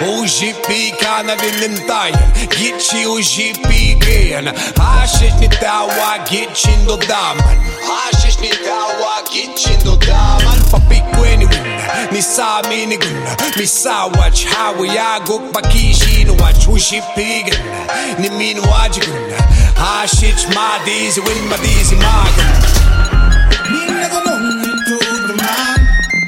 UGP 0.04 1.00
kana 1.00 1.36
vilintajen 1.36 2.32
Git 2.50 2.76
qi 2.80 3.06
UGP 3.08 3.68
gejen 4.04 4.50
Hash 4.80 5.22
ish 5.28 5.38
një 5.40 5.50
tawa 5.62 6.10
git 6.28 6.52
qin 6.60 6.84
do 6.88 6.98
damen 7.08 7.62
Hash 7.88 8.26
ish 8.28 8.40
një 8.42 8.52
tawa 8.66 9.14
git 9.32 9.56
qin 9.62 9.80
do 9.86 9.96
damen 10.04 10.60
Pa 10.72 10.82
piku 10.90 11.24
e 11.24 11.38
një 11.40 11.48
unë 11.48 12.12
Mi 12.12 12.22
sa 12.26 12.50
mi 12.68 12.82
një 12.92 13.00
gënë 13.06 13.38
Mi 13.56 13.68
sa 13.76 13.98
watch 14.18 14.44
how 14.52 14.76
we 14.80 14.92
are 14.92 15.22
Guk 15.30 15.52
pa 15.56 15.64
kishi 15.70 16.28
në 16.28 16.36
watch 16.42 16.68
UGP 16.68 17.18
gënë 17.48 17.86
Një 18.20 18.34
minu 18.36 18.68
a 18.82 18.90
gjë 18.92 19.08
gënë 19.08 19.48
Hash 19.80 20.20
ish 20.32 20.50
ma 20.52 20.68
dizi 20.88 21.24
win 21.24 21.48
man 21.48 21.64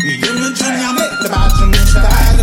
Një 0.06 0.32
në 0.32 0.50
qënë 0.56 0.80
jam 0.80 2.35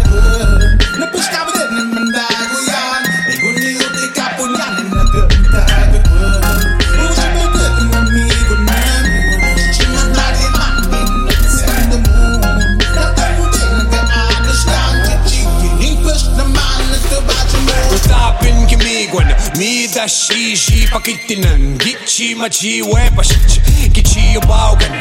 dashi 19.88 20.54
ji 20.56 20.86
pakitinan 20.92 21.78
gichi 21.78 22.34
machi 22.34 22.82
we 22.82 23.10
pashich 23.16 23.60
kichi 23.92 24.36
ubaugan 24.38 24.92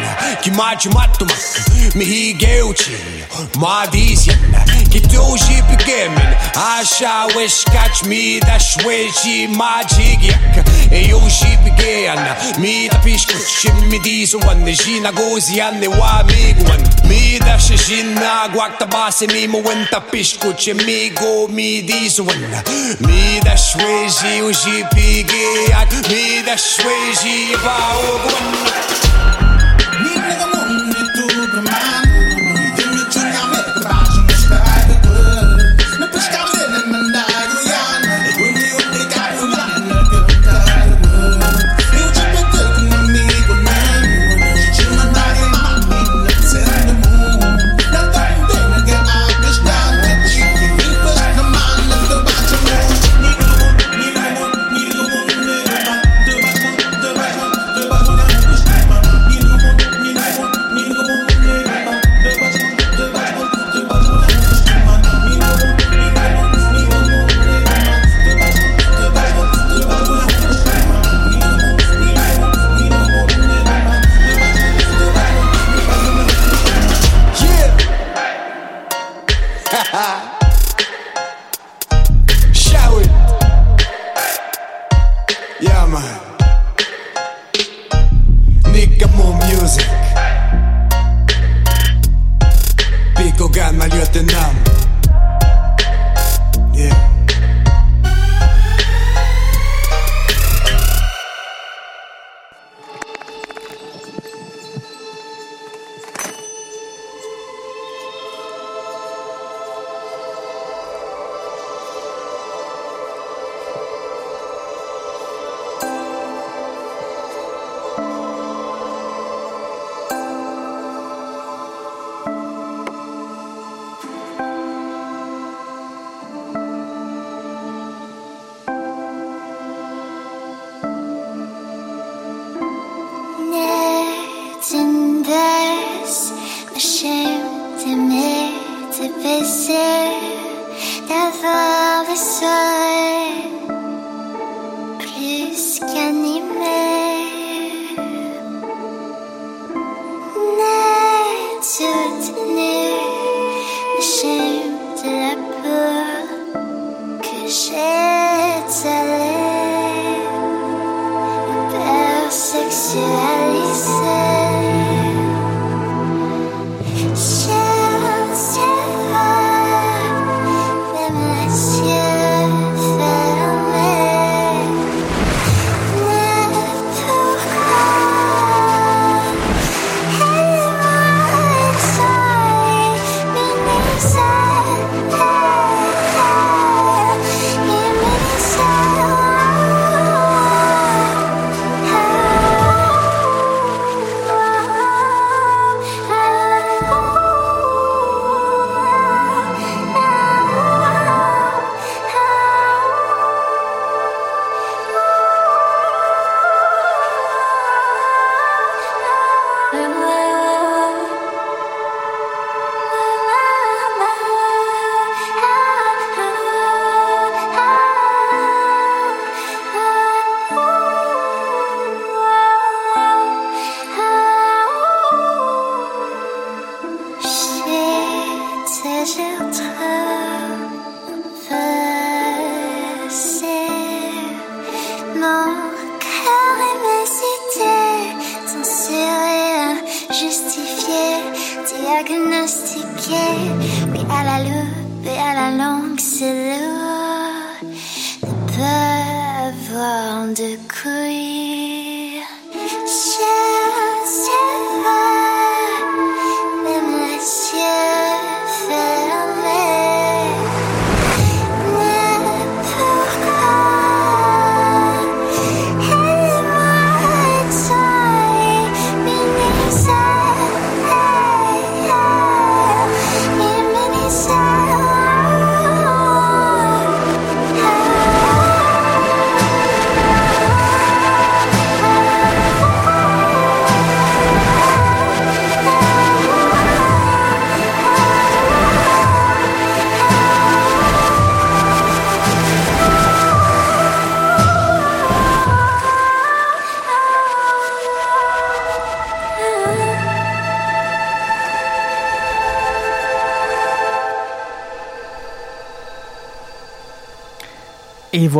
ki 0.42 0.52
machi 0.52 0.90
matum 0.90 1.28
mihi 1.96 2.34
geuchi. 2.34 2.92
Madisi 3.60 4.32
Kitouji 4.92 5.62
pegemin 5.70 6.36
Asha 6.54 7.28
wish 7.36 7.64
catch 7.66 8.04
me 8.06 8.39
da 8.42 8.58
shweji 8.60 9.48
magic 9.56 10.22
yak 10.22 10.66
Yoji 10.92 11.52
began 11.64 12.62
Mi 12.62 12.88
da 12.89 12.98
pishkuchi 13.00 13.72
mi 13.89 14.00
diso 14.00 14.38
wan 14.46 14.66
Jina 14.66 15.12
gozi 15.12 15.62
ane 15.62 15.88
wa 15.88 16.24
migwan 16.28 16.82
Mi 17.08 17.39
da 17.39 17.58
shijina 17.58 18.50
guak 18.54 18.78
tabase 18.80 19.28
mi 19.32 19.48
mo 19.48 19.60
wen 19.60 19.88
ta 19.92 20.00
pishkuchi 20.02 20.74
mi 20.86 21.10
go 21.10 21.48
mi 21.48 21.82
diso 21.82 22.24
wan 22.28 22.42
Mi 23.00 23.39
da 23.44 23.56
shweji 23.58 24.42
uji 24.42 24.84
pigi 24.94 25.70
yak 25.70 25.92
Mi 26.10 26.42
da 26.46 26.56
shweji 26.58 27.56
va 27.64 27.76
ogwan 28.12 29.51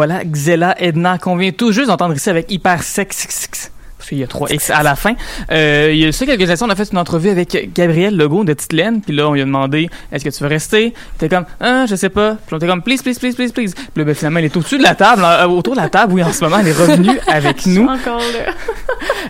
voilà, 0.02 0.24
Xela 0.26 0.74
Edna, 0.80 1.20
qu'on 1.20 1.36
vient 1.36 1.52
tout 1.52 1.72
juste 1.72 1.86
d'entendre 1.86 2.16
ici 2.16 2.28
avec 2.28 2.52
Hyper 2.52 2.82
Sex. 2.82 3.70
Parce 3.99 4.10
qu'il 4.10 4.18
y 4.18 4.24
a 4.24 4.28
trois 4.28 4.49
X 4.49 4.72
à 4.72 4.82
la 4.82 4.95
fin. 4.95 5.14
Euh, 5.52 5.91
il 5.93 5.99
y 5.99 6.08
a 6.08 6.12
ça 6.12 6.26
quelques 6.26 6.49
instants, 6.49 6.66
on 6.66 6.72
a 6.72 6.76
fait 6.76 6.91
une 6.91 6.97
entrevue 6.97 7.30
avec 7.30 7.72
Gabriel 7.76 8.18
Legault 8.18 8.43
de 8.43 8.56
Petite 8.56 8.74
Laine. 8.74 9.02
Puis 9.02 9.16
là, 9.16 9.30
on 9.30 9.34
lui 9.34 9.41
a 9.41 9.45
demandé 9.45 9.91
Est-ce 10.12 10.26
que 10.26 10.32
tu 10.32 10.41
veux 10.41 10.49
rester? 10.49 10.95
T'es 11.20 11.30
comme 11.30 11.45
Ah, 11.60 11.86
je 11.88 11.93
sais 11.93 12.10
pas. 12.10 12.32
Puis 12.34 12.56
on 12.56 12.58
était 12.58 12.66
comme 12.66 12.82
Please, 12.82 13.04
please, 13.04 13.20
please, 13.20 13.36
please, 13.36 13.52
please. 13.52 13.76
Puis 13.76 13.86
là, 13.97 14.04
ben, 14.06 14.16
finalement, 14.16 14.39
elle 14.39 14.45
est 14.45 14.58
au-dessus 14.58 14.80
de 14.80 14.84
la 14.84 14.95
table, 14.95 15.22
euh, 15.24 15.45
autour 15.45 15.76
de 15.76 15.82
la 15.82 15.89
table. 15.89 16.14
Oui, 16.14 16.24
en 16.24 16.34
ce 16.34 16.43
moment, 16.43 16.58
elle 16.58 16.70
est 16.70 16.72
revenue 16.72 17.20
avec 17.28 17.68
nous. 17.68 17.84
Encore 17.84 18.18
là. 18.18 18.54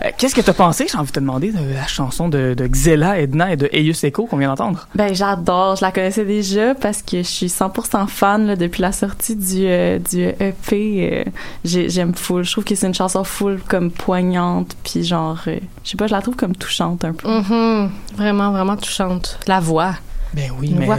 Euh, 0.03 0.09
Qu'est-ce 0.17 0.35
que 0.35 0.41
t'as 0.41 0.53
pensé? 0.53 0.87
J'ai 0.91 0.97
envie 0.97 1.07
de 1.09 1.13
te 1.15 1.19
demander 1.19 1.51
de 1.51 1.73
la 1.73 1.87
chanson 1.87 2.29
de, 2.29 2.53
de 2.53 2.67
Xela 2.67 3.19
Edna 3.19 3.51
et 3.53 3.57
de 3.57 3.69
Eius 3.73 4.03
Echo 4.03 4.25
qu'on 4.25 4.37
vient 4.37 4.49
d'entendre. 4.49 4.87
Ben 4.95 5.13
j'adore, 5.13 5.75
je 5.75 5.81
la 5.81 5.91
connaissais 5.91 6.25
déjà 6.25 6.75
parce 6.75 7.01
que 7.01 7.17
je 7.17 7.27
suis 7.27 7.47
100% 7.47 8.07
fan 8.07 8.47
là, 8.47 8.55
depuis 8.55 8.81
la 8.81 8.91
sortie 8.91 9.35
du 9.35 9.65
euh, 9.65 9.99
du 9.99 10.21
EP. 10.39 11.25
euh, 11.27 11.29
j'ai- 11.65 11.89
J'aime 11.89 12.13
full, 12.15 12.43
je 12.43 12.51
trouve 12.51 12.63
que 12.63 12.75
c'est 12.75 12.87
une 12.87 12.93
chanson 12.93 13.23
full 13.23 13.59
comme 13.67 13.91
poignante 13.91 14.75
puis 14.83 15.03
genre 15.03 15.39
euh, 15.47 15.57
je 15.83 15.89
sais 15.91 15.97
pas, 15.97 16.07
je 16.07 16.13
la 16.13 16.21
trouve 16.21 16.35
comme 16.35 16.55
touchante 16.55 17.03
un 17.05 17.13
peu. 17.13 17.27
Mhm. 17.29 17.89
Vraiment, 18.15 18.51
vraiment 18.51 18.77
touchante. 18.77 19.39
La 19.47 19.59
voix. 19.59 19.95
Ben 20.33 20.51
oui, 20.59 20.69
Une 20.69 20.79
mais 20.79 20.85
voix. 20.85 20.97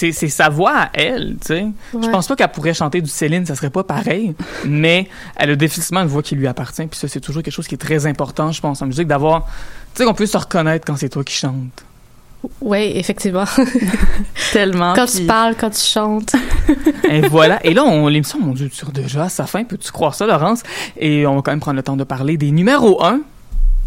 C'est 0.00 0.12
c'est 0.12 0.28
sa 0.28 0.48
voix 0.48 0.72
à 0.76 0.90
elle, 0.94 1.36
tu 1.40 1.46
sais. 1.48 1.66
Je 1.92 1.98
Ouais. 1.98 2.10
pense 2.10 2.26
pas 2.26 2.36
qu'elle 2.36 2.48
pourrait 2.52 2.72
chanter 2.74 3.00
du 3.02 3.10
Céline, 3.10 3.44
ça 3.44 3.54
serait 3.54 3.70
pas 3.70 3.84
pareil, 3.84 4.34
mais 4.64 5.08
elle 5.36 5.50
a 5.50 5.56
définitivement 5.56 6.00
une 6.00 6.08
voix 6.08 6.22
qui 6.22 6.34
lui 6.36 6.46
appartient, 6.46 6.86
puis 6.86 6.98
ça 6.98 7.06
c'est 7.08 7.20
toujours 7.20 7.42
quelque 7.42 7.52
chose 7.52 7.68
qui 7.68 7.74
est 7.74 7.78
très 7.78 8.06
important, 8.06 8.50
je 8.52 8.60
pense 8.60 8.80
en 8.82 8.86
musique 8.86 9.06
d'avoir 9.08 9.46
tu 9.94 9.98
sais 9.98 10.04
qu'on 10.04 10.14
peut 10.14 10.26
se 10.26 10.38
reconnaître 10.38 10.84
quand 10.86 10.96
c'est 10.96 11.08
toi 11.08 11.22
qui 11.24 11.34
chantes. 11.34 11.84
Oui, 12.62 12.92
effectivement. 12.94 13.44
Tellement. 14.52 14.94
quand 14.94 15.04
puis- 15.06 15.20
tu 15.20 15.26
parles, 15.26 15.54
quand 15.60 15.70
tu 15.70 15.80
chantes. 15.84 16.32
Et 17.08 17.20
voilà, 17.28 17.64
et 17.66 17.74
là 17.74 17.84
on 17.84 18.08
l'émission 18.08 18.38
mon 18.40 18.52
dieu, 18.54 18.68
tire 18.70 18.90
déjà 18.92 19.24
à 19.24 19.28
sa 19.28 19.46
fin, 19.46 19.64
peux-tu 19.64 19.90
croire 19.92 20.14
ça 20.14 20.26
Laurence? 20.26 20.62
Et 20.96 21.26
on 21.26 21.36
va 21.36 21.42
quand 21.42 21.52
même 21.52 21.60
prendre 21.60 21.76
le 21.76 21.82
temps 21.82 21.96
de 21.96 22.04
parler 22.04 22.36
des 22.38 22.50
numéros 22.50 23.04
1 23.04 23.20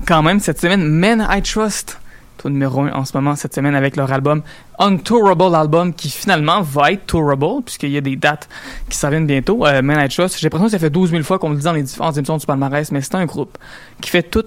quand 0.06 0.22
même 0.22 0.40
cette 0.40 0.60
semaine 0.62 0.84
Men 0.84 1.26
I 1.32 1.42
Trust. 1.42 1.98
Toi 2.38 2.52
numéro 2.52 2.82
1 2.82 2.92
en 2.94 3.06
ce 3.06 3.16
moment 3.16 3.36
cette 3.36 3.54
semaine 3.56 3.76
avec 3.76 3.96
leur 3.96 4.12
album 4.12 4.42
Untourable 4.80 5.56
album 5.56 5.94
qui 5.94 6.10
finalement 6.10 6.62
va 6.62 6.92
être 6.92 7.06
tourable 7.06 7.62
puisqu'il 7.64 7.92
y 7.92 7.98
a 7.98 8.02
des 8.02 8.16
dates 8.16 8.50
qui 8.90 8.98
s'en 8.98 9.10
viennent 9.10 9.28
bientôt. 9.28 9.66
Euh, 9.66 9.82
Trust, 10.10 10.40
j'ai 10.40 10.46
l'impression 10.48 10.66
que 10.66 10.72
ça 10.72 10.80
fait 10.80 10.90
12 10.90 11.12
000 11.12 11.24
fois 11.24 11.40
qu'on 11.40 11.50
le 11.52 11.58
dit 11.58 11.64
dans 11.64 11.74
les 11.74 11.84
différentes 11.84 12.18
émissions 12.18 12.38
du 12.38 12.46
palmarès, 12.46 12.92
mais 12.92 13.02
c'est 13.02 13.16
un 13.16 13.26
groupe 13.26 13.58
qui 14.02 14.10
fait 14.10 14.24
tout 14.24 14.44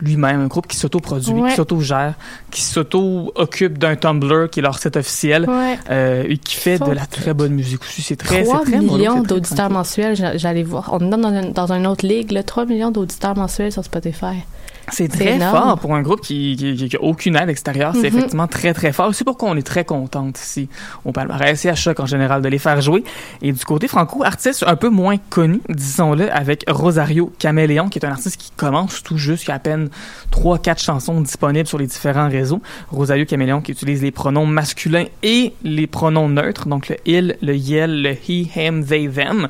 lui-même, 0.00 0.40
un 0.42 0.46
groupe 0.46 0.68
qui 0.68 0.76
s'auto-produit, 0.76 1.32
Ouais. 1.32 1.50
qui 1.50 1.56
s'auto-gère, 1.56 2.14
qui 2.52 2.62
s'auto-occupe 2.62 3.78
d'un 3.78 3.96
Tumblr 3.96 4.48
qui 4.50 4.60
est 4.60 4.62
leur 4.62 4.78
site 4.78 4.96
officiel 4.96 5.48
Ouais. 5.48 5.76
euh, 5.90 6.24
et 6.28 6.38
qui 6.38 6.54
fait 6.54 6.78
de 6.78 6.90
la 6.92 7.06
très 7.06 7.34
bonne 7.34 7.52
musique 7.52 7.82
aussi. 7.82 8.02
C'est 8.02 8.14
très, 8.16 8.44
3 8.44 8.60
c'est 8.64 8.70
très 8.72 8.80
millions 8.80 9.22
d'auditeurs 9.22 9.70
mensuels, 9.70 10.14
j'a- 10.16 10.36
j'allais 10.36 10.62
voir. 10.62 10.90
On 10.92 11.00
est 11.00 11.16
dans, 11.20 11.28
un, 11.28 11.50
dans 11.50 11.72
une 11.72 11.86
autre 11.86 12.06
ligue, 12.06 12.30
là, 12.30 12.42
3 12.44 12.66
millions 12.66 12.90
d'auditeurs 12.92 13.36
mensuels 13.36 13.72
sur 13.72 13.84
Spotify. 13.84 14.44
C'est 14.92 15.08
très 15.08 15.34
énorme. 15.36 15.56
fort 15.56 15.78
pour 15.78 15.94
un 15.94 16.02
groupe 16.02 16.20
qui, 16.20 16.56
qui, 16.56 16.74
qui- 16.76 16.88
qui 16.88 16.96
a 16.96 17.02
aucune 17.02 17.36
aide 17.36 17.48
extérieure. 17.48 17.92
C'est 17.94 18.10
Mhm. 18.10 18.18
effectivement 18.18 18.46
très, 18.46 18.72
très 18.74 18.92
fort. 18.92 19.14
C'est 19.14 19.24
pourquoi 19.24 19.50
on 19.50 19.56
est 19.56 19.66
très 19.66 19.84
contente 19.84 20.38
ici 20.38 20.68
au 21.04 21.12
palmarès 21.12 21.64
et 21.64 21.68
à 21.68 21.74
choc 21.74 22.00
en 22.00 22.06
général 22.06 22.42
de 22.42 22.48
les 22.48 22.58
faire 22.58 22.80
jouer. 22.80 23.04
Et 23.42 23.52
du 23.52 23.64
côté 23.64 23.88
franco, 23.88 24.24
artiste 24.24 24.64
un 24.66 24.76
peu 24.76 24.88
moins 24.88 25.16
connu, 25.30 25.60
disons-le, 25.68 26.32
avec 26.32 26.64
Rosario 26.68 27.32
Caméléon, 27.38 27.88
qui 27.88 27.98
est 27.98 28.04
un 28.04 28.10
artiste 28.10 28.36
qui 28.38 28.50
commence 28.56 29.02
tout 29.02 29.18
juste, 29.18 29.44
qui 29.44 29.50
a 29.50 29.54
à 29.54 29.58
peine 29.58 29.88
3-4 30.30 30.78
chansons 30.82 31.20
disponibles 31.20 31.66
sur 31.66 31.78
les 31.78 31.86
différents 31.86 32.28
réseaux. 32.28 32.60
Rosario 32.90 33.24
Caméléon 33.24 33.60
qui 33.60 33.72
utilise 33.72 34.02
les 34.02 34.10
pronoms 34.10 34.46
masculins 34.46 35.04
et 35.22 35.52
les 35.62 35.86
pronoms 35.86 36.28
neutres, 36.28 36.68
donc 36.68 36.88
le 36.88 36.96
il, 37.06 37.36
le 37.42 37.56
yel, 37.56 38.02
le 38.02 38.10
he, 38.12 38.48
him, 38.56 38.84
they, 38.84 39.08
them. 39.08 39.48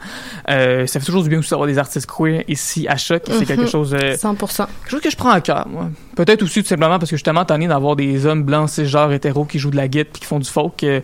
Euh, 0.50 0.86
ça 0.86 1.00
fait 1.00 1.06
toujours 1.06 1.22
du 1.22 1.28
bien 1.28 1.38
aussi 1.38 1.50
d'avoir 1.50 1.66
des 1.68 1.78
artistes 1.78 2.06
queer 2.10 2.42
ici 2.48 2.86
à 2.88 2.96
choc. 2.96 3.22
C'est 3.26 3.40
Mhm. 3.40 3.44
quelque 3.46 3.66
chose... 3.66 3.94
euh, 3.94 4.16
100%. 4.16 4.66
quelque 4.66 4.90
chose 4.90 5.00
que 5.00 5.10
je 5.10 5.16
prends 5.16 5.27
à 5.30 5.40
cœur, 5.40 5.66
moi. 5.68 5.90
Peut-être 6.16 6.42
aussi 6.42 6.62
tout 6.62 6.68
simplement 6.68 6.98
parce 6.98 7.10
que 7.10 7.16
tellement 7.16 7.44
tanné 7.44 7.68
d'avoir 7.68 7.96
des 7.96 8.26
hommes 8.26 8.42
blancs, 8.42 8.68
cisgenres, 8.70 9.12
hétéros 9.12 9.44
qui 9.44 9.58
jouent 9.58 9.70
de 9.70 9.76
la 9.76 9.88
guitare 9.88 10.12
puis 10.12 10.20
qui 10.20 10.26
font 10.26 10.38
du 10.38 10.48
folk 10.48 10.76
que 10.76 11.02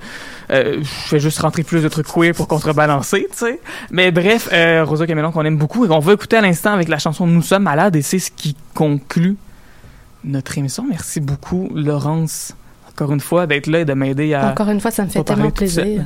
euh, 0.51 0.79
je 0.81 0.85
fais 0.85 1.19
juste 1.19 1.39
rentrer 1.39 1.63
plus 1.63 1.83
de 1.83 1.89
trucs 1.89 2.07
queer 2.07 2.33
pour 2.35 2.49
contrebalancer, 2.49 3.27
tu 3.31 3.39
sais. 3.39 3.61
Mais 3.91 4.11
bref, 4.11 4.49
euh, 4.53 4.85
Rosa 4.85 5.07
Camelon 5.07 5.33
qu'on 5.33 5.45
aime 5.45 5.59
beaucoup 5.59 5.85
et 5.85 5.89
qu'on 5.89 5.99
va 5.99 6.13
écouter 6.13 6.37
à 6.37 6.41
l'instant 6.41 6.73
avec 6.73 6.89
la 6.89 6.99
chanson 6.99 7.27
Nous 7.27 7.43
sommes 7.43 7.65
malades 7.65 7.97
et 7.97 8.03
c'est 8.03 8.19
ce 8.19 8.31
qui 8.31 8.57
conclut 8.75 9.37
notre 10.25 10.57
émission. 10.59 10.87
Merci 10.89 11.21
beaucoup, 11.21 11.69
Laurence, 11.75 12.55
encore 12.91 13.13
une 13.13 13.21
fois, 13.21 13.47
d'être 13.47 13.67
là 13.67 13.81
et 13.81 13.85
de 13.85 13.95
m'aider 13.95 14.35
à... 14.35 14.49
Encore 14.49 14.69
une 14.69 14.81
fois, 14.81 14.91
ça 14.91 15.05
me 15.05 15.11
fait 15.11 15.23
tellement 15.25 15.51
plaisir. 15.51 16.05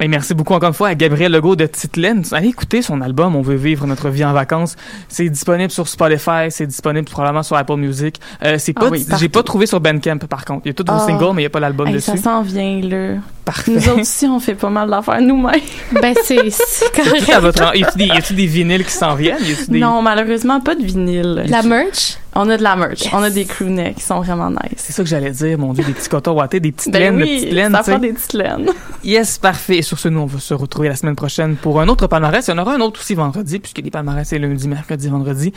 Et 0.00 0.08
merci 0.08 0.34
beaucoup 0.34 0.54
encore 0.54 0.68
une 0.68 0.74
fois 0.74 0.88
à 0.88 0.94
Gabriel 0.94 1.30
Legault 1.30 1.54
de 1.54 1.66
Titelaine. 1.66 2.24
Allez 2.32 2.48
écouter 2.48 2.82
son 2.82 3.00
album 3.02 3.36
On 3.36 3.42
veut 3.42 3.54
vivre 3.54 3.86
notre 3.86 4.08
vie 4.08 4.24
en 4.24 4.32
vacances. 4.32 4.74
C'est 5.08 5.28
disponible 5.28 5.70
sur 5.70 5.86
Spotify, 5.86 6.50
c'est 6.50 6.66
disponible 6.66 7.08
probablement 7.08 7.42
sur 7.42 7.56
Apple 7.56 7.76
Music. 7.76 8.18
Euh, 8.44 8.56
c'est 8.58 8.72
Ah 8.76 8.80
pas, 8.80 8.88
oui, 8.88 9.06
j'ai 9.20 9.28
pas 9.28 9.42
trouvé 9.42 9.66
sur 9.66 9.80
Bandcamp 9.80 10.18
par 10.28 10.44
contre. 10.44 10.62
Il 10.64 10.68
y 10.68 10.70
a 10.70 10.74
tous 10.74 10.84
vos 10.90 10.98
Ah. 10.98 11.06
singles, 11.06 11.34
mais 11.34 11.42
il 11.42 11.44
y 11.44 11.46
a 11.46 11.50
pas 11.50 11.60
l'album 11.60 11.86
Hey, 11.86 11.94
dessus. 11.94 12.10
ça 12.10 12.16
s'en 12.16 12.42
vient 12.42 12.80
là. 12.82 13.14
Parfait. 13.44 13.72
Nous 13.72 13.88
autres 13.88 14.00
aussi, 14.00 14.26
on 14.26 14.38
fait 14.40 14.54
pas 14.54 14.70
mal 14.70 14.88
d'affaires 14.88 15.20
nous-mêmes. 15.20 15.60
Ben, 16.00 16.14
c'est 16.24 16.36
correct. 16.94 17.28
y 17.74 17.82
a-tu 17.82 18.34
des, 18.34 18.42
des 18.42 18.46
vinyles 18.46 18.84
qui 18.84 18.92
s'en 18.92 19.14
viennent? 19.14 19.38
Des... 19.68 19.78
Non, 19.78 20.00
malheureusement, 20.02 20.60
pas 20.60 20.74
de 20.74 20.82
vinyle. 20.84 21.44
La 21.48 21.62
merch? 21.62 22.18
On 22.34 22.48
a 22.48 22.56
de 22.56 22.62
la 22.62 22.76
merch. 22.76 23.02
Yes. 23.04 23.12
On 23.12 23.22
a 23.22 23.30
des 23.30 23.44
crewnecks 23.44 23.96
qui 23.96 24.02
sont 24.02 24.20
vraiment 24.20 24.50
nice. 24.50 24.58
C'est 24.76 24.92
ça 24.92 25.02
que 25.02 25.08
j'allais 25.08 25.30
dire, 25.30 25.58
mon 25.58 25.72
dieu, 25.74 25.84
des 25.84 25.92
petits 25.92 26.08
cotons 26.08 26.32
wattés, 26.32 26.60
des 26.60 26.72
petites 26.72 26.92
Ben 26.92 27.00
laines, 27.00 27.18
de 27.18 27.22
oui, 27.22 27.40
petites 27.40 27.52
laines, 27.52 27.72
ça 27.72 27.82
fait 27.82 27.98
des 27.98 28.12
petites 28.12 28.32
laines. 28.34 28.70
Yes, 29.04 29.36
parfait. 29.38 29.78
Et 29.78 29.82
sur 29.82 29.98
ce, 29.98 30.08
nous, 30.08 30.20
on 30.20 30.26
va 30.26 30.38
se 30.38 30.54
retrouver 30.54 30.88
la 30.88 30.94
semaine 30.96 31.16
prochaine 31.16 31.56
pour 31.56 31.80
un 31.80 31.88
autre 31.88 32.06
palmarès. 32.06 32.46
Il 32.46 32.50
y 32.52 32.54
en 32.54 32.58
aura 32.58 32.74
un 32.74 32.80
autre 32.80 33.00
aussi 33.00 33.14
vendredi, 33.14 33.58
puisque 33.58 33.78
les 33.78 33.90
palmarès, 33.90 34.26
c'est 34.26 34.38
lundi, 34.38 34.68
mercredi, 34.68 35.08
vendredi. 35.08 35.52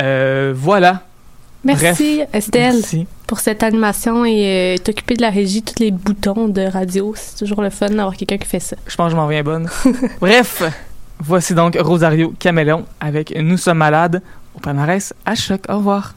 Euh, 0.00 0.52
voilà. 0.54 1.02
Merci, 1.64 2.22
Estelle, 2.32 2.76
Merci. 2.76 3.06
pour 3.26 3.40
cette 3.40 3.62
animation 3.62 4.24
et 4.24 4.76
euh, 4.78 4.82
t'occuper 4.82 5.14
de 5.14 5.22
la 5.22 5.30
régie, 5.30 5.62
tous 5.62 5.78
les 5.78 5.90
boutons 5.90 6.48
de 6.48 6.62
radio. 6.62 7.12
C'est 7.16 7.36
toujours 7.36 7.62
le 7.62 7.70
fun 7.70 7.88
d'avoir 7.88 8.16
quelqu'un 8.16 8.38
qui 8.38 8.46
fait 8.48 8.60
ça. 8.60 8.76
Je 8.86 8.96
pense 8.96 9.06
que 9.08 9.12
je 9.12 9.16
m'en 9.16 9.26
viens 9.26 9.42
bonne. 9.42 9.68
Bref, 10.20 10.62
voici 11.18 11.54
donc 11.54 11.76
Rosario 11.78 12.32
Caméléon 12.38 12.86
avec 12.98 13.36
Nous 13.38 13.58
sommes 13.58 13.78
malades 13.78 14.22
au 14.54 14.60
palmarès 14.60 15.12
à 15.26 15.34
choc. 15.34 15.60
Au 15.68 15.76
revoir. 15.76 16.14